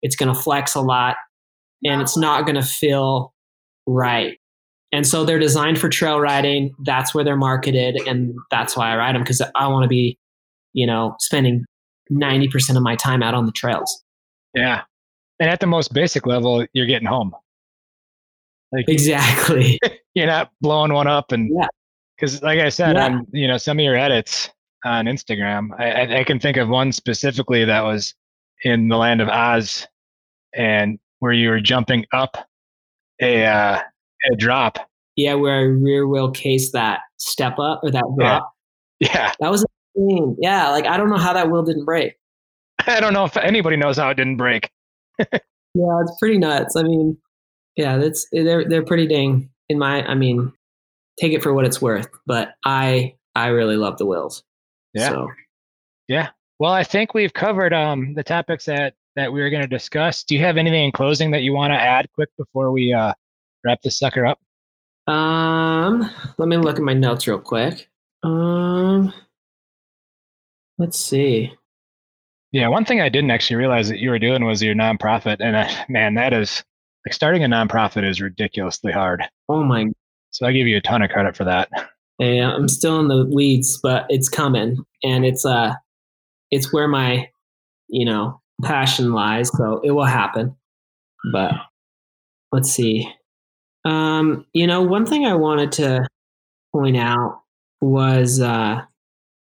It's 0.01 0.15
going 0.15 0.33
to 0.33 0.39
flex 0.39 0.75
a 0.75 0.81
lot 0.81 1.17
and 1.83 2.01
it's 2.01 2.17
not 2.17 2.45
going 2.45 2.55
to 2.55 2.63
feel 2.63 3.33
right. 3.87 4.37
And 4.91 5.05
so 5.05 5.23
they're 5.23 5.39
designed 5.39 5.79
for 5.79 5.89
trail 5.89 6.19
riding. 6.19 6.73
That's 6.85 7.13
where 7.13 7.23
they're 7.23 7.35
marketed. 7.35 7.95
And 8.07 8.33
that's 8.49 8.75
why 8.75 8.91
I 8.91 8.97
ride 8.97 9.15
them 9.15 9.21
because 9.21 9.41
I 9.55 9.67
want 9.67 9.83
to 9.83 9.87
be, 9.87 10.17
you 10.73 10.87
know, 10.87 11.15
spending 11.19 11.65
90% 12.11 12.75
of 12.75 12.81
my 12.81 12.95
time 12.95 13.21
out 13.21 13.33
on 13.33 13.45
the 13.45 13.51
trails. 13.51 14.03
Yeah. 14.55 14.81
And 15.39 15.49
at 15.49 15.59
the 15.59 15.67
most 15.67 15.93
basic 15.93 16.25
level, 16.25 16.65
you're 16.73 16.87
getting 16.87 17.07
home. 17.07 17.33
Like, 18.71 18.85
exactly. 18.87 19.79
You're 20.13 20.27
not 20.27 20.51
blowing 20.61 20.93
one 20.93 21.07
up. 21.07 21.31
And 21.31 21.49
yeah. 21.53 21.67
Because, 22.15 22.41
like 22.41 22.59
I 22.59 22.69
said, 22.69 22.95
yeah. 22.95 23.05
on 23.05 23.27
you 23.31 23.47
know 23.47 23.57
some 23.57 23.79
of 23.79 23.83
your 23.83 23.95
edits 23.95 24.49
on 24.83 25.05
Instagram, 25.05 25.69
I, 25.79 26.19
I 26.19 26.23
can 26.25 26.39
think 26.39 26.57
of 26.57 26.67
one 26.67 26.91
specifically 26.91 27.63
that 27.63 27.81
was 27.81 28.13
in 28.63 28.89
the 28.89 28.97
land 28.97 29.21
of 29.21 29.29
Oz, 29.29 29.87
and 30.53 30.99
where 31.19 31.31
you 31.31 31.49
were 31.49 31.61
jumping 31.61 32.05
up 32.11 32.35
a 33.21 33.45
uh, 33.45 33.79
a 34.31 34.35
drop. 34.35 34.79
Yeah, 35.15 35.35
where 35.35 35.59
I 35.59 35.61
rear 35.61 36.07
wheel 36.07 36.31
case 36.31 36.71
that 36.71 36.99
step 37.17 37.57
up 37.57 37.81
or 37.83 37.91
that 37.91 38.03
drop. 38.17 38.51
Yeah. 38.99 39.09
yeah. 39.13 39.33
That 39.39 39.51
was 39.51 39.65
insane. 39.95 40.35
Yeah, 40.39 40.69
like 40.71 40.85
I 40.85 40.97
don't 40.97 41.09
know 41.09 41.17
how 41.17 41.33
that 41.33 41.49
wheel 41.49 41.63
didn't 41.63 41.85
break. 41.85 42.15
I 42.87 42.99
don't 42.99 43.13
know 43.13 43.25
if 43.25 43.35
anybody 43.37 43.77
knows 43.77 43.97
how 43.97 44.09
it 44.09 44.15
didn't 44.15 44.37
break. 44.37 44.69
yeah, 45.19 45.27
it's 45.33 46.17
pretty 46.19 46.37
nuts. 46.37 46.75
I 46.75 46.83
mean, 46.83 47.17
yeah, 47.79 47.97
that's 47.97 48.27
they're 48.33 48.67
they're 48.67 48.83
pretty 48.83 49.07
dang 49.07 49.49
in 49.69 49.79
my 49.79 50.05
I 50.05 50.13
mean, 50.13 50.51
take 51.17 51.31
it 51.31 51.41
for 51.41 51.53
what 51.53 51.63
it's 51.63 51.81
worth, 51.81 52.09
but 52.25 52.55
I 52.65 53.15
I 53.35 53.47
really 53.47 53.77
love 53.77 53.97
the 53.97 54.05
Wills. 54.05 54.43
Yeah. 54.93 55.07
So. 55.07 55.29
Yeah. 56.09 56.27
Well, 56.59 56.73
I 56.73 56.83
think 56.83 57.13
we've 57.13 57.31
covered 57.31 57.71
um 57.71 58.15
the 58.15 58.23
topics 58.23 58.65
that 58.65 58.95
that 59.15 59.31
we 59.31 59.39
were 59.39 59.49
going 59.49 59.61
to 59.61 59.67
discuss. 59.67 60.25
Do 60.25 60.35
you 60.35 60.43
have 60.43 60.57
anything 60.57 60.83
in 60.83 60.91
closing 60.91 61.31
that 61.31 61.43
you 61.43 61.53
want 61.53 61.71
to 61.71 61.79
add 61.79 62.11
quick 62.15 62.27
before 62.37 62.73
we 62.73 62.91
uh 62.91 63.13
wrap 63.63 63.81
this 63.81 63.97
sucker 63.97 64.25
up? 64.25 64.39
Um, 65.07 66.11
let 66.37 66.49
me 66.49 66.57
look 66.57 66.75
at 66.75 66.83
my 66.83 66.93
notes 66.93 67.27
real 67.27 67.39
quick. 67.39 67.89
Um, 68.23 69.13
let's 70.77 70.99
see. 70.99 71.53
Yeah, 72.51 72.67
one 72.67 72.83
thing 72.83 72.99
I 72.99 73.07
didn't 73.07 73.31
actually 73.31 73.55
realize 73.55 73.87
that 73.87 73.99
you 73.99 74.09
were 74.09 74.19
doing 74.19 74.43
was 74.43 74.61
your 74.61 74.75
nonprofit, 74.75 75.37
and 75.39 75.55
uh, 75.55 75.69
man, 75.87 76.15
that 76.15 76.33
is 76.33 76.63
like 77.05 77.13
starting 77.13 77.43
a 77.43 77.47
nonprofit 77.47 78.07
is 78.07 78.21
ridiculously 78.21 78.91
hard. 78.91 79.23
Oh 79.47 79.63
my! 79.63 79.87
So 80.31 80.45
I 80.45 80.51
give 80.51 80.67
you 80.67 80.77
a 80.77 80.81
ton 80.81 81.01
of 81.01 81.09
credit 81.09 81.35
for 81.35 81.43
that. 81.45 81.69
Yeah, 82.19 82.51
I'm 82.51 82.67
still 82.67 82.99
in 82.99 83.07
the 83.07 83.25
weeds, 83.25 83.79
but 83.81 84.05
it's 84.09 84.27
coming, 84.29 84.77
and 85.03 85.25
it's 85.25 85.45
uh, 85.45 85.73
it's 86.51 86.73
where 86.73 86.87
my, 86.87 87.29
you 87.87 88.05
know, 88.05 88.41
passion 88.63 89.13
lies. 89.13 89.49
So 89.57 89.79
it 89.83 89.91
will 89.91 90.05
happen. 90.05 90.55
But 91.31 91.53
let's 92.51 92.71
see. 92.71 93.09
Um, 93.85 94.45
you 94.53 94.67
know, 94.67 94.81
one 94.81 95.05
thing 95.05 95.25
I 95.25 95.33
wanted 95.33 95.71
to 95.73 96.05
point 96.73 96.97
out 96.97 97.41
was 97.81 98.41
uh, 98.41 98.81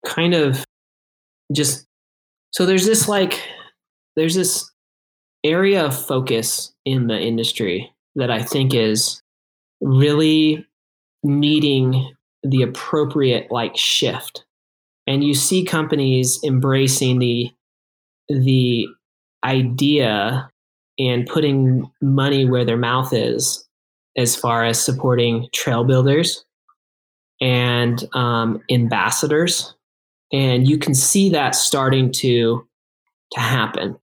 kind 0.06 0.34
of 0.34 0.64
just 1.52 1.86
so 2.50 2.64
there's 2.64 2.86
this 2.86 3.08
like 3.08 3.40
there's 4.16 4.34
this 4.34 4.70
area 5.44 5.84
of 5.84 6.06
focus 6.06 6.73
in 6.84 7.06
the 7.06 7.18
industry 7.18 7.92
that 8.16 8.30
I 8.30 8.42
think 8.42 8.74
is 8.74 9.22
really 9.80 10.66
needing 11.22 12.14
the 12.42 12.62
appropriate 12.62 13.50
like 13.50 13.76
shift. 13.76 14.44
And 15.06 15.24
you 15.24 15.34
see 15.34 15.64
companies 15.64 16.40
embracing 16.44 17.18
the 17.18 17.50
the 18.28 18.86
idea 19.44 20.50
and 20.98 21.26
putting 21.26 21.90
money 22.00 22.46
where 22.46 22.64
their 22.64 22.78
mouth 22.78 23.12
is 23.12 23.66
as 24.16 24.34
far 24.34 24.64
as 24.64 24.82
supporting 24.82 25.48
trail 25.52 25.84
builders 25.84 26.44
and 27.40 28.04
um, 28.14 28.62
ambassadors 28.70 29.74
and 30.32 30.68
you 30.68 30.78
can 30.78 30.94
see 30.94 31.30
that 31.30 31.54
starting 31.54 32.10
to 32.10 32.66
to 33.32 33.40
happen 33.40 33.96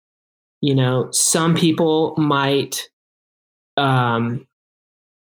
you 0.61 0.75
know 0.75 1.09
some 1.11 1.55
people 1.55 2.15
might 2.17 2.89
um 3.77 4.45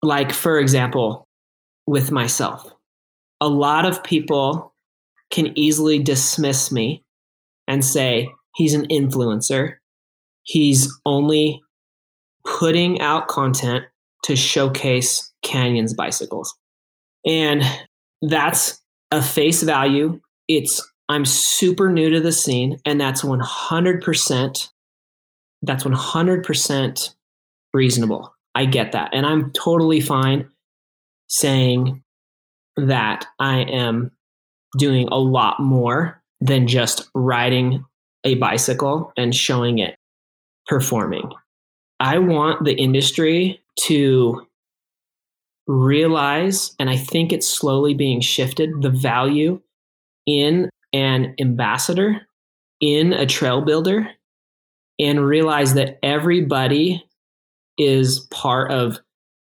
like 0.01 0.31
for 0.31 0.59
example 0.59 1.27
with 1.87 2.11
myself. 2.11 2.69
A 3.39 3.47
lot 3.47 3.85
of 3.85 4.03
people 4.03 4.73
can 5.31 5.57
easily 5.57 5.99
dismiss 5.99 6.71
me 6.71 7.03
and 7.67 7.83
say 7.83 8.29
he's 8.55 8.73
an 8.73 8.85
influencer. 8.87 9.75
He's 10.43 10.93
only 11.05 11.61
putting 12.45 13.01
out 13.01 13.27
content 13.27 13.85
to 14.23 14.35
showcase 14.35 15.31
Canyon's 15.43 15.93
bicycles. 15.93 16.55
And 17.25 17.63
that's 18.21 18.81
a 19.11 19.21
face 19.21 19.63
value. 19.63 20.19
It's 20.47 20.85
I'm 21.09 21.25
super 21.25 21.89
new 21.89 22.09
to 22.09 22.19
the 22.19 22.33
scene, 22.33 22.79
and 22.85 22.99
that's 22.99 23.21
100%. 23.21 24.69
That's 25.61 25.83
100% 25.83 27.15
reasonable. 27.73 28.33
I 28.55 28.65
get 28.65 28.91
that. 28.93 29.09
And 29.13 29.25
I'm 29.25 29.51
totally 29.51 29.99
fine 30.01 30.49
saying 31.27 32.03
that 32.75 33.25
I 33.39 33.59
am 33.61 34.11
doing 34.77 35.07
a 35.09 35.17
lot 35.17 35.59
more 35.59 36.21
than 36.39 36.67
just 36.67 37.09
riding 37.15 37.83
a 38.23 38.35
bicycle 38.35 39.11
and 39.17 39.33
showing 39.33 39.79
it 39.79 39.95
performing. 40.67 41.31
I 41.99 42.19
want 42.19 42.65
the 42.65 42.73
industry 42.73 43.61
to 43.85 44.45
realize, 45.65 46.75
and 46.79 46.89
I 46.89 46.97
think 46.97 47.33
it's 47.33 47.47
slowly 47.47 47.93
being 47.93 48.21
shifted, 48.21 48.81
the 48.81 48.89
value 48.89 49.61
in 50.25 50.69
an 50.93 51.35
ambassador, 51.39 52.27
in 52.79 53.13
a 53.13 53.25
trail 53.25 53.61
builder, 53.61 54.09
and 54.99 55.25
realize 55.25 55.73
that 55.75 55.99
everybody 56.03 57.03
is 57.77 58.21
part 58.31 58.71
of, 58.71 58.99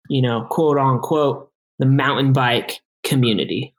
you 0.08 0.22
know, 0.22 0.46
quote 0.50 0.78
unquote, 0.78 1.50
the 1.78 1.86
mountain 1.86 2.32
bike 2.32 2.80
community. 3.04 3.74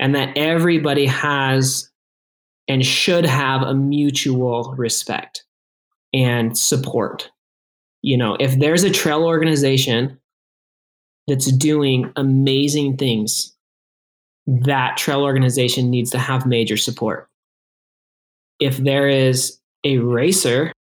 And 0.00 0.14
that 0.16 0.36
everybody 0.36 1.06
has 1.06 1.90
and 2.66 2.84
should 2.84 3.24
have 3.24 3.62
a 3.62 3.74
mutual 3.74 4.74
respect 4.76 5.44
and 6.12 6.58
support. 6.58 7.30
You 8.02 8.16
know, 8.16 8.36
if 8.40 8.58
there's 8.58 8.82
a 8.82 8.90
trail 8.90 9.24
organization 9.24 10.18
that's 11.26 11.50
doing 11.52 12.12
amazing 12.16 12.96
things 12.96 13.54
that 14.46 14.96
trail 14.96 15.22
organization 15.22 15.90
needs 15.90 16.10
to 16.10 16.18
have 16.18 16.46
major 16.46 16.76
support. 16.76 17.28
If 18.60 18.76
there 18.78 19.08
is 19.08 19.58
a 19.84 19.98
racer 19.98 20.72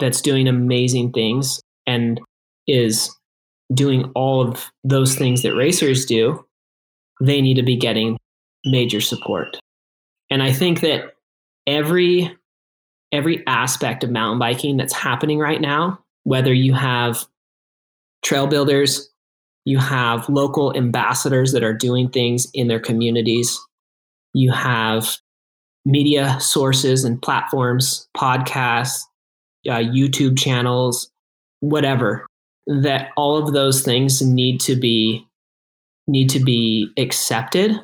that's 0.00 0.20
doing 0.20 0.48
amazing 0.48 1.12
things 1.12 1.60
and 1.86 2.20
is 2.66 3.14
doing 3.72 4.10
all 4.14 4.46
of 4.46 4.70
those 4.82 5.14
things 5.14 5.42
that 5.42 5.54
racers 5.54 6.04
do, 6.04 6.44
they 7.20 7.40
need 7.40 7.54
to 7.54 7.62
be 7.62 7.76
getting 7.76 8.18
major 8.64 9.00
support. 9.00 9.58
And 10.30 10.42
I 10.42 10.52
think 10.52 10.80
that 10.80 11.14
every 11.66 12.34
every 13.12 13.46
aspect 13.46 14.02
of 14.02 14.10
mountain 14.10 14.40
biking 14.40 14.76
that's 14.76 14.92
happening 14.92 15.38
right 15.38 15.60
now, 15.60 16.00
whether 16.24 16.52
you 16.52 16.74
have 16.74 17.24
trail 18.24 18.48
builders, 18.48 19.08
you 19.64 19.78
have 19.78 20.28
local 20.28 20.76
ambassadors 20.76 21.52
that 21.52 21.62
are 21.62 21.72
doing 21.72 22.08
things 22.08 22.48
in 22.54 22.66
their 22.66 22.80
communities. 22.80 23.58
You 24.32 24.50
have 24.50 25.18
media 25.84 26.38
sources 26.40 27.04
and 27.04 27.22
platforms, 27.22 28.08
podcasts, 28.16 29.02
uh, 29.68 29.78
YouTube 29.78 30.38
channels, 30.38 31.10
whatever. 31.60 32.26
That 32.66 33.10
all 33.16 33.36
of 33.36 33.52
those 33.52 33.82
things 33.82 34.22
need 34.22 34.58
to 34.60 34.74
be 34.74 35.26
need 36.06 36.30
to 36.30 36.40
be 36.40 36.90
accepted 36.98 37.78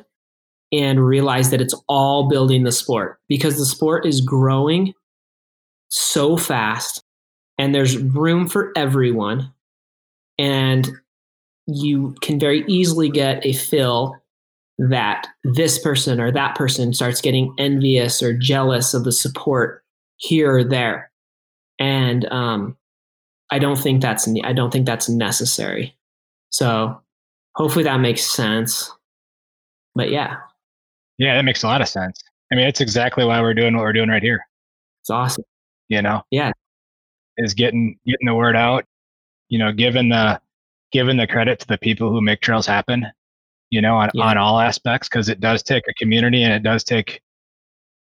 and 0.71 1.05
realize 1.05 1.49
that 1.51 1.61
it's 1.61 1.75
all 1.87 2.29
building 2.29 2.63
the 2.63 2.71
sport 2.71 3.19
because 3.27 3.57
the 3.57 3.65
sport 3.65 4.05
is 4.05 4.21
growing 4.21 4.93
so 5.89 6.37
fast 6.37 7.03
and 7.57 7.75
there's 7.75 7.97
room 7.97 8.47
for 8.47 8.71
everyone 8.75 9.51
and 10.39 10.89
you 11.67 12.15
can 12.21 12.39
very 12.39 12.63
easily 12.67 13.09
get 13.09 13.45
a 13.45 13.53
fill 13.53 14.15
that 14.77 15.27
this 15.43 15.77
person 15.77 16.19
or 16.19 16.31
that 16.31 16.55
person 16.55 16.93
starts 16.93 17.21
getting 17.21 17.53
envious 17.59 18.23
or 18.23 18.33
jealous 18.33 18.93
of 18.93 19.03
the 19.03 19.11
support 19.11 19.83
here 20.17 20.55
or 20.55 20.63
there 20.63 21.10
and 21.81 22.25
um, 22.31 22.77
i 23.51 23.59
don't 23.59 23.77
think 23.77 24.01
that's 24.01 24.29
i 24.43 24.53
don't 24.53 24.71
think 24.71 24.85
that's 24.85 25.09
necessary. 25.09 25.95
So 26.51 27.01
hopefully 27.55 27.83
that 27.85 27.97
makes 27.97 28.21
sense. 28.23 28.91
But 29.95 30.09
yeah. 30.09 30.37
Yeah 31.17 31.35
that 31.35 31.45
makes 31.45 31.63
a 31.63 31.67
lot 31.67 31.81
of 31.81 31.89
sense. 31.89 32.21
I 32.51 32.55
mean 32.55 32.67
it's 32.67 32.81
exactly 32.81 33.25
why 33.25 33.41
we're 33.41 33.53
doing 33.53 33.75
what 33.75 33.83
we're 33.83 33.93
doing 33.93 34.09
right 34.09 34.23
here. 34.23 34.45
It's 35.01 35.09
awesome. 35.09 35.43
You 35.89 36.01
know? 36.01 36.23
Yeah. 36.31 36.51
Is 37.37 37.53
getting 37.53 37.97
getting 38.05 38.27
the 38.27 38.35
word 38.35 38.55
out 38.55 38.85
you 39.49 39.57
know 39.57 39.71
given 39.71 40.09
the 40.09 40.39
given 40.91 41.17
the 41.17 41.27
credit 41.27 41.59
to 41.59 41.67
the 41.67 41.77
people 41.77 42.11
who 42.11 42.21
make 42.21 42.41
trails 42.41 42.65
happen, 42.65 43.07
you 43.69 43.81
know, 43.81 43.95
on, 43.95 44.09
yeah. 44.13 44.25
on 44.25 44.37
all 44.37 44.59
aspects, 44.59 45.07
because 45.07 45.29
it 45.29 45.39
does 45.39 45.63
take 45.63 45.83
a 45.89 45.93
community 45.93 46.43
and 46.43 46.53
it 46.53 46.63
does 46.63 46.83
take 46.83 47.21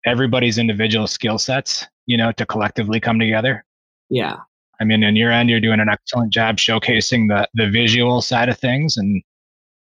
everybody's 0.06 0.58
individual 0.58 1.08
skill 1.08 1.38
sets, 1.38 1.86
you 2.08 2.18
know, 2.18 2.32
to 2.34 2.46
collectively 2.46 3.00
come 3.00 3.20
together. 3.20 3.64
Yeah. 4.10 4.38
I 4.82 4.86
mean, 4.86 5.04
on 5.04 5.16
your 5.16 5.32
end, 5.32 5.50
you're 5.50 5.60
doing 5.60 5.80
an 5.80 5.90
excellent 5.90 6.32
job 6.32 6.58
showcasing 6.58 7.28
the 7.28 7.48
the 7.54 7.70
visual 7.70 8.22
side 8.22 8.50
of 8.50 8.58
things, 8.58 8.96
and 8.96 9.22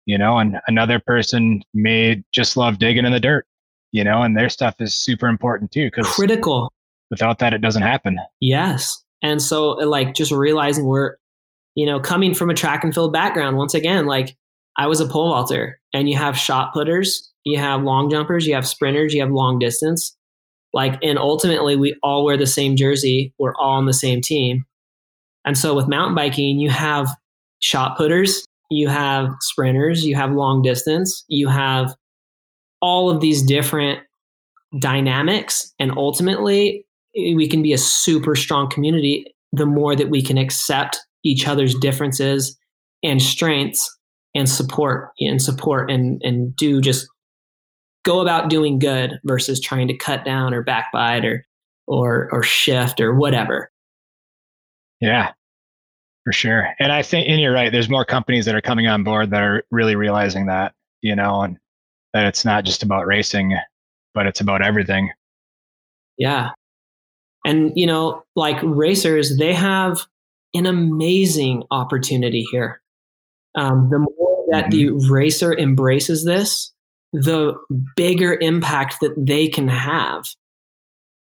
you 0.04 0.18
know, 0.18 0.38
and 0.38 0.60
another 0.66 1.00
person 1.00 1.62
may 1.72 2.22
just 2.32 2.56
love 2.56 2.78
digging 2.78 3.06
in 3.06 3.12
the 3.12 3.20
dirt, 3.20 3.46
you 3.92 4.04
know, 4.04 4.22
and 4.22 4.36
their 4.36 4.48
stuff 4.48 4.74
is 4.80 4.94
super 4.94 5.28
important 5.28 5.72
too, 5.72 5.86
because 5.86 6.06
critical. 6.08 6.72
Without 7.10 7.38
that, 7.40 7.52
it 7.52 7.60
doesn't 7.60 7.82
happen. 7.82 8.18
Yes, 8.40 9.02
and 9.22 9.40
so 9.40 9.80
uh, 9.80 9.86
like 9.86 10.14
just 10.14 10.32
realizing 10.32 10.84
we're 10.84 11.16
you 11.74 11.86
know, 11.86 12.00
coming 12.00 12.34
from 12.34 12.50
a 12.50 12.54
track 12.54 12.84
and 12.84 12.94
field 12.94 13.12
background, 13.12 13.56
once 13.56 13.74
again, 13.74 14.06
like 14.06 14.36
I 14.76 14.86
was 14.86 15.00
a 15.00 15.06
pole 15.06 15.30
vaulter 15.30 15.80
and 15.92 16.08
you 16.08 16.16
have 16.16 16.36
shot 16.36 16.72
putters, 16.72 17.32
you 17.44 17.58
have 17.58 17.82
long 17.82 18.10
jumpers, 18.10 18.46
you 18.46 18.54
have 18.54 18.66
sprinters, 18.66 19.14
you 19.14 19.22
have 19.22 19.30
long 19.30 19.58
distance. 19.58 20.16
Like, 20.72 20.98
and 21.02 21.18
ultimately 21.18 21.76
we 21.76 21.96
all 22.02 22.24
wear 22.24 22.36
the 22.36 22.46
same 22.46 22.76
jersey. 22.76 23.34
We're 23.38 23.54
all 23.56 23.72
on 23.72 23.86
the 23.86 23.92
same 23.92 24.20
team. 24.20 24.64
And 25.44 25.58
so 25.58 25.74
with 25.74 25.88
mountain 25.88 26.14
biking, 26.14 26.58
you 26.58 26.70
have 26.70 27.08
shot 27.60 27.96
putters, 27.96 28.44
you 28.70 28.88
have 28.88 29.28
sprinters, 29.40 30.04
you 30.04 30.14
have 30.14 30.32
long 30.32 30.62
distance, 30.62 31.24
you 31.28 31.48
have 31.48 31.94
all 32.80 33.10
of 33.10 33.20
these 33.20 33.42
different 33.42 34.00
dynamics. 34.78 35.72
And 35.78 35.92
ultimately, 35.96 36.86
we 37.14 37.48
can 37.48 37.62
be 37.62 37.72
a 37.72 37.78
super 37.78 38.34
strong 38.34 38.70
community 38.70 39.26
the 39.52 39.66
more 39.66 39.94
that 39.94 40.08
we 40.08 40.22
can 40.22 40.38
accept 40.38 40.98
each 41.24 41.46
other's 41.46 41.74
differences 41.74 42.58
and 43.02 43.20
strengths 43.20 43.88
and 44.34 44.48
support 44.48 45.10
and 45.20 45.42
support 45.42 45.90
and 45.90 46.20
and 46.24 46.56
do 46.56 46.80
just 46.80 47.06
go 48.04 48.20
about 48.20 48.50
doing 48.50 48.78
good 48.78 49.20
versus 49.24 49.60
trying 49.60 49.88
to 49.88 49.96
cut 49.96 50.24
down 50.24 50.54
or 50.54 50.62
backbite 50.62 51.24
or 51.24 51.44
or 51.86 52.28
or 52.32 52.42
shift 52.42 53.00
or 53.00 53.14
whatever. 53.14 53.70
Yeah, 55.00 55.32
for 56.24 56.32
sure. 56.32 56.68
And 56.78 56.92
I 56.92 57.02
think, 57.02 57.28
and 57.28 57.40
you're 57.40 57.52
right. 57.52 57.72
There's 57.72 57.88
more 57.88 58.04
companies 58.04 58.44
that 58.46 58.54
are 58.54 58.60
coming 58.60 58.86
on 58.86 59.02
board 59.02 59.30
that 59.30 59.42
are 59.42 59.64
really 59.70 59.96
realizing 59.96 60.46
that, 60.46 60.74
you 61.00 61.16
know, 61.16 61.42
and 61.42 61.58
that 62.14 62.26
it's 62.26 62.44
not 62.44 62.64
just 62.64 62.82
about 62.82 63.06
racing, 63.06 63.56
but 64.14 64.26
it's 64.26 64.40
about 64.40 64.62
everything. 64.62 65.10
Yeah. 66.18 66.50
And, 67.44 67.72
you 67.74 67.86
know, 67.86 68.22
like 68.36 68.58
racers, 68.62 69.36
they 69.38 69.52
have 69.52 70.06
an 70.54 70.66
amazing 70.66 71.64
opportunity 71.70 72.46
here. 72.52 72.80
Um, 73.56 73.88
the 73.90 73.98
more 73.98 74.44
that 74.50 74.66
mm-hmm. 74.66 74.98
the 74.98 75.10
racer 75.10 75.52
embraces 75.56 76.24
this, 76.24 76.71
the 77.12 77.54
bigger 77.96 78.38
impact 78.40 78.96
that 79.00 79.14
they 79.16 79.48
can 79.48 79.68
have. 79.68 80.24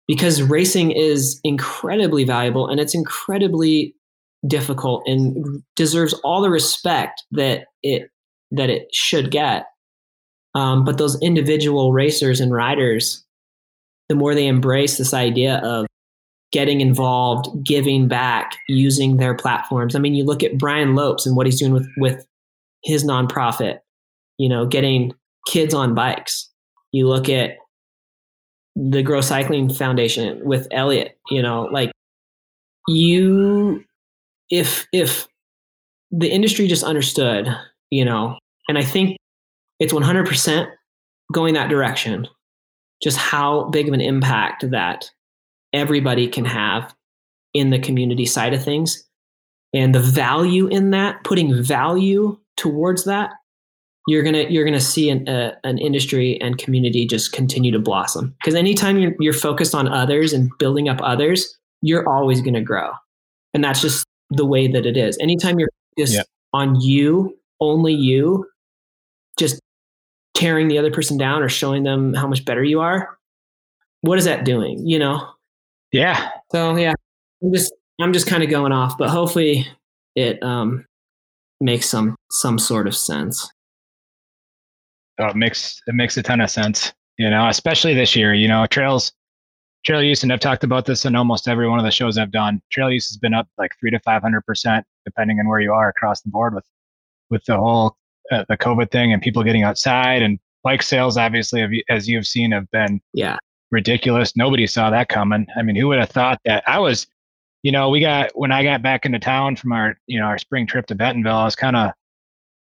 Because 0.07 0.43
racing 0.43 0.91
is 0.91 1.39
incredibly 1.43 2.25
valuable 2.25 2.67
and 2.67 2.79
it's 2.79 2.93
incredibly 2.93 3.95
difficult 4.47 5.03
and 5.07 5.63
deserves 5.75 6.13
all 6.23 6.41
the 6.41 6.49
respect 6.49 7.23
that 7.31 7.65
it 7.81 8.09
that 8.51 8.69
it 8.69 8.87
should 8.93 9.31
get. 9.31 9.65
Um, 10.53 10.85
but 10.85 10.97
those 10.97 11.19
individual 11.21 11.91
racers 11.91 12.39
and 12.39 12.53
riders, 12.53 13.25
the 14.07 14.15
more 14.15 14.35
they 14.35 14.47
embrace 14.47 14.97
this 14.97 15.13
idea 15.13 15.57
of 15.57 15.87
getting 16.51 16.79
involved, 16.79 17.49
giving 17.65 18.07
back, 18.07 18.55
using 18.69 19.17
their 19.17 19.33
platforms. 19.33 19.95
I 19.95 19.99
mean, 19.99 20.13
you 20.13 20.23
look 20.23 20.43
at 20.43 20.57
Brian 20.57 20.95
Lopes 20.95 21.25
and 21.25 21.35
what 21.35 21.47
he's 21.47 21.59
doing 21.59 21.73
with 21.73 21.87
with 21.97 22.25
his 22.83 23.03
nonprofit, 23.03 23.79
you 24.37 24.47
know, 24.47 24.65
getting 24.65 25.13
kids 25.45 25.73
on 25.73 25.95
bikes. 25.95 26.49
You 26.91 27.07
look 27.07 27.29
at 27.29 27.57
the 28.75 29.03
Grow 29.03 29.21
Cycling 29.21 29.73
Foundation 29.73 30.43
with 30.43 30.67
Elliot, 30.71 31.17
you 31.29 31.41
know, 31.41 31.63
like 31.71 31.91
you 32.87 33.83
if 34.49 34.87
if 34.91 35.27
the 36.11 36.29
industry 36.29 36.67
just 36.67 36.83
understood, 36.83 37.47
you 37.89 38.05
know, 38.05 38.37
and 38.67 38.77
I 38.77 38.83
think 38.83 39.17
it's 39.79 39.93
100% 39.93 40.67
going 41.33 41.53
that 41.55 41.69
direction, 41.69 42.27
just 43.03 43.17
how 43.17 43.69
big 43.69 43.87
of 43.87 43.93
an 43.93 44.01
impact 44.01 44.69
that 44.71 45.09
everybody 45.73 46.27
can 46.27 46.45
have 46.45 46.93
in 47.53 47.69
the 47.69 47.79
community 47.79 48.25
side 48.25 48.53
of 48.53 48.63
things 48.63 49.03
and 49.73 49.93
the 49.93 49.99
value 49.99 50.67
in 50.67 50.91
that, 50.91 51.23
putting 51.23 51.61
value 51.61 52.37
towards 52.55 53.03
that, 53.05 53.31
you're 54.07 54.23
gonna 54.23 54.43
you're 54.49 54.65
gonna 54.65 54.79
see 54.79 55.09
an, 55.09 55.27
uh, 55.27 55.55
an 55.63 55.77
industry 55.77 56.39
and 56.41 56.57
community 56.57 57.05
just 57.05 57.31
continue 57.31 57.71
to 57.71 57.79
blossom. 57.79 58.35
Because 58.39 58.55
anytime 58.55 58.99
you're 58.99 59.13
you're 59.19 59.33
focused 59.33 59.73
on 59.73 59.87
others 59.87 60.33
and 60.33 60.51
building 60.59 60.89
up 60.89 60.99
others, 61.01 61.57
you're 61.81 62.07
always 62.07 62.41
gonna 62.41 62.61
grow, 62.61 62.91
and 63.53 63.63
that's 63.63 63.81
just 63.81 64.05
the 64.29 64.45
way 64.45 64.67
that 64.67 64.85
it 64.85 64.97
is. 64.97 65.17
Anytime 65.19 65.59
you're 65.59 65.69
just 65.97 66.13
yep. 66.13 66.25
on 66.53 66.79
you, 66.79 67.37
only 67.59 67.93
you, 67.93 68.45
just 69.37 69.59
tearing 70.33 70.67
the 70.67 70.77
other 70.77 70.91
person 70.91 71.17
down 71.17 71.41
or 71.41 71.49
showing 71.49 71.83
them 71.83 72.13
how 72.13 72.27
much 72.27 72.45
better 72.45 72.63
you 72.63 72.81
are, 72.81 73.17
what 74.01 74.17
is 74.17 74.25
that 74.25 74.45
doing? 74.45 74.85
You 74.85 74.99
know? 74.99 75.27
Yeah. 75.91 76.29
So 76.51 76.75
yeah, 76.75 76.93
I'm 77.41 77.53
just 77.53 77.73
I'm 77.99 78.13
just 78.13 78.27
kind 78.27 78.43
of 78.43 78.49
going 78.49 78.71
off, 78.71 78.97
but 78.97 79.09
hopefully 79.09 79.67
it 80.15 80.41
um 80.43 80.85
makes 81.61 81.89
some 81.89 82.15
some 82.31 82.59
sort 82.59 82.87
of 82.87 82.95
sense. 82.95 83.49
Oh, 85.19 85.27
it 85.27 85.35
makes 85.35 85.81
it 85.87 85.95
makes 85.95 86.17
a 86.17 86.23
ton 86.23 86.41
of 86.41 86.49
sense. 86.49 86.93
You 87.17 87.29
know, 87.29 87.47
especially 87.47 87.93
this 87.93 88.15
year. 88.15 88.33
You 88.33 88.47
know, 88.47 88.65
trails 88.67 89.13
trail 89.85 90.03
use, 90.03 90.23
and 90.23 90.33
I've 90.33 90.39
talked 90.39 90.63
about 90.63 90.85
this 90.85 91.05
in 91.05 91.15
almost 91.15 91.47
every 91.47 91.69
one 91.69 91.79
of 91.79 91.85
the 91.85 91.91
shows 91.91 92.17
I've 92.17 92.31
done. 92.31 92.61
Trail 92.71 92.91
use 92.91 93.07
has 93.09 93.17
been 93.17 93.33
up 93.33 93.47
like 93.57 93.71
three 93.79 93.91
to 93.91 93.99
five 93.99 94.21
hundred 94.21 94.41
percent, 94.45 94.85
depending 95.05 95.39
on 95.39 95.47
where 95.47 95.59
you 95.59 95.71
are 95.71 95.89
across 95.89 96.21
the 96.21 96.29
board 96.29 96.53
with 96.53 96.65
with 97.29 97.43
the 97.45 97.57
whole 97.57 97.95
uh, 98.31 98.43
the 98.49 98.57
COVID 98.57 98.91
thing 98.91 99.13
and 99.13 99.21
people 99.21 99.43
getting 99.43 99.63
outside 99.63 100.21
and 100.21 100.39
bike 100.63 100.83
sales. 100.83 101.17
Obviously, 101.17 101.83
as 101.89 102.09
you've 102.09 102.27
seen, 102.27 102.51
have 102.51 102.69
been 102.71 103.01
yeah 103.13 103.37
ridiculous. 103.71 104.35
Nobody 104.35 104.67
saw 104.67 104.89
that 104.89 105.09
coming. 105.09 105.45
I 105.57 105.61
mean, 105.61 105.75
who 105.75 105.87
would 105.87 105.99
have 105.99 106.09
thought 106.09 106.39
that? 106.45 106.63
I 106.67 106.79
was, 106.79 107.07
you 107.63 107.71
know, 107.71 107.89
we 107.89 107.99
got 107.99 108.31
when 108.33 108.51
I 108.51 108.63
got 108.63 108.81
back 108.81 109.05
into 109.05 109.19
town 109.19 109.55
from 109.55 109.71
our 109.71 109.97
you 110.07 110.19
know 110.19 110.25
our 110.25 110.37
spring 110.37 110.67
trip 110.67 110.87
to 110.87 110.95
Bentonville, 110.95 111.37
I 111.37 111.45
was 111.45 111.55
kind 111.55 111.75
of 111.75 111.91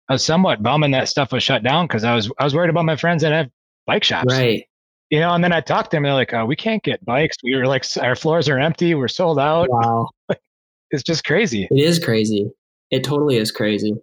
I 0.09 0.14
was 0.14 0.24
somewhat 0.24 0.62
bumming 0.62 0.92
that 0.92 1.09
stuff 1.09 1.32
was 1.32 1.42
shut 1.42 1.62
down 1.62 1.86
because 1.86 2.04
I 2.04 2.14
was 2.14 2.30
I 2.38 2.44
was 2.44 2.54
worried 2.54 2.70
about 2.70 2.84
my 2.84 2.96
friends 2.96 3.22
that 3.22 3.32
have 3.32 3.50
bike 3.86 4.04
shops. 4.04 4.32
Right 4.32 4.64
you 5.11 5.20
know, 5.20 5.32
and 5.32 5.42
then 5.42 5.52
I 5.52 5.61
talked 5.61 5.90
to 5.90 5.96
them. 5.96 6.02
They're 6.02 6.12
like, 6.12 6.34
"Oh, 6.34 6.44
we 6.44 6.56
can't 6.56 6.82
get 6.82 7.04
bikes. 7.04 7.36
We 7.42 7.56
were 7.56 7.66
like, 7.66 7.84
our 8.00 8.14
floors 8.14 8.48
are 8.48 8.59
empty. 8.59 8.94
We're 8.94 9.09
sold 9.09 9.38
out." 9.38 9.68
Wow, 9.70 10.09
it's 10.90 11.02
just 11.02 11.24
crazy. 11.24 11.66
It 11.70 11.82
is 11.82 11.98
crazy. 11.98 12.50
It 12.90 13.04
totally 13.04 13.36
is 13.36 13.50
crazy. 13.50 13.94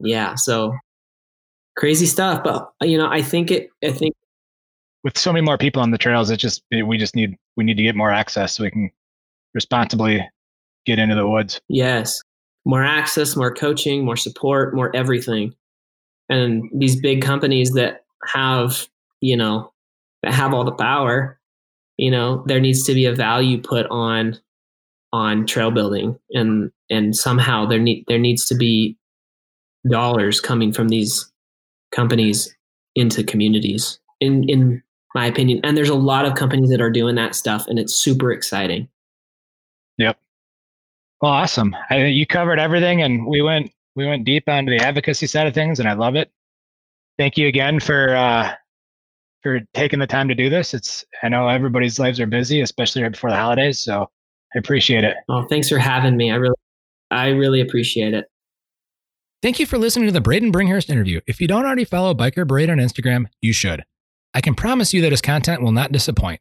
Yeah. 0.00 0.34
So 0.34 0.76
crazy 1.76 2.06
stuff, 2.06 2.42
but 2.42 2.70
uh, 2.82 2.86
you 2.86 2.98
know, 2.98 3.08
I 3.08 3.22
think 3.22 3.50
it. 3.50 3.68
I 3.84 3.92
think 3.92 4.14
with 5.04 5.16
so 5.16 5.32
many 5.32 5.44
more 5.44 5.58
people 5.58 5.82
on 5.82 5.92
the 5.92 5.98
trails, 5.98 6.30
it 6.30 6.38
just 6.38 6.62
it, 6.70 6.82
we 6.82 6.98
just 6.98 7.14
need 7.14 7.36
we 7.56 7.64
need 7.64 7.76
to 7.76 7.82
get 7.82 7.94
more 7.94 8.10
access 8.10 8.54
so 8.54 8.64
we 8.64 8.70
can 8.70 8.90
responsibly 9.54 10.28
get 10.84 10.98
into 10.98 11.14
the 11.14 11.28
woods. 11.28 11.60
Yes, 11.68 12.20
more 12.64 12.84
access, 12.84 13.36
more 13.36 13.54
coaching, 13.54 14.04
more 14.04 14.16
support, 14.16 14.74
more 14.74 14.94
everything, 14.94 15.54
and 16.28 16.70
these 16.74 17.00
big 17.00 17.22
companies 17.22 17.70
that 17.72 18.04
have 18.26 18.88
you 19.20 19.36
know, 19.36 19.72
that 20.22 20.32
have 20.32 20.52
all 20.52 20.64
the 20.64 20.72
power, 20.72 21.38
you 21.96 22.10
know, 22.10 22.42
there 22.46 22.60
needs 22.60 22.82
to 22.84 22.94
be 22.94 23.06
a 23.06 23.14
value 23.14 23.60
put 23.60 23.86
on 23.90 24.38
on 25.12 25.46
trail 25.46 25.70
building. 25.70 26.18
And 26.30 26.70
and 26.88 27.16
somehow 27.16 27.66
there 27.66 27.78
need 27.78 28.04
there 28.08 28.18
needs 28.18 28.46
to 28.46 28.54
be 28.54 28.96
dollars 29.88 30.40
coming 30.40 30.72
from 30.72 30.88
these 30.88 31.30
companies 31.92 32.54
into 32.94 33.24
communities 33.24 33.98
in 34.20 34.48
in 34.48 34.82
my 35.14 35.26
opinion. 35.26 35.60
And 35.64 35.76
there's 35.76 35.88
a 35.88 35.94
lot 35.94 36.24
of 36.24 36.34
companies 36.34 36.70
that 36.70 36.80
are 36.80 36.90
doing 36.90 37.16
that 37.16 37.34
stuff 37.34 37.66
and 37.66 37.78
it's 37.78 37.94
super 37.94 38.32
exciting. 38.32 38.88
Yep 39.98 40.18
well 41.20 41.32
awesome 41.32 41.74
I, 41.90 42.04
you 42.06 42.26
covered 42.26 42.58
everything 42.58 43.02
and 43.02 43.26
we 43.26 43.42
went 43.42 43.70
we 43.96 44.06
went 44.06 44.24
deep 44.24 44.48
onto 44.48 44.76
the 44.76 44.84
advocacy 44.84 45.26
side 45.26 45.46
of 45.46 45.54
things 45.54 45.80
and 45.80 45.88
i 45.88 45.92
love 45.92 46.16
it 46.16 46.30
thank 47.18 47.36
you 47.36 47.48
again 47.48 47.80
for 47.80 48.14
uh 48.14 48.54
for 49.42 49.60
taking 49.74 49.98
the 49.98 50.06
time 50.06 50.28
to 50.28 50.34
do 50.34 50.50
this. 50.50 50.74
It's 50.74 51.04
I 51.22 51.28
know 51.28 51.48
everybody's 51.48 51.98
lives 51.98 52.20
are 52.20 52.26
busy, 52.26 52.60
especially 52.60 53.02
right 53.02 53.12
before 53.12 53.30
the 53.30 53.36
holidays. 53.36 53.82
So 53.82 54.08
I 54.54 54.58
appreciate 54.58 55.04
it. 55.04 55.16
Oh, 55.28 55.46
thanks 55.48 55.68
for 55.68 55.78
having 55.78 56.16
me. 56.16 56.30
I 56.30 56.36
really 56.36 56.56
I 57.10 57.28
really 57.28 57.60
appreciate 57.60 58.14
it. 58.14 58.26
Thank 59.42 59.58
you 59.58 59.66
for 59.66 59.78
listening 59.78 60.06
to 60.06 60.12
the 60.12 60.20
Braydon 60.20 60.52
Bringhurst 60.52 60.90
interview. 60.90 61.20
If 61.26 61.40
you 61.40 61.48
don't 61.48 61.64
already 61.64 61.84
follow 61.84 62.14
Biker 62.14 62.46
Braden 62.46 62.78
on 62.78 62.86
Instagram, 62.86 63.26
you 63.40 63.52
should. 63.52 63.84
I 64.34 64.40
can 64.40 64.54
promise 64.54 64.92
you 64.92 65.00
that 65.00 65.12
his 65.12 65.22
content 65.22 65.62
will 65.62 65.72
not 65.72 65.92
disappoint. 65.92 66.40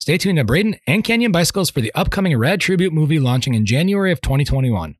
Stay 0.00 0.18
tuned 0.18 0.38
to 0.38 0.44
Braydon 0.44 0.76
and 0.86 1.02
Canyon 1.02 1.32
Bicycles 1.32 1.70
for 1.70 1.80
the 1.80 1.92
upcoming 1.94 2.36
Rad 2.36 2.60
Tribute 2.60 2.92
movie 2.92 3.18
launching 3.18 3.54
in 3.54 3.66
January 3.66 4.12
of 4.12 4.20
2021. 4.20 4.94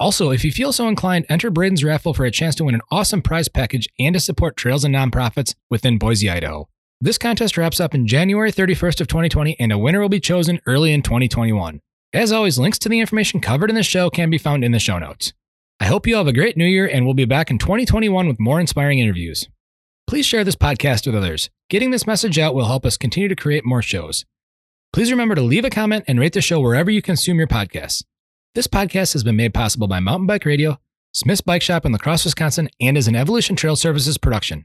Also, 0.00 0.30
if 0.30 0.44
you 0.44 0.52
feel 0.52 0.72
so 0.72 0.88
inclined, 0.88 1.26
enter 1.28 1.50
Braydon's 1.50 1.84
raffle 1.84 2.14
for 2.14 2.24
a 2.24 2.30
chance 2.30 2.54
to 2.56 2.64
win 2.64 2.74
an 2.74 2.80
awesome 2.90 3.22
prize 3.22 3.48
package 3.48 3.88
and 3.98 4.14
to 4.14 4.20
support 4.20 4.56
trails 4.56 4.84
and 4.84 4.94
nonprofits 4.94 5.54
within 5.70 5.98
Boise, 5.98 6.30
Idaho. 6.30 6.68
This 7.00 7.18
contest 7.18 7.56
wraps 7.56 7.78
up 7.78 7.94
in 7.94 8.06
January 8.08 8.50
31st 8.50 9.00
of 9.00 9.06
2020 9.08 9.58
and 9.60 9.70
a 9.70 9.78
winner 9.78 10.00
will 10.00 10.08
be 10.08 10.20
chosen 10.20 10.60
early 10.66 10.92
in 10.92 11.02
2021. 11.02 11.80
As 12.12 12.32
always, 12.32 12.58
links 12.58 12.78
to 12.80 12.88
the 12.88 13.00
information 13.00 13.40
covered 13.40 13.70
in 13.70 13.76
the 13.76 13.82
show 13.82 14.10
can 14.10 14.30
be 14.30 14.38
found 14.38 14.64
in 14.64 14.72
the 14.72 14.78
show 14.78 14.98
notes. 14.98 15.32
I 15.78 15.86
hope 15.86 16.08
you 16.08 16.16
have 16.16 16.26
a 16.26 16.32
great 16.32 16.56
new 16.56 16.64
year 16.64 16.88
and 16.88 17.04
we'll 17.04 17.14
be 17.14 17.24
back 17.24 17.50
in 17.50 17.58
2021 17.58 18.26
with 18.26 18.40
more 18.40 18.58
inspiring 18.58 18.98
interviews. 18.98 19.48
Please 20.08 20.24
share 20.24 20.42
this 20.42 20.56
podcast 20.56 21.04
with 21.04 21.14
others. 21.14 21.50
Getting 21.68 21.90
this 21.90 22.06
message 22.06 22.38
out 22.38 22.54
will 22.54 22.64
help 22.64 22.86
us 22.86 22.96
continue 22.96 23.28
to 23.28 23.36
create 23.36 23.66
more 23.66 23.82
shows. 23.82 24.24
Please 24.90 25.10
remember 25.10 25.34
to 25.34 25.42
leave 25.42 25.66
a 25.66 25.70
comment 25.70 26.06
and 26.08 26.18
rate 26.18 26.32
the 26.32 26.40
show 26.40 26.58
wherever 26.60 26.90
you 26.90 27.02
consume 27.02 27.36
your 27.36 27.46
podcasts. 27.46 28.04
This 28.54 28.66
podcast 28.66 29.12
has 29.12 29.22
been 29.22 29.36
made 29.36 29.52
possible 29.52 29.86
by 29.86 30.00
Mountain 30.00 30.26
Bike 30.26 30.46
Radio, 30.46 30.78
Smith's 31.12 31.42
Bike 31.42 31.60
Shop 31.60 31.84
in 31.84 31.92
La 31.92 31.98
Crosse, 31.98 32.24
Wisconsin, 32.24 32.70
and 32.80 32.96
is 32.96 33.06
an 33.06 33.16
Evolution 33.16 33.54
Trail 33.54 33.76
Services 33.76 34.16
production. 34.16 34.64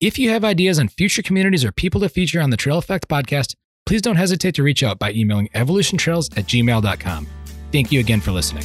If 0.00 0.20
you 0.20 0.30
have 0.30 0.44
ideas 0.44 0.78
on 0.78 0.86
future 0.86 1.22
communities 1.22 1.64
or 1.64 1.72
people 1.72 2.00
to 2.02 2.08
feature 2.08 2.40
on 2.40 2.50
the 2.50 2.56
Trail 2.56 2.80
EAffect 2.80 3.06
podcast, 3.06 3.56
please 3.86 4.02
don't 4.02 4.14
hesitate 4.14 4.54
to 4.54 4.62
reach 4.62 4.84
out 4.84 5.00
by 5.00 5.10
emailing 5.10 5.48
evolutiontrails 5.48 6.38
at 6.38 6.44
gmail.com. 6.44 7.26
Thank 7.72 7.90
you 7.90 7.98
again 7.98 8.20
for 8.20 8.30
listening. 8.30 8.64